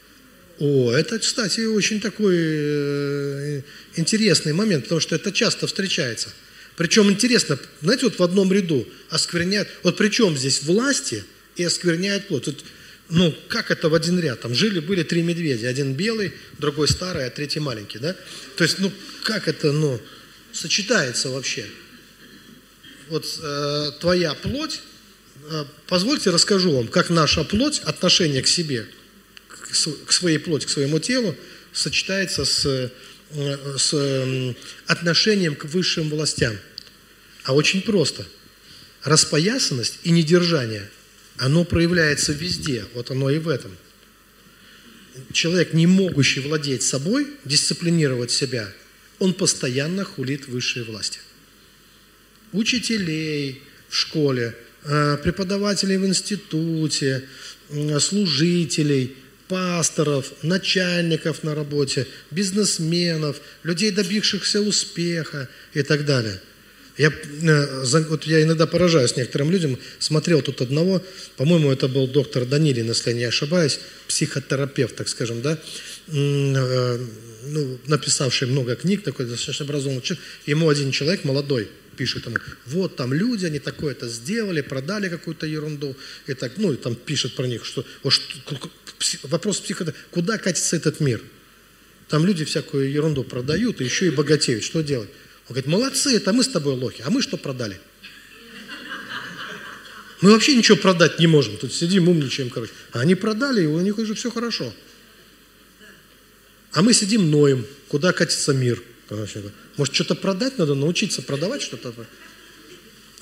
о, 0.60 0.92
это, 0.92 1.20
кстати, 1.20 1.62
очень 1.62 2.00
такой 2.00 2.36
э, 2.38 3.62
интересный 3.96 4.54
момент, 4.54 4.84
потому 4.84 5.02
что 5.02 5.16
это 5.16 5.32
часто 5.32 5.68
встречается. 5.68 6.30
Причем 6.78 7.10
интересно, 7.12 7.60
знаете, 7.82 8.06
вот 8.06 8.20
в 8.20 8.24
одном 8.24 8.52
ряду 8.54 8.88
оскверняют, 9.10 9.68
вот 9.84 9.98
причем 9.98 10.38
здесь 10.38 10.64
власти 10.64 11.24
и 11.58 11.64
оскверняют 11.64 12.28
плоть. 12.28 12.48
Вот, 12.48 12.64
ну, 13.10 13.36
как 13.50 13.70
это 13.70 13.90
в 13.90 13.96
один 13.96 14.20
ряд? 14.20 14.42
Там 14.42 14.56
жили, 14.56 14.80
были 14.80 15.04
три 15.04 15.22
медведя, 15.22 15.68
один 15.68 15.94
белый, 15.94 16.34
другой 16.58 16.88
старый, 16.88 17.26
а 17.26 17.30
третий 17.30 17.60
маленький, 17.60 18.00
да? 18.00 18.16
То 18.56 18.64
есть, 18.64 18.80
ну, 18.80 18.92
как 19.24 19.48
это, 19.50 19.74
ну, 19.74 20.00
сочетается 20.54 21.30
вообще? 21.30 21.66
Вот 23.10 23.26
э, 23.44 23.92
твоя 24.00 24.34
плоть, 24.34 24.80
э, 25.50 25.66
позвольте 25.88 26.30
расскажу 26.30 26.72
вам, 26.72 26.88
как 26.88 27.10
наша 27.10 27.44
плоть, 27.44 27.80
отношение 27.80 28.42
к 28.42 28.48
себе– 28.48 28.88
к 30.06 30.12
своей 30.12 30.38
плоти, 30.38 30.66
к 30.66 30.70
своему 30.70 31.00
телу, 31.00 31.36
сочетается 31.76 32.46
с, 32.46 32.66
э, 32.66 32.90
с 33.78 34.56
отношением 34.88 35.56
к 35.56 35.66
высшим 35.66 36.10
властям. 36.10 36.58
А 37.44 37.54
очень 37.54 37.82
просто. 37.82 38.26
Распоясанность 39.04 40.00
и 40.04 40.10
недержание, 40.10 40.90
оно 41.38 41.64
проявляется 41.64 42.32
везде, 42.34 42.86
вот 42.94 43.12
оно 43.12 43.30
и 43.30 43.38
в 43.38 43.50
этом. 43.50 43.76
Человек, 45.32 45.74
не 45.74 45.86
могущий 45.86 46.40
владеть 46.40 46.82
собой, 46.82 47.28
дисциплинировать 47.46 48.32
себя, 48.32 48.72
он 49.20 49.34
постоянно 49.34 50.04
хулит 50.04 50.48
высшие 50.48 50.84
власти. 50.84 51.20
Учителей 52.52 53.62
в 53.90 53.96
школе, 53.96 54.56
э, 54.84 55.18
преподавателей 55.22 55.98
в 55.98 56.06
институте, 56.06 57.28
служителей– 58.00 59.16
пасторов, 59.48 60.32
начальников 60.42 61.44
на 61.44 61.56
работе, 61.56 62.08
бизнесменов, 62.32 63.42
людей, 63.64 63.92
добившихся 63.92 64.62
успеха 64.62 65.48
и 65.74 65.82
так 65.84 66.06
далее. 66.06 66.40
Я, 66.98 67.10
э, 67.10 68.04
вот 68.10 68.24
я 68.24 68.42
иногда 68.42 68.68
поражаюсь 68.68 69.18
некоторым 69.18 69.52
людям. 69.52 69.78
Смотрел 70.00 70.42
тут 70.42 70.62
одного, 70.62 71.02
по-моему, 71.36 71.72
это 71.72 71.88
был 71.88 72.08
доктор 72.08 72.46
Данилин, 72.46 72.88
если 72.88 73.10
я 73.10 73.16
не 73.16 73.24
ошибаюсь, 73.26 73.80
психотерапевт, 74.08 74.96
так 74.96 75.10
скажем, 75.10 75.42
да, 75.42 75.60
э, 76.08 77.00
ну, 77.48 77.78
написавший 77.88 78.48
много 78.48 78.76
книг, 78.76 79.04
такой 79.04 79.26
достаточно 79.26 79.66
образованный 79.66 80.02
человек. 80.02 80.26
Ему 80.46 80.70
один 80.70 80.92
человек, 80.92 81.26
молодой, 81.26 81.68
пишет 81.96 82.26
ему, 82.26 82.38
вот 82.66 82.96
там 82.96 83.14
люди, 83.14 83.46
они 83.46 83.60
такое-то 83.60 84.08
сделали, 84.08 84.62
продали 84.62 85.10
какую-то 85.10 85.46
ерунду, 85.48 85.96
и 86.28 86.34
так, 86.34 86.54
ну, 86.58 86.74
и 86.74 86.76
там 86.76 86.96
пишет 86.96 87.36
про 87.36 87.48
них, 87.48 87.66
что, 87.66 87.86
вот, 88.04 88.14
вопрос 89.24 89.60
психо... 89.60 89.94
Куда 90.12 90.38
катится 90.38 90.76
этот 90.76 91.00
мир? 91.00 91.22
Там 92.08 92.26
люди 92.26 92.46
всякую 92.46 92.92
ерунду 92.92 93.24
продают 93.24 93.82
и 93.82 93.84
еще 93.84 94.08
и 94.08 94.10
богатеют. 94.12 94.64
Что 94.64 94.82
делать? 94.82 95.10
Он 95.48 95.54
говорит, 95.54 95.68
молодцы, 95.68 96.16
это 96.16 96.34
мы 96.34 96.44
с 96.44 96.48
тобой 96.48 96.76
лохи. 96.76 97.02
А 97.06 97.10
мы 97.10 97.22
что 97.22 97.38
продали? 97.38 97.80
Мы 100.22 100.32
вообще 100.32 100.56
ничего 100.56 100.78
продать 100.78 101.20
не 101.20 101.28
можем. 101.28 101.58
Тут 101.58 101.74
сидим, 101.74 102.08
умничаем, 102.08 102.50
короче. 102.50 102.72
А 102.94 103.02
они 103.02 103.16
продали, 103.16 103.64
и 103.64 103.68
у 103.68 103.80
них 103.82 103.98
уже 103.98 104.14
все 104.14 104.32
хорошо. 104.32 104.74
А 106.72 106.82
мы 106.82 106.94
сидим, 106.94 107.30
ноем. 107.30 107.66
Куда 107.88 108.12
катится 108.12 108.54
мир? 108.54 108.82
Может, 109.10 109.94
что-то 109.94 110.16
продать 110.16 110.58
надо, 110.58 110.76
научиться 110.76 111.22
продавать 111.22 111.62
что-то? 111.62 111.94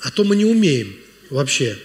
А 0.00 0.10
то 0.10 0.24
мы 0.24 0.36
не 0.36 0.44
умеем 0.44 0.96
вообще. 1.30 1.78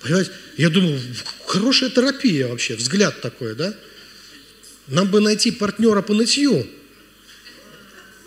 Понимаете? 0.00 0.30
Я 0.56 0.70
думаю, 0.70 1.00
хорошая 1.46 1.90
терапия 1.90 2.46
вообще, 2.46 2.76
взгляд 2.76 3.20
такой, 3.20 3.54
да? 3.54 3.74
Нам 4.86 5.10
бы 5.10 5.20
найти 5.20 5.50
партнера 5.50 6.02
по 6.02 6.14
нытью. 6.14 6.66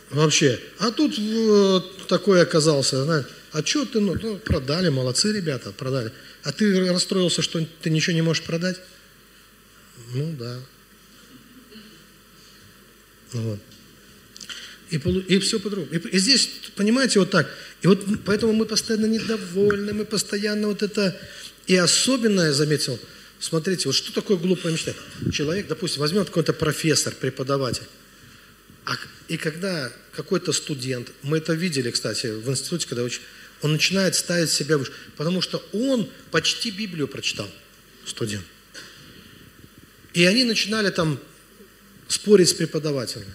Вообще. 0.09 0.59
А 0.79 0.91
тут 0.91 1.17
вот 1.17 2.07
такой 2.07 2.41
оказался, 2.41 3.03
знаешь, 3.03 3.25
а 3.51 3.65
что 3.65 3.85
ты, 3.85 3.99
ну, 3.99 4.15
ну, 4.21 4.37
продали, 4.37 4.89
молодцы 4.89 5.31
ребята, 5.31 5.71
продали. 5.71 6.11
А 6.43 6.51
ты 6.51 6.89
расстроился, 6.89 7.41
что 7.41 7.65
ты 7.81 7.89
ничего 7.89 8.13
не 8.13 8.21
можешь 8.21 8.43
продать? 8.43 8.79
Ну 10.13 10.35
да. 10.39 10.59
Вот. 13.33 13.59
И, 14.89 14.95
и 14.95 15.39
все 15.39 15.59
по-другому. 15.59 15.93
И, 15.93 15.97
и 15.97 16.17
здесь, 16.17 16.49
понимаете, 16.75 17.19
вот 17.19 17.31
так. 17.31 17.49
И 17.81 17.87
вот 17.87 18.05
поэтому 18.25 18.53
мы 18.53 18.65
постоянно 18.65 19.05
недовольны, 19.05 19.93
мы 19.93 20.05
постоянно 20.05 20.67
вот 20.67 20.81
это... 20.81 21.19
И 21.67 21.75
особенно 21.75 22.41
я 22.41 22.53
заметил, 22.53 22.97
смотрите, 23.39 23.89
вот 23.89 23.95
что 23.95 24.13
такое 24.13 24.37
глупая 24.37 24.71
мечта? 24.71 24.93
Человек, 25.33 25.67
допустим, 25.67 25.99
возьмем 25.99 26.23
какой-то 26.23 26.53
профессор, 26.53 27.13
преподаватель. 27.13 27.83
А, 28.85 28.93
и 29.27 29.35
когда 29.35 29.91
какой-то 30.15 30.53
студент, 30.53 31.11
мы 31.23 31.39
это 31.39 31.53
видели, 31.53 31.91
кстати, 31.91 32.27
в 32.27 32.49
институте, 32.49 32.87
когда 32.87 33.03
учим, 33.03 33.21
он 33.61 33.73
начинает 33.73 34.15
ставить 34.15 34.49
себя 34.49 34.77
выше, 34.77 34.93
потому 35.17 35.41
что 35.41 35.61
он 35.73 36.09
почти 36.31 36.71
Библию 36.71 37.07
прочитал, 37.07 37.49
студент. 38.05 38.45
И 40.13 40.23
они 40.25 40.45
начинали 40.45 40.89
там 40.89 41.19
спорить 42.07 42.49
с 42.49 42.53
преподавателем. 42.53 43.27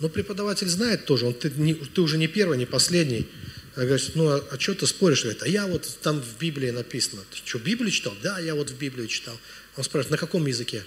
Но 0.00 0.08
преподаватель 0.08 0.68
знает 0.68 1.06
тоже, 1.06 1.26
он, 1.26 1.34
ты, 1.34 1.50
не, 1.50 1.74
ты 1.74 2.00
уже 2.00 2.18
не 2.18 2.28
первый, 2.28 2.56
не 2.56 2.66
последний. 2.66 3.26
А 3.74 3.84
говорит, 3.84 4.10
ну 4.14 4.28
а, 4.28 4.44
а 4.50 4.58
что 4.58 4.74
ты 4.74 4.86
споришь? 4.86 5.22
Говорит, 5.22 5.42
а 5.42 5.48
я 5.48 5.66
вот 5.66 5.98
там 6.02 6.20
в 6.20 6.38
Библии 6.38 6.70
написано. 6.70 7.22
Ты 7.30 7.38
что, 7.44 7.58
Библию 7.58 7.90
читал? 7.90 8.14
Да, 8.22 8.38
я 8.38 8.54
вот 8.54 8.70
в 8.70 8.78
Библию 8.78 9.08
читал. 9.08 9.38
Он 9.76 9.84
спрашивает, 9.84 10.10
на 10.10 10.18
каком 10.18 10.46
языке? 10.46 10.82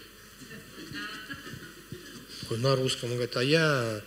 На 2.49 2.75
русском. 2.75 3.09
Он 3.11 3.15
говорит, 3.15 3.37
а 3.37 3.43
я 3.43 4.01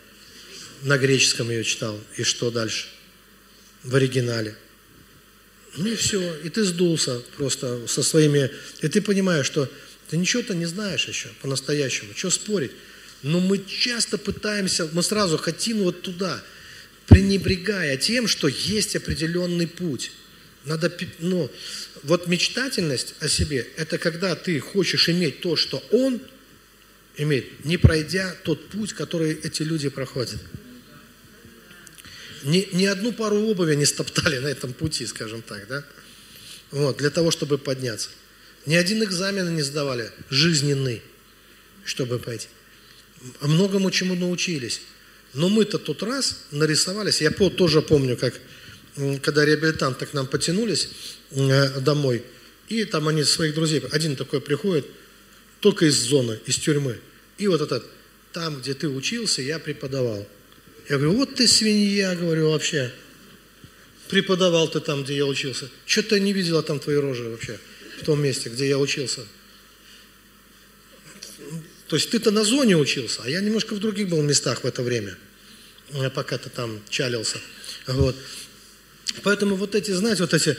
на 0.83 0.99
греческом 0.99 1.51
ее 1.51 1.65
читал. 1.65 1.99
И 2.19 2.25
что 2.25 2.51
дальше? 2.51 2.89
В 3.85 3.95
оригинале. 3.95 4.55
Ну 5.79 5.87
и 5.87 5.97
все. 5.97 6.37
И 6.41 6.51
ты 6.51 6.63
сдулся 6.65 7.23
просто 7.37 7.87
со 7.87 8.03
своими... 8.03 8.51
И 8.83 8.89
ты 8.89 9.01
понимаешь, 9.01 9.47
что 9.47 9.69
ты 10.11 10.19
ничего-то 10.19 10.55
не 10.55 10.67
знаешь 10.67 11.09
еще 11.09 11.29
по-настоящему. 11.41 12.13
Что 12.15 12.29
спорить? 12.29 12.73
Но 13.25 13.41
мы 13.41 13.59
часто 13.59 14.18
пытаемся, 14.18 14.87
мы 14.93 15.03
сразу 15.03 15.39
хотим 15.39 15.79
вот 15.79 16.03
туда, 16.03 16.45
пренебрегая 17.07 17.97
тем, 17.97 18.29
что 18.29 18.49
есть 18.49 18.97
определенный 18.97 19.66
путь. 19.66 20.12
Надо, 20.66 20.95
ну, 21.20 21.51
вот 22.03 22.27
мечтательность 22.27 23.14
о 23.20 23.29
себе, 23.29 23.66
это 23.79 23.97
когда 23.97 24.37
ты 24.37 24.61
хочешь 24.61 25.09
иметь 25.09 25.41
то, 25.41 25.57
что 25.57 25.83
он 25.91 26.20
имеет, 27.16 27.64
не 27.64 27.79
пройдя 27.79 28.35
тот 28.45 28.68
путь, 28.68 28.93
который 28.93 29.33
эти 29.33 29.62
люди 29.62 29.89
проходят. 29.89 30.41
Ни, 32.43 32.68
ни 32.72 32.85
одну 32.85 33.11
пару 33.12 33.39
обуви 33.39 33.75
не 33.75 33.87
стоптали 33.87 34.37
на 34.37 34.49
этом 34.49 34.75
пути, 34.75 35.07
скажем 35.07 35.41
так, 35.41 35.66
да? 35.66 35.83
Вот, 36.70 36.99
для 36.99 37.09
того, 37.09 37.31
чтобы 37.31 37.57
подняться. 37.57 38.11
Ни 38.66 38.75
один 38.75 39.03
экзамен 39.03 39.57
не 39.57 39.62
сдавали, 39.62 40.11
жизненный, 40.29 41.01
чтобы 41.87 42.18
пойти 42.18 42.49
многому 43.41 43.91
чему 43.91 44.14
научились. 44.14 44.81
Но 45.35 45.49
мы-то 45.49 45.79
тот 45.79 46.03
раз 46.03 46.45
нарисовались. 46.51 47.20
Я 47.20 47.31
тоже 47.31 47.83
помню, 47.83 48.16
как 48.16 48.35
когда 49.22 49.45
реабилитанты 49.45 50.07
к 50.07 50.14
нам 50.14 50.27
потянулись 50.27 50.89
э, 51.33 51.81
домой, 51.81 52.22
и 52.68 52.85
там 52.85 53.09
они 53.09 53.25
своих 53.25 53.55
друзей, 53.55 53.83
один 53.91 54.16
такой 54.16 54.41
приходит, 54.41 54.87
только 55.61 55.87
из 55.87 55.97
зоны, 55.97 56.39
из 56.47 56.57
тюрьмы. 56.59 56.99
И 57.39 57.49
вот 57.49 57.61
этот, 57.61 57.85
там, 58.33 58.61
где 58.61 58.75
ты 58.75 58.89
учился, 58.89 59.43
я 59.43 59.59
преподавал. 59.59 60.27
Я 60.89 60.99
говорю, 60.99 61.18
вот 61.18 61.35
ты 61.35 61.49
свинья, 61.49 62.14
говорю, 62.14 62.51
вообще. 62.51 62.93
Преподавал 64.09 64.68
ты 64.68 64.81
там, 64.81 65.03
где 65.03 65.16
я 65.16 65.27
учился. 65.27 65.68
Что-то 65.87 66.20
не 66.20 66.33
видела 66.33 66.62
там 66.62 66.79
твоей 66.79 66.99
рожи 66.99 67.25
вообще, 67.25 67.59
в 68.01 68.05
том 68.05 68.22
месте, 68.22 68.51
где 68.51 68.68
я 68.68 68.79
учился. 68.79 69.22
То 71.95 71.97
есть 71.97 72.11
ты-то 72.11 72.33
на 72.33 72.43
зоне 72.43 72.77
учился, 72.77 73.23
а 73.25 73.31
я 73.31 73.41
немножко 73.41 73.73
в 73.73 73.79
других 73.79 74.09
был 74.09 74.21
местах 74.21 74.65
в 74.65 74.67
это 74.67 74.83
время, 74.83 75.17
пока 76.13 76.39
ты 76.39 76.51
там 76.51 76.83
чалился. 76.91 77.39
Вот. 77.87 78.17
Поэтому 79.23 79.55
вот 79.55 79.77
эти, 79.77 79.93
знаете, 79.93 80.23
вот 80.23 80.35
эти, 80.35 80.59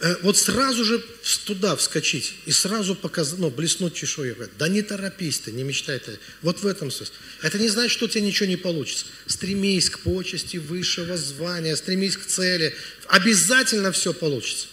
э, 0.00 0.16
вот 0.22 0.38
сразу 0.38 0.82
же 0.82 1.04
туда 1.44 1.76
вскочить 1.76 2.36
и 2.46 2.52
сразу 2.52 2.94
показать, 2.94 3.38
ну, 3.38 3.50
блеснуть 3.50 3.92
чешуей. 3.92 4.34
Да 4.58 4.66
не 4.66 4.80
торопись 4.80 5.40
ты, 5.40 5.52
не 5.52 5.62
мечтай 5.62 5.98
ты. 5.98 6.18
Вот 6.40 6.62
в 6.62 6.66
этом 6.66 6.90
смысле. 6.90 7.16
Это 7.42 7.58
не 7.58 7.68
значит, 7.68 7.92
что 7.92 8.06
у 8.06 8.08
тебя 8.08 8.24
ничего 8.24 8.48
не 8.48 8.56
получится. 8.56 9.04
Стремись 9.26 9.90
к 9.90 9.98
почести 9.98 10.56
высшего 10.56 11.18
звания, 11.18 11.76
стремись 11.76 12.16
к 12.16 12.24
цели. 12.24 12.74
Обязательно 13.08 13.92
все 13.92 14.14
получится. 14.14 14.68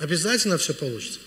Обязательно 0.00 0.58
все 0.58 0.74
получится. 0.74 1.20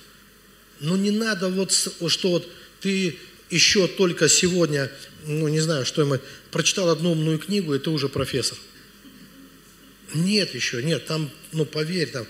Но 0.81 0.97
не 0.97 1.11
надо 1.11 1.47
вот, 1.47 1.71
что 1.71 2.29
вот 2.29 2.51
ты 2.81 3.17
еще 3.49 3.87
только 3.87 4.27
сегодня, 4.27 4.91
ну 5.25 5.47
не 5.47 5.59
знаю, 5.59 5.85
что 5.85 6.01
ему, 6.01 6.19
прочитал 6.51 6.89
одну 6.89 7.11
умную 7.11 7.39
книгу, 7.39 7.73
и 7.73 7.79
ты 7.79 7.89
уже 7.89 8.09
профессор. 8.09 8.57
Нет 10.13 10.53
еще, 10.55 10.83
нет, 10.83 11.05
там, 11.05 11.29
ну 11.51 11.65
поверь, 11.65 12.11
там, 12.11 12.25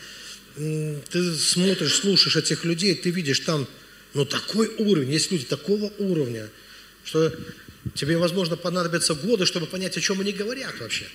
ты 0.56 1.36
смотришь, 1.36 1.96
слушаешь 1.96 2.36
этих 2.36 2.66
людей, 2.66 2.96
ты 2.96 3.10
видишь 3.10 3.42
там, 3.42 3.68
ну 4.14 4.26
такой 4.26 4.68
уровень, 4.78 5.12
есть 5.12 5.32
люди 5.32 5.46
такого 5.46 5.92
уровня, 5.98 6.50
что 7.04 7.34
тебе, 7.94 8.18
возможно, 8.18 8.58
понадобятся 8.58 9.14
годы, 9.14 9.46
чтобы 9.46 9.68
понять, 9.68 9.98
о 9.98 10.02
чем 10.02 10.22
они 10.22 10.32
говорят 10.32 10.80
вообще 10.80 11.06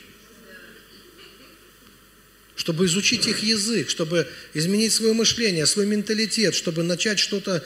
чтобы 2.60 2.84
изучить 2.84 3.26
их 3.26 3.42
язык, 3.42 3.88
чтобы 3.88 4.28
изменить 4.52 4.92
свое 4.92 5.14
мышление, 5.14 5.64
свой 5.64 5.86
менталитет, 5.86 6.54
чтобы 6.54 6.82
начать 6.82 7.18
что-то... 7.18 7.64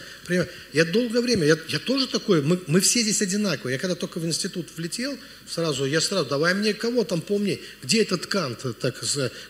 Я 0.73 0.85
долгое 0.85 1.21
время, 1.21 1.45
я, 1.49 1.59
я 1.67 1.81
тоже 1.81 2.07
такой, 2.07 2.43
мы, 2.43 2.61
мы 2.69 2.79
все 2.81 3.01
здесь 3.01 3.21
одинаковые. 3.21 3.73
Я 3.75 3.81
когда 3.81 3.97
только 3.97 4.21
в 4.21 4.25
институт 4.25 4.69
влетел, 4.77 5.19
сразу, 5.51 5.85
я 5.85 6.01
сразу, 6.01 6.29
давай 6.29 6.55
мне 6.55 6.75
кого 6.75 7.03
там 7.03 7.23
помнить, 7.23 7.59
где 7.83 8.03
этот 8.03 8.27
Кант, 8.27 8.61
так, 8.79 9.03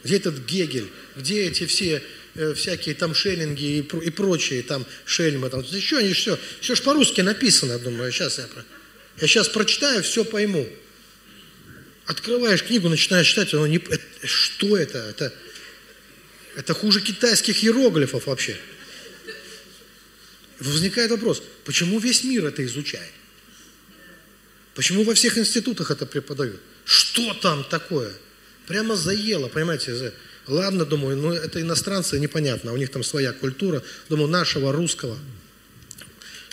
где 0.02 0.16
этот 0.16 0.38
Гегель, 0.46 0.88
где 1.14 1.44
эти 1.44 1.66
все 1.66 2.02
э, 2.36 2.54
всякие 2.54 2.94
там 2.94 3.14
шеллинги 3.14 3.80
и, 3.80 3.80
и 3.80 4.10
прочие 4.10 4.62
там 4.62 4.86
шельмы, 5.04 5.50
там, 5.50 5.60
еще 5.60 5.98
они 5.98 6.14
все, 6.14 6.38
все 6.62 6.74
ж 6.74 6.80
по-русски 6.80 7.20
написано, 7.20 7.78
думаю, 7.78 8.10
сейчас 8.12 8.38
я, 8.38 8.46
я 9.20 9.26
сейчас 9.26 9.48
прочитаю, 9.48 10.02
все 10.02 10.24
пойму. 10.24 10.66
Открываешь 12.06 12.62
книгу, 12.62 12.88
начинаешь 12.88 13.26
читать, 13.26 13.54
оно 13.54 13.66
не, 13.66 13.78
это, 13.78 14.26
что 14.26 14.76
это? 14.76 14.98
это? 14.98 15.32
Это 16.56 16.74
хуже 16.74 17.00
китайских 17.00 17.64
иероглифов 17.64 18.26
вообще. 18.26 18.56
Возникает 20.60 21.10
вопрос, 21.10 21.42
почему 21.64 21.98
весь 21.98 22.22
мир 22.24 22.46
это 22.46 22.64
изучает? 22.64 23.10
Почему 24.74 25.04
во 25.04 25.14
всех 25.14 25.38
институтах 25.38 25.90
это 25.90 26.04
преподают? 26.04 26.60
Что 26.84 27.34
там 27.34 27.64
такое? 27.64 28.12
Прямо 28.66 28.96
заело, 28.96 29.48
понимаете? 29.48 30.12
Ладно, 30.46 30.84
думаю, 30.84 31.16
ну 31.16 31.32
это 31.32 31.60
иностранцы, 31.60 32.18
непонятно, 32.20 32.72
у 32.72 32.76
них 32.76 32.90
там 32.90 33.02
своя 33.02 33.32
культура. 33.32 33.82
Думаю, 34.08 34.28
нашего, 34.28 34.72
русского. 34.72 35.18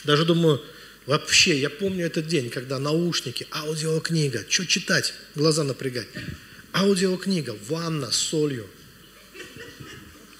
Даже 0.04 0.26
думаю, 0.26 0.64
Вообще, 1.08 1.60
я 1.60 1.70
помню 1.70 2.06
этот 2.06 2.28
день, 2.28 2.50
когда 2.50 2.78
наушники, 2.78 3.48
аудиокнига, 3.52 4.46
что 4.48 4.68
читать, 4.68 5.14
глаза 5.36 5.64
напрягать. 5.64 6.08
Аудиокнига, 6.74 7.58
ванна 7.68 8.12
с 8.12 8.18
солью. 8.18 8.68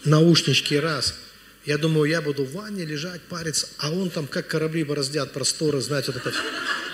наушнички 0.06 0.76
раз. 0.76 1.16
Я 1.66 1.78
думаю, 1.78 2.10
я 2.10 2.22
буду 2.22 2.44
в 2.44 2.54
ванне 2.54 2.86
лежать, 2.86 3.22
париться, 3.22 3.68
а 3.78 3.92
он 3.92 4.10
там 4.10 4.26
как 4.28 4.48
корабли 4.48 4.84
бороздят 4.84 5.32
просторы, 5.32 5.80
знаете, 5.82 6.12
вот 6.12 6.26
это. 6.26 6.36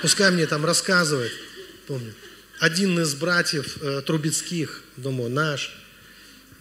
Пускай 0.02 0.30
мне 0.32 0.46
там 0.46 0.66
рассказывает. 0.66 1.32
Помню. 1.88 2.14
Один 2.60 3.00
из 3.00 3.14
братьев 3.16 3.78
э, 3.82 4.02
Трубецких, 4.06 4.84
думаю, 4.98 5.30
наш, 5.30 5.72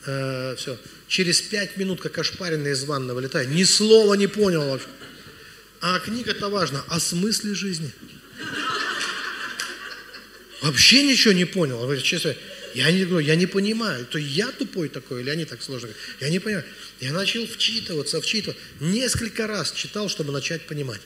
э, 0.04 0.54
все. 0.56 0.78
Через 1.08 1.40
пять 1.40 1.76
минут, 1.76 2.00
как 2.00 2.18
ошпаренный 2.18 2.72
из 2.72 2.84
ванны 2.84 3.14
вылетает, 3.14 3.48
ни 3.48 3.64
слова 3.64 4.14
не 4.14 4.26
понял 4.26 4.68
вообще. 4.68 4.86
А 5.80 5.98
книга-то 5.98 6.48
важна 6.48 6.84
о 6.88 7.00
смысле 7.00 7.54
жизни. 7.54 7.90
Вообще 10.62 11.02
ничего 11.02 11.32
не 11.32 11.44
понял. 11.44 12.00
Честно, 12.00 12.34
я 12.74 12.90
не, 12.90 13.04
говорю, 13.04 13.26
я 13.26 13.36
не 13.36 13.46
понимаю, 13.46 14.04
то 14.06 14.18
я 14.18 14.52
тупой 14.52 14.88
такой, 14.88 15.22
или 15.22 15.30
они 15.30 15.44
так 15.44 15.62
сложно 15.62 15.88
Я 16.20 16.28
не 16.28 16.38
понимаю. 16.38 16.64
Я 17.00 17.12
начал 17.12 17.46
вчитываться, 17.46 18.20
вчитываться. 18.20 18.62
Несколько 18.80 19.46
раз 19.46 19.72
читал, 19.72 20.08
чтобы 20.08 20.32
начать 20.32 20.66
понимать. 20.66 21.00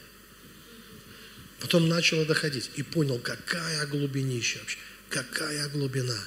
Потом 1.60 1.88
начало 1.88 2.24
доходить 2.24 2.70
и 2.76 2.82
понял, 2.82 3.18
какая 3.18 3.86
глубинища 3.86 4.58
вообще, 4.60 4.78
какая 5.10 5.68
глубина. 5.68 6.18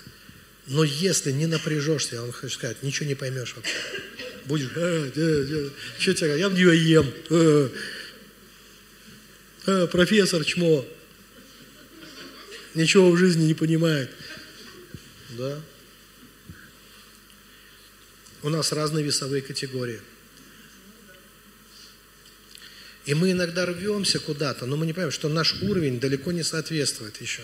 Но 0.67 0.83
если 0.83 1.31
не 1.31 1.47
напряжешься, 1.47 2.15
я 2.15 2.21
вам 2.21 2.31
хочу 2.31 2.53
сказать, 2.53 2.83
ничего 2.83 3.07
не 3.07 3.15
поймешь 3.15 3.53
вообще. 3.55 3.73
Будешь, 4.45 4.69
э, 4.75 5.11
э, 5.15 5.45
э, 5.49 5.69
что 5.97 6.13
тебе, 6.13 6.39
я 6.39 6.49
в 6.49 6.53
нее 6.53 6.77
ем. 6.77 7.13
Э, 7.29 7.69
э, 7.69 7.69
профессор 9.65 10.43
чмо. 10.43 10.85
Ничего 12.73 13.11
в 13.11 13.17
жизни 13.17 13.45
не 13.45 13.53
понимает. 13.53 14.09
Да. 15.37 15.59
У 18.41 18.49
нас 18.49 18.71
разные 18.71 19.05
весовые 19.05 19.41
категории. 19.41 20.01
И 23.05 23.13
мы 23.13 23.31
иногда 23.31 23.65
рвемся 23.65 24.19
куда-то, 24.19 24.65
но 24.65 24.77
мы 24.77 24.85
не 24.85 24.93
понимаем, 24.93 25.11
что 25.11 25.29
наш 25.29 25.61
уровень 25.61 25.99
далеко 25.99 26.31
не 26.31 26.43
соответствует 26.43 27.19
еще. 27.21 27.41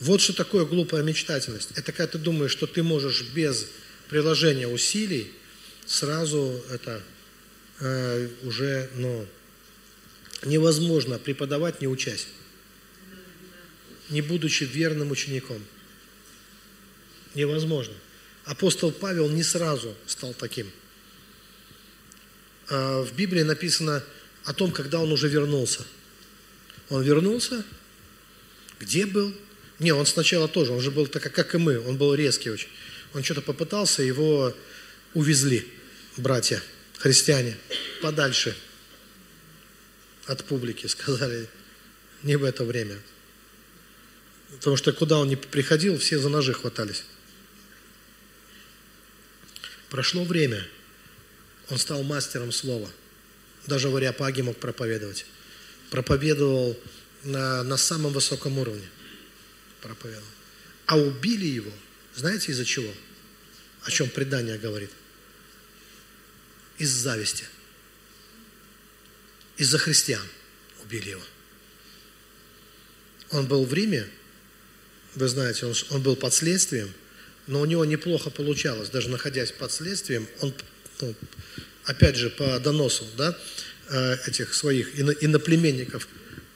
Вот 0.00 0.20
что 0.20 0.32
такое 0.32 0.64
глупая 0.64 1.02
мечтательность. 1.02 1.70
Это 1.76 1.92
когда 1.92 2.06
ты 2.12 2.18
думаешь, 2.18 2.52
что 2.52 2.66
ты 2.66 2.82
можешь 2.82 3.22
без 3.34 3.66
приложения 4.08 4.68
усилий 4.68 5.32
сразу 5.86 6.62
это 6.70 7.02
э, 7.80 8.28
уже, 8.42 8.88
ну, 8.96 9.26
невозможно 10.44 11.18
преподавать, 11.18 11.80
не 11.80 11.86
учась, 11.86 12.26
не 14.10 14.20
будучи 14.22 14.64
верным 14.64 15.10
учеником. 15.10 15.62
Невозможно. 17.34 17.94
Апостол 18.44 18.92
Павел 18.92 19.30
не 19.30 19.42
сразу 19.42 19.94
стал 20.06 20.34
таким. 20.34 20.70
А 22.68 23.02
в 23.02 23.14
Библии 23.14 23.42
написано 23.42 24.04
о 24.44 24.52
том, 24.52 24.72
когда 24.72 24.98
он 24.98 25.12
уже 25.12 25.28
вернулся. 25.28 25.86
Он 26.90 27.02
вернулся, 27.02 27.64
где 28.80 29.06
был, 29.06 29.32
не, 29.78 29.92
он 29.92 30.04
сначала 30.04 30.48
тоже, 30.48 30.72
он 30.72 30.80
же 30.80 30.90
был 30.90 31.06
так, 31.06 31.22
как 31.32 31.54
и 31.54 31.58
мы, 31.58 31.80
он 31.80 31.96
был 31.96 32.14
резкий 32.14 32.50
очень. 32.50 32.68
Он 33.14 33.22
что-то 33.22 33.40
попытался, 33.40 34.02
его 34.02 34.54
увезли, 35.14 35.66
братья, 36.16 36.62
христиане, 36.98 37.56
подальше 38.00 38.56
от 40.26 40.44
публики, 40.44 40.86
сказали, 40.86 41.48
не 42.22 42.36
в 42.36 42.44
это 42.44 42.64
время. 42.64 42.98
Потому 44.50 44.76
что 44.76 44.92
куда 44.92 45.18
он 45.18 45.28
не 45.28 45.36
приходил, 45.36 45.98
все 45.98 46.18
за 46.18 46.28
ножи 46.28 46.52
хватались. 46.52 47.04
Прошло 49.88 50.24
время, 50.24 50.66
он 51.68 51.78
стал 51.78 52.02
мастером 52.02 52.52
слова. 52.52 52.90
Даже 53.66 53.88
в 53.88 53.96
Ариапаге 53.96 54.42
мог 54.42 54.56
проповедовать. 54.58 55.26
Проповедовал 55.90 56.78
на, 57.24 57.62
на 57.62 57.76
самом 57.76 58.12
высоком 58.12 58.58
уровне 58.58 58.88
проповедовал. 59.82 60.26
А 60.86 60.96
убили 60.96 61.46
его, 61.46 61.72
знаете 62.14 62.52
из-за 62.52 62.64
чего? 62.64 62.92
О 63.82 63.90
чем 63.90 64.08
предание 64.08 64.56
говорит? 64.56 64.90
Из 66.78 66.88
зависти. 66.88 67.44
Из-за 69.62 69.78
христиан 69.78 70.26
убили 70.82 71.10
его. 71.10 71.22
Он 73.30 73.46
был 73.46 73.64
в 73.64 73.72
Риме, 73.72 74.08
вы 75.14 75.28
знаете, 75.28 75.66
он, 75.66 75.74
он 75.90 76.02
был 76.02 76.16
под 76.16 76.34
следствием, 76.34 76.92
но 77.46 77.60
у 77.60 77.64
него 77.64 77.84
неплохо 77.84 78.30
получалось, 78.30 78.88
даже 78.90 79.08
находясь 79.08 79.52
под 79.52 79.70
следствием, 79.70 80.26
он, 80.40 80.52
ну, 81.00 81.14
опять 81.84 82.16
же, 82.16 82.28
по 82.30 82.58
доносу, 82.58 83.06
да, 83.16 83.38
э, 83.88 84.16
этих 84.26 84.52
своих 84.52 84.98
иноплеменников, 84.98 86.08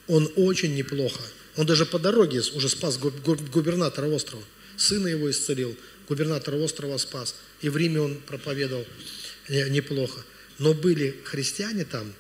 он 0.09 0.33
очень 0.35 0.74
неплохо 0.74 1.23
он 1.57 1.65
даже 1.65 1.87
по 1.87 1.99
дороге 1.99 2.43
уже 2.55 2.69
спас 2.69 2.99
губернатора 2.99 4.07
острова. 4.09 4.43
Сына 4.77 5.09
его 5.09 5.31
исцелил, 5.31 5.74
губернатор 6.09 6.55
острова 6.55 6.99
спас. 6.99 7.35
И 7.62 7.70
в 7.70 7.77
Риме 7.77 8.01
он 8.01 8.16
проповедовал 8.16 8.85
неплохо. 9.49 10.20
Но 10.59 10.74
были 10.74 11.16
христиане 11.24 11.85
там, 11.85 12.12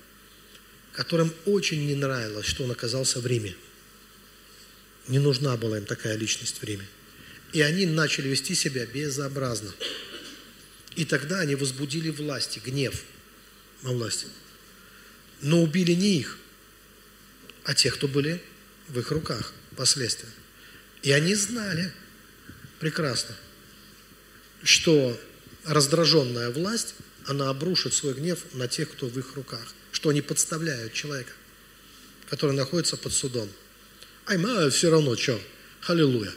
которым 0.96 1.32
очень 1.44 1.86
не 1.86 1.94
нравилось, 1.94 2.46
что 2.46 2.64
он 2.64 2.70
оказался 2.70 3.20
в 3.20 3.26
Риме. 3.26 3.54
Не 5.08 5.18
нужна 5.18 5.54
была 5.58 5.76
им 5.76 5.84
такая 5.84 6.16
личность 6.16 6.58
в 6.58 6.64
Риме. 6.64 6.86
И 7.52 7.60
они 7.60 7.84
начали 7.84 8.28
вести 8.28 8.54
себя 8.54 8.86
безобразно. 8.86 9.72
И 10.96 11.04
тогда 11.04 11.40
они 11.40 11.54
возбудили 11.54 12.08
власти, 12.08 12.62
гнев 12.64 13.02
на 13.82 13.92
власти. 13.92 14.26
Но 15.42 15.62
убили 15.62 15.92
не 15.92 16.16
их, 16.18 16.38
а 17.64 17.74
тех, 17.74 17.96
кто 17.96 18.08
были 18.08 18.42
в 18.88 18.98
их 18.98 19.10
руках 19.10 19.52
последствия. 19.76 20.30
И 21.02 21.12
они 21.12 21.34
знали 21.34 21.92
прекрасно, 22.80 23.36
что 24.62 25.20
раздраженная 25.64 26.50
власть, 26.50 26.94
она 27.26 27.50
обрушит 27.50 27.92
свой 27.92 28.14
гнев 28.14 28.38
на 28.54 28.66
тех, 28.66 28.90
кто 28.90 29.08
в 29.08 29.18
их 29.18 29.34
руках, 29.34 29.74
что 29.96 30.10
они 30.10 30.20
подставляют 30.20 30.92
человека, 30.92 31.32
который 32.28 32.54
находится 32.54 32.98
под 32.98 33.14
судом. 33.14 33.48
Ай, 34.26 34.36
все 34.68 34.90
равно 34.90 35.16
что? 35.16 35.40
Халилуя. 35.80 36.34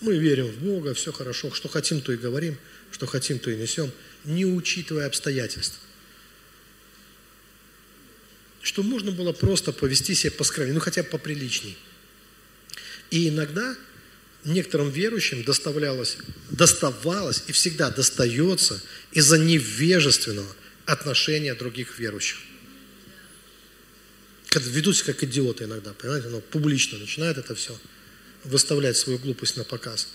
Мы 0.00 0.18
верим 0.18 0.48
в 0.48 0.58
Бога, 0.58 0.92
все 0.92 1.12
хорошо, 1.12 1.54
что 1.54 1.68
хотим, 1.68 2.00
то 2.00 2.12
и 2.12 2.16
говорим, 2.16 2.58
что 2.90 3.06
хотим, 3.06 3.38
то 3.38 3.48
и 3.48 3.54
несем, 3.56 3.92
не 4.24 4.44
учитывая 4.44 5.06
обстоятельств 5.06 5.78
что 8.60 8.82
можно 8.82 9.12
было 9.12 9.30
просто 9.32 9.70
повести 9.70 10.16
себя 10.16 10.32
поскромнее, 10.32 10.74
ну 10.74 10.80
хотя 10.80 11.04
бы 11.04 11.10
поприличней. 11.10 11.78
И 13.12 13.28
иногда 13.28 13.76
некоторым 14.44 14.90
верующим 14.90 15.44
доставлялось, 15.44 16.18
доставалось 16.50 17.44
и 17.46 17.52
всегда 17.52 17.90
достается 17.90 18.82
из-за 19.12 19.38
невежественного 19.38 20.52
отношения 20.86 21.54
других 21.54 21.98
верующих. 21.98 22.38
Когда 24.48 24.70
ведут 24.70 24.96
себя 24.96 25.12
как 25.12 25.24
идиоты 25.24 25.64
иногда, 25.64 25.92
понимаете, 25.92 26.28
но 26.28 26.40
публично 26.40 26.98
начинают 26.98 27.36
это 27.38 27.54
все 27.54 27.78
выставлять 28.44 28.96
свою 28.96 29.18
глупость 29.18 29.56
на 29.56 29.64
показ, 29.64 30.08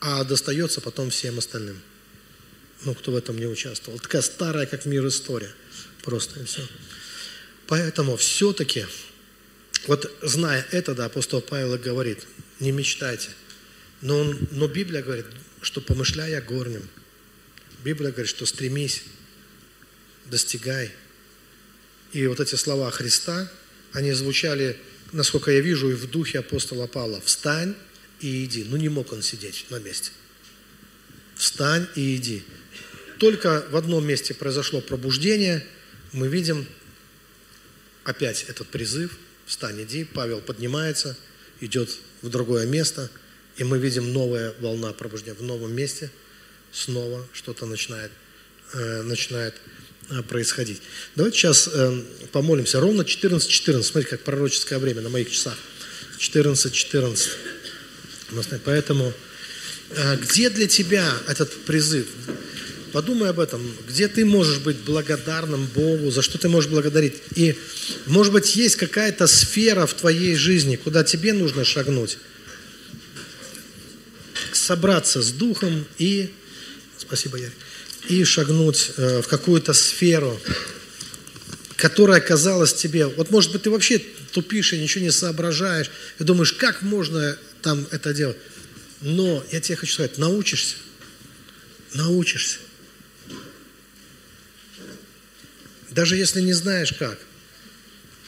а 0.00 0.24
достается 0.24 0.80
потом 0.80 1.10
всем 1.10 1.38
остальным, 1.38 1.80
ну, 2.84 2.94
кто 2.94 3.12
в 3.12 3.16
этом 3.16 3.36
не 3.36 3.46
участвовал. 3.46 3.98
Такая 3.98 4.22
старая, 4.22 4.66
как 4.66 4.86
мир, 4.86 5.06
история. 5.06 5.52
Просто 6.02 6.40
и 6.40 6.44
все. 6.44 6.66
Поэтому 7.66 8.16
все-таки, 8.16 8.86
вот 9.86 10.10
зная 10.22 10.66
это, 10.70 10.94
да, 10.94 11.06
апостол 11.06 11.42
Павел 11.42 11.76
говорит, 11.76 12.26
не 12.58 12.72
мечтайте. 12.72 13.28
Но, 14.00 14.18
он, 14.18 14.48
но 14.52 14.66
Библия 14.66 15.02
говорит, 15.02 15.26
что 15.60 15.80
помышляя 15.80 16.40
горним. 16.40 16.88
Библия 17.84 18.10
говорит, 18.10 18.30
что 18.30 18.46
стремись, 18.46 19.02
достигай. 20.26 20.90
И 22.12 22.26
вот 22.26 22.40
эти 22.40 22.54
слова 22.54 22.90
Христа, 22.90 23.50
они 23.92 24.12
звучали, 24.12 24.76
насколько 25.12 25.50
я 25.50 25.60
вижу, 25.60 25.90
и 25.90 25.94
в 25.94 26.10
духе 26.10 26.40
апостола 26.40 26.86
Павла. 26.86 27.20
Встань 27.20 27.74
и 28.20 28.44
иди. 28.44 28.64
Ну 28.64 28.76
не 28.76 28.88
мог 28.88 29.12
он 29.12 29.22
сидеть 29.22 29.66
на 29.70 29.78
месте. 29.78 30.10
Встань 31.36 31.86
и 31.94 32.16
иди. 32.16 32.44
Только 33.18 33.64
в 33.70 33.76
одном 33.76 34.06
месте 34.06 34.34
произошло 34.34 34.80
пробуждение. 34.80 35.66
Мы 36.12 36.28
видим 36.28 36.66
опять 38.04 38.44
этот 38.48 38.68
призыв, 38.68 39.18
встань, 39.46 39.82
иди, 39.82 40.04
Павел 40.04 40.40
поднимается, 40.40 41.16
идет 41.60 41.90
в 42.22 42.28
другое 42.28 42.66
место, 42.66 43.10
и 43.56 43.64
мы 43.64 43.78
видим 43.78 44.12
новая 44.12 44.54
волна 44.60 44.92
пробуждения 44.92 45.36
в 45.36 45.42
новом 45.42 45.74
месте, 45.74 46.10
снова 46.72 47.26
что-то 47.32 47.66
начинает, 47.66 48.10
э, 48.72 49.02
начинает 49.02 49.54
происходить. 50.28 50.82
Давайте 51.16 51.38
сейчас 51.38 51.68
э, 51.72 52.02
помолимся. 52.32 52.80
Ровно 52.80 53.02
14.14. 53.02 53.48
14. 53.48 53.90
Смотрите, 53.90 54.10
как 54.10 54.20
пророческое 54.24 54.78
время 54.78 55.00
на 55.02 55.08
моих 55.08 55.30
часах. 55.30 55.56
14.14. 56.18 57.28
14. 58.30 58.62
Поэтому 58.64 59.12
э, 59.90 60.16
где 60.16 60.50
для 60.50 60.66
тебя 60.66 61.12
этот 61.28 61.52
призыв? 61.64 62.06
Подумай 62.92 63.30
об 63.30 63.38
этом, 63.38 63.62
где 63.88 64.08
ты 64.08 64.24
можешь 64.24 64.58
быть 64.58 64.78
благодарным 64.78 65.66
Богу, 65.66 66.10
за 66.10 66.22
что 66.22 66.38
ты 66.38 66.48
можешь 66.48 66.68
благодарить. 66.70 67.14
И, 67.36 67.56
может 68.06 68.32
быть, 68.32 68.56
есть 68.56 68.76
какая-то 68.76 69.28
сфера 69.28 69.86
в 69.86 69.94
твоей 69.94 70.34
жизни, 70.34 70.74
куда 70.74 71.04
тебе 71.04 71.32
нужно 71.32 71.64
шагнуть. 71.64 72.18
Собраться 74.52 75.22
с 75.22 75.30
духом 75.30 75.86
и, 75.98 76.32
спасибо, 76.98 77.38
Ярик, 77.38 77.54
и 78.08 78.24
шагнуть 78.24 78.92
э, 78.96 79.22
в 79.22 79.28
какую-то 79.28 79.72
сферу, 79.72 80.40
которая 81.76 82.20
казалась 82.20 82.74
тебе, 82.74 83.06
вот 83.06 83.30
может 83.30 83.52
быть 83.52 83.62
ты 83.62 83.70
вообще 83.70 83.98
тупишь 84.32 84.72
и 84.72 84.78
ничего 84.78 85.04
не 85.04 85.10
соображаешь, 85.10 85.90
и 86.18 86.24
думаешь, 86.24 86.52
как 86.52 86.82
можно 86.82 87.38
там 87.62 87.86
это 87.90 88.12
делать. 88.12 88.36
Но 89.00 89.44
я 89.50 89.60
тебе 89.60 89.76
хочу 89.76 89.94
сказать, 89.94 90.18
научишься, 90.18 90.76
научишься. 91.94 92.58
Даже 95.90 96.16
если 96.16 96.40
не 96.40 96.52
знаешь 96.52 96.92
как, 96.92 97.18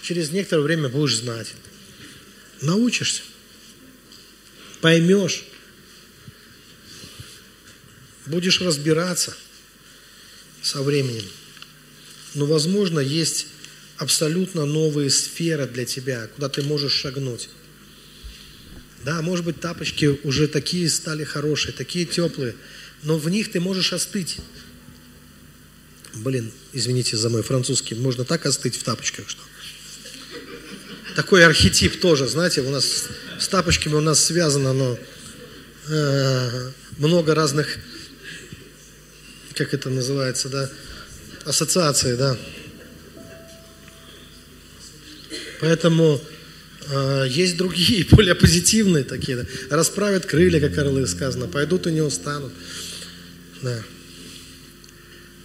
через 0.02 0.30
некоторое 0.30 0.62
время 0.62 0.88
будешь 0.88 1.16
знать. 1.16 1.54
Научишься, 2.60 3.22
поймешь, 4.80 5.44
будешь 8.26 8.60
разбираться 8.60 9.36
со 10.62 10.82
временем. 10.82 11.24
Но, 12.34 12.46
возможно, 12.46 13.00
есть 13.00 13.46
абсолютно 13.96 14.64
новые 14.64 15.10
сферы 15.10 15.66
для 15.66 15.84
тебя, 15.84 16.28
куда 16.34 16.48
ты 16.48 16.62
можешь 16.62 16.92
шагнуть. 16.92 17.48
Да, 19.04 19.20
может 19.20 19.44
быть, 19.44 19.60
тапочки 19.60 20.18
уже 20.24 20.46
такие 20.48 20.88
стали 20.88 21.24
хорошие, 21.24 21.72
такие 21.72 22.04
теплые, 22.04 22.54
но 23.02 23.18
в 23.18 23.28
них 23.28 23.50
ты 23.50 23.60
можешь 23.60 23.92
остыть. 23.92 24.36
Блин, 26.14 26.52
извините 26.72 27.16
за 27.16 27.28
мой 27.28 27.42
французский, 27.42 27.94
можно 27.94 28.24
так 28.24 28.46
остыть 28.46 28.76
в 28.76 28.82
тапочках, 28.82 29.28
что... 29.28 29.42
Такой 31.16 31.44
архетип 31.44 32.00
тоже, 32.00 32.26
знаете, 32.26 32.62
у 32.62 32.70
нас 32.70 33.08
с 33.38 33.48
тапочками 33.48 33.94
у 33.94 34.00
нас 34.00 34.24
связано, 34.24 34.72
но 34.72 34.98
э, 35.88 36.70
много 36.96 37.34
разных, 37.34 37.78
как 39.52 39.74
это 39.74 39.90
называется, 39.90 40.48
да, 40.48 40.70
ассоциаций, 41.44 42.16
да. 42.16 42.36
Поэтому 45.60 46.20
э, 46.90 47.26
есть 47.28 47.56
другие, 47.56 48.04
более 48.10 48.34
позитивные 48.34 49.04
такие. 49.04 49.38
Да. 49.38 49.46
Расправят 49.76 50.26
крылья, 50.26 50.60
как 50.60 50.76
орлы 50.78 51.06
сказано, 51.06 51.46
пойдут 51.46 51.86
и 51.86 51.92
не 51.92 52.00
устанут. 52.00 52.52
Да. 53.62 53.80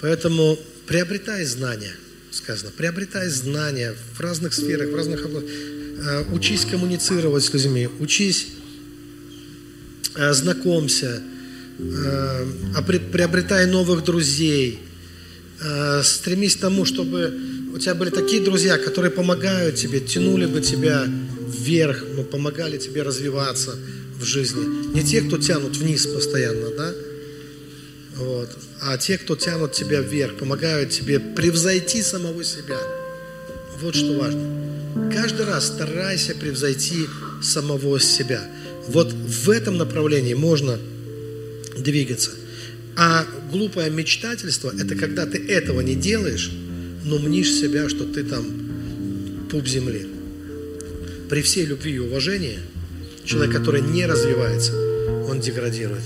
Поэтому 0.01 0.59
приобретай 0.87 1.45
знания, 1.45 1.93
сказано, 2.31 2.71
приобретай 2.75 3.29
знания 3.29 3.95
в 4.15 4.19
разных 4.19 4.53
сферах, 4.53 4.89
в 4.89 4.95
разных 4.95 5.23
областях. 5.25 5.51
Э, 5.99 6.23
учись 6.31 6.65
коммуницировать 6.65 7.43
с 7.43 7.53
людьми, 7.53 7.87
учись, 7.99 8.47
э, 10.15 10.33
знакомься, 10.33 11.21
приобретай 13.11 13.65
новых 13.67 14.03
друзей, 14.03 14.79
стремись 16.03 16.55
к 16.55 16.59
тому, 16.59 16.85
чтобы 16.85 17.33
у 17.73 17.79
тебя 17.79 17.95
были 17.95 18.09
такие 18.09 18.41
друзья, 18.43 18.77
которые 18.77 19.11
помогают 19.11 19.75
тебе, 19.75 19.99
тянули 19.99 20.45
бы 20.45 20.61
тебя 20.61 21.05
вверх, 21.47 22.03
но 22.15 22.23
помогали 22.23 22.77
тебе 22.77 23.03
развиваться 23.03 23.75
в 24.19 24.23
жизни. 24.23 24.93
Не 24.95 25.03
те, 25.03 25.21
кто 25.21 25.37
тянут 25.37 25.77
вниз 25.77 26.07
постоянно, 26.07 26.69
да? 26.75 26.93
Вот. 28.15 28.49
А 28.81 28.97
те, 28.97 29.17
кто 29.19 29.35
тянут 29.35 29.73
тебя 29.73 30.01
вверх, 30.01 30.37
помогают 30.37 30.89
тебе 30.89 31.19
превзойти 31.19 32.01
самого 32.01 32.43
себя. 32.43 32.79
Вот 33.79 33.95
что 33.95 34.17
важно. 34.17 35.11
Каждый 35.13 35.45
раз 35.45 35.67
старайся 35.67 36.33
превзойти 36.33 37.07
самого 37.43 37.99
себя. 37.99 38.43
Вот 38.87 39.13
в 39.13 39.49
этом 39.51 39.77
направлении 39.77 40.33
можно 40.33 40.79
двигаться. 41.77 42.31
А 42.95 43.25
глупое 43.51 43.91
мечтательство– 43.91 44.73
это 44.79 44.95
когда 44.95 45.25
ты 45.25 45.37
этого 45.37 45.81
не 45.81 45.95
делаешь, 45.95 46.51
но 47.05 47.19
мнишь 47.19 47.53
себя, 47.53 47.89
что 47.89 48.05
ты 48.05 48.23
там 48.23 48.45
пуп 49.51 49.67
земли. 49.67 50.07
При 51.29 51.41
всей 51.41 51.65
любви 51.65 51.93
и 51.93 51.99
уважении 51.99 52.59
человек, 53.23 53.55
который 53.55 53.81
не 53.81 54.05
развивается, 54.05 54.73
он 55.27 55.39
деградирует. 55.39 56.01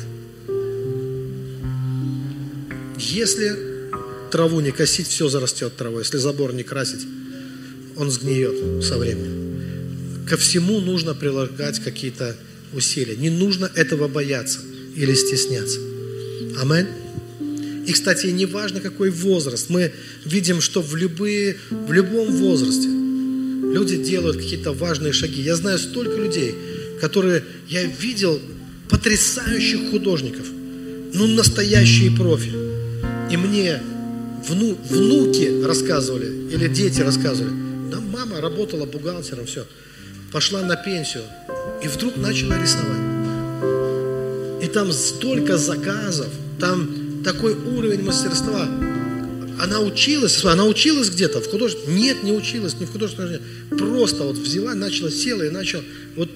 Если 2.97 3.55
траву 4.31 4.59
не 4.59 4.71
косить, 4.71 5.07
все 5.07 5.29
зарастет 5.29 5.75
травой. 5.77 6.03
Если 6.03 6.17
забор 6.17 6.53
не 6.53 6.63
красить, 6.63 7.05
он 7.95 8.11
сгниет 8.11 8.83
со 8.83 8.97
временем. 8.97 10.25
Ко 10.27 10.37
всему 10.37 10.79
нужно 10.81 11.13
прилагать 11.13 11.79
какие-то 11.79 12.35
усилия. 12.73 13.15
Не 13.15 13.29
нужно 13.29 13.71
этого 13.75 14.07
бояться 14.07 14.59
или 14.95 15.13
стесняться. 15.13 15.79
Аминь. 16.59 16.87
И, 17.87 17.93
кстати, 17.93 18.27
не 18.27 18.45
важно, 18.45 18.79
какой 18.79 19.09
возраст. 19.09 19.69
Мы 19.69 19.91
видим, 20.25 20.61
что 20.61 20.81
в, 20.81 20.95
любые, 20.95 21.57
в 21.69 21.91
любом 21.91 22.31
возрасте 22.31 22.87
люди 22.87 23.97
делают 23.97 24.37
какие-то 24.37 24.71
важные 24.71 25.13
шаги. 25.13 25.41
Я 25.41 25.55
знаю 25.55 25.79
столько 25.79 26.15
людей, 26.15 26.55
которые 26.99 27.43
я 27.67 27.83
видел 27.83 28.39
потрясающих 28.89 29.89
художников, 29.89 30.45
ну, 31.13 31.27
настоящие 31.27 32.11
профи. 32.11 32.51
И 33.31 33.37
мне 33.37 33.81
вну, 34.47 34.77
внуки 34.89 35.63
рассказывали, 35.63 36.53
или 36.53 36.67
дети 36.67 37.01
рассказывали, 37.01 37.53
да, 37.91 37.99
мама 37.99 38.41
работала 38.41 38.85
бухгалтером, 38.85 39.45
все, 39.45 39.65
пошла 40.31 40.61
на 40.61 40.75
пенсию, 40.75 41.23
и 41.83 41.87
вдруг 41.87 42.17
начала 42.17 42.61
рисовать. 42.61 43.00
И 44.61 44.67
там 44.67 44.91
столько 44.91 45.57
заказов, 45.57 46.29
там 46.59 47.23
такой 47.23 47.53
уровень 47.53 48.03
мастерства. 48.03 48.67
Она 49.59 49.79
училась, 49.79 50.43
она 50.43 50.65
училась 50.65 51.09
где-то 51.09 51.39
в 51.39 51.49
художественном? 51.49 51.97
Нет, 51.97 52.23
не 52.23 52.31
училась, 52.31 52.75
не 52.79 52.85
в 52.85 52.91
художественном. 52.91 53.41
Просто 53.69 54.23
вот 54.23 54.37
взяла, 54.37 54.73
начала, 54.73 55.11
села 55.11 55.43
и 55.43 55.49
начала. 55.49 55.83
Вот 56.15 56.29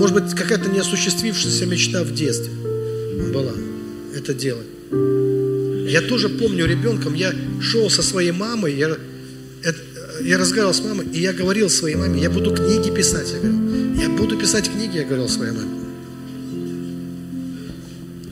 может 0.00 0.14
быть, 0.14 0.34
какая-то 0.34 0.70
неосуществившаяся 0.70 1.66
мечта 1.66 2.02
в 2.02 2.14
детстве 2.14 2.52
была 3.32 3.52
это 4.16 4.34
делать. 4.34 4.66
Я 5.90 6.00
тоже 6.02 6.28
помню 6.28 6.66
ребенком, 6.66 7.14
я 7.14 7.34
шел 7.60 7.90
со 7.90 8.02
своей 8.02 8.32
мамой, 8.32 8.74
я, 8.76 8.96
я 10.22 10.38
разговаривал 10.38 10.74
с 10.74 10.80
мамой, 10.80 11.06
и 11.12 11.20
я 11.20 11.32
говорил 11.32 11.68
своей 11.68 11.96
маме, 11.96 12.22
я 12.22 12.30
буду 12.30 12.54
книги 12.54 12.94
писать. 12.94 13.32
Я 13.32 13.38
говорил, 13.40 13.69
я 14.00 14.08
буду 14.08 14.36
писать 14.38 14.70
книги, 14.70 14.96
я 14.96 15.04
говорил 15.04 15.28
своей 15.28 15.52
маме. 15.52 15.68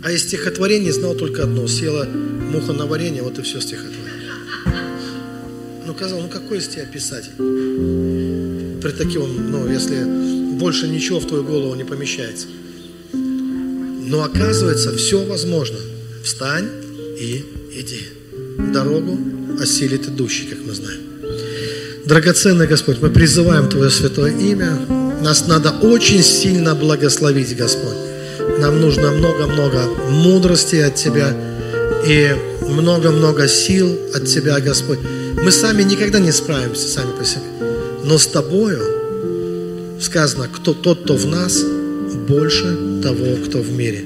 А 0.02 0.10
из 0.10 0.22
стихотворений 0.22 0.90
знал 0.90 1.14
только 1.14 1.42
одно. 1.42 1.66
Села 1.66 2.06
муха 2.06 2.72
на 2.72 2.86
варенье, 2.86 3.22
вот 3.22 3.38
и 3.38 3.42
все 3.42 3.60
стихотворение. 3.60 4.32
Ну, 5.86 5.94
казал, 5.94 6.20
ну 6.20 6.28
какой 6.28 6.58
из 6.58 6.68
тебя 6.68 6.86
писатель? 6.86 7.32
При 7.36 8.92
таком, 8.92 9.50
ну, 9.50 9.68
если 9.70 10.04
больше 10.58 10.88
ничего 10.88 11.20
в 11.20 11.26
твою 11.26 11.44
голову 11.44 11.74
не 11.74 11.84
помещается. 11.84 12.46
Но 13.12 14.22
оказывается, 14.24 14.96
все 14.96 15.22
возможно. 15.24 15.76
Встань 16.24 16.68
и 17.20 17.44
иди. 17.74 18.08
Дорогу 18.72 19.18
осилит 19.60 20.08
идущий, 20.08 20.46
как 20.46 20.58
мы 20.64 20.72
знаем. 20.72 21.00
Драгоценный 22.06 22.66
Господь, 22.66 23.02
мы 23.02 23.10
призываем 23.10 23.68
Твое 23.68 23.90
святое 23.90 24.32
имя. 24.32 24.97
Нас 25.22 25.46
надо 25.46 25.70
очень 25.70 26.22
сильно 26.22 26.74
благословить, 26.74 27.56
Господь. 27.56 27.96
Нам 28.58 28.80
нужно 28.80 29.10
много-много 29.10 29.82
мудрости 30.10 30.76
от 30.76 30.94
Тебя 30.94 31.34
и 32.06 32.34
много-много 32.68 33.48
сил 33.48 33.98
от 34.14 34.26
Тебя, 34.26 34.60
Господь. 34.60 34.98
Мы 35.34 35.50
сами 35.52 35.82
никогда 35.82 36.18
не 36.18 36.32
справимся 36.32 36.88
сами 36.88 37.16
по 37.18 37.24
себе. 37.24 37.42
Но 38.04 38.18
с 38.18 38.26
Тобою 38.26 39.98
сказано, 40.00 40.48
кто 40.52 40.74
тот, 40.74 41.02
кто 41.04 41.16
в 41.16 41.26
нас– 41.26 41.62
больше 42.28 43.00
того, 43.02 43.36
кто 43.46 43.58
в 43.60 43.70
мире. 43.72 44.04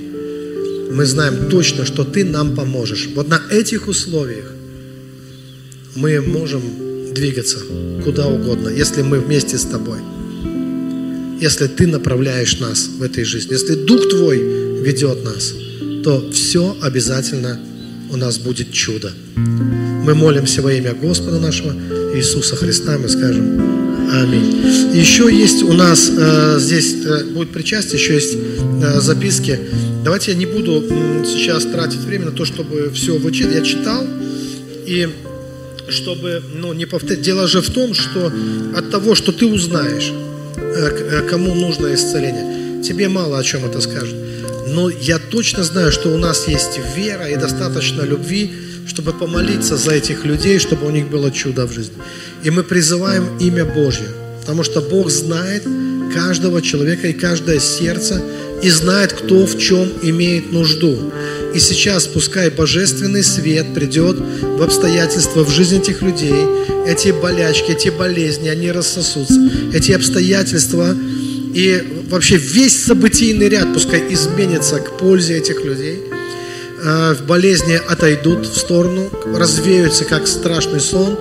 Мы 0.90 1.04
знаем 1.06 1.48
точно, 1.50 1.84
что 1.84 2.04
Ты 2.04 2.24
нам 2.24 2.54
поможешь. 2.54 3.08
Вот 3.14 3.28
на 3.28 3.40
этих 3.50 3.88
условиях 3.88 4.46
мы 5.94 6.20
можем 6.20 6.62
двигаться 7.12 7.58
куда 8.04 8.26
угодно, 8.26 8.68
если 8.68 9.02
мы 9.02 9.20
вместе 9.20 9.58
с 9.58 9.64
Тобой. 9.64 9.98
Если 11.42 11.66
Ты 11.66 11.88
направляешь 11.88 12.60
нас 12.60 12.86
в 12.86 13.02
этой 13.02 13.24
жизни, 13.24 13.54
если 13.54 13.74
Дух 13.74 14.08
Твой 14.08 14.38
ведет 14.80 15.24
нас, 15.24 15.52
то 16.04 16.30
все 16.30 16.76
обязательно 16.80 17.58
у 18.12 18.16
нас 18.16 18.38
будет 18.38 18.70
чудо. 18.70 19.12
Мы 19.34 20.14
молимся 20.14 20.62
во 20.62 20.72
имя 20.72 20.94
Господа 20.94 21.40
нашего 21.40 21.74
Иисуса 22.14 22.54
Христа, 22.54 22.96
мы 22.96 23.08
скажем 23.08 23.60
Аминь. 24.12 24.94
Еще 24.94 25.34
есть 25.36 25.64
у 25.64 25.72
нас 25.72 26.12
э, 26.16 26.58
здесь 26.60 26.94
э, 27.04 27.24
будет 27.24 27.50
причастие, 27.50 28.00
еще 28.00 28.14
есть 28.14 28.36
э, 28.36 29.00
записки. 29.00 29.58
Давайте 30.04 30.30
я 30.30 30.36
не 30.36 30.46
буду 30.46 30.84
сейчас 31.26 31.64
тратить 31.64 32.02
время 32.02 32.26
на 32.26 32.30
то, 32.30 32.44
чтобы 32.44 32.92
все 32.94 33.18
вычитать. 33.18 33.54
Я 33.56 33.62
читал, 33.62 34.06
и 34.86 35.08
чтобы 35.88 36.40
ну, 36.54 36.72
не 36.72 36.86
повторять. 36.86 37.22
Дело 37.22 37.48
же 37.48 37.62
в 37.62 37.70
том, 37.70 37.94
что 37.94 38.32
от 38.76 38.90
того, 38.92 39.16
что 39.16 39.32
ты 39.32 39.46
узнаешь, 39.46 40.12
кому 41.30 41.54
нужно 41.54 41.94
исцеление, 41.94 42.82
тебе 42.82 43.08
мало 43.08 43.38
о 43.38 43.42
чем 43.42 43.64
это 43.64 43.80
скажет. 43.80 44.16
Но 44.68 44.90
я 44.90 45.18
точно 45.18 45.64
знаю, 45.64 45.92
что 45.92 46.10
у 46.10 46.18
нас 46.18 46.48
есть 46.48 46.80
вера 46.96 47.28
и 47.28 47.36
достаточно 47.36 48.02
любви, 48.02 48.50
чтобы 48.86 49.12
помолиться 49.12 49.76
за 49.76 49.92
этих 49.92 50.24
людей, 50.24 50.58
чтобы 50.58 50.86
у 50.86 50.90
них 50.90 51.08
было 51.08 51.30
чудо 51.30 51.66
в 51.66 51.72
жизни. 51.72 51.94
И 52.42 52.50
мы 52.50 52.62
призываем 52.62 53.38
имя 53.38 53.64
Божье, 53.64 54.08
потому 54.40 54.64
что 54.64 54.80
Бог 54.80 55.10
знает 55.10 55.64
каждого 56.14 56.60
человека 56.62 57.08
и 57.08 57.12
каждое 57.12 57.60
сердце, 57.60 58.22
и 58.62 58.70
знает, 58.70 59.12
кто 59.12 59.46
в 59.46 59.58
чем 59.58 59.88
имеет 60.02 60.52
нужду. 60.52 61.12
И 61.54 61.58
сейчас 61.58 62.06
пускай 62.06 62.50
божественный 62.50 63.22
свет 63.22 63.74
придет 63.74 64.16
в 64.18 64.62
обстоятельства 64.62 65.44
в 65.44 65.50
жизнь 65.50 65.78
этих 65.78 66.00
людей, 66.02 66.46
эти 66.86 67.10
болячки, 67.10 67.72
эти 67.72 67.90
болезни, 67.90 68.48
они 68.48 68.70
рассосутся. 68.70 69.38
Эти 69.74 69.92
обстоятельства 69.92 70.96
и 71.54 72.04
вообще 72.08 72.36
весь 72.36 72.84
событийный 72.84 73.48
ряд 73.48 73.72
пускай 73.74 74.02
изменится 74.12 74.76
к 74.78 74.96
пользе 74.96 75.36
этих 75.36 75.64
людей. 75.64 76.02
Э, 76.82 77.14
болезни 77.28 77.78
отойдут 77.86 78.46
в 78.46 78.56
сторону, 78.56 79.10
развеются 79.34 80.04
как 80.04 80.26
страшный 80.26 80.80
сон, 80.80 81.18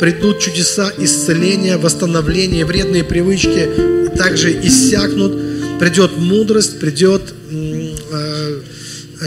придут 0.00 0.40
чудеса 0.40 0.90
исцеления, 0.98 1.76
восстановления, 1.76 2.64
вредные 2.64 3.04
привычки 3.04 3.68
также 4.16 4.52
иссякнут, 4.52 5.78
придет 5.78 6.16
мудрость, 6.16 6.80
придет 6.80 7.22
э, 7.50 8.60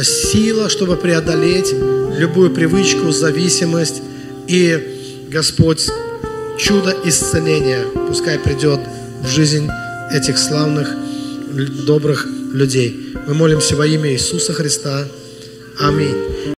сила, 0.04 0.70
чтобы 0.70 0.96
преодолеть 0.96 1.74
любую 2.18 2.52
привычку, 2.52 3.12
зависимость. 3.12 4.02
И 4.48 5.28
Господь, 5.30 5.90
чудо 6.58 6.96
исцеления 7.06 7.86
пускай 8.08 8.40
придет 8.40 8.80
в 9.24 9.28
жизнь 9.28 9.70
этих 10.12 10.38
славных, 10.38 10.90
добрых 11.86 12.26
людей. 12.54 13.14
Мы 13.28 13.34
молимся 13.34 13.76
во 13.76 13.86
имя 13.86 14.12
Иисуса 14.12 14.54
Христа. 14.54 15.06
Аминь. 15.80 16.54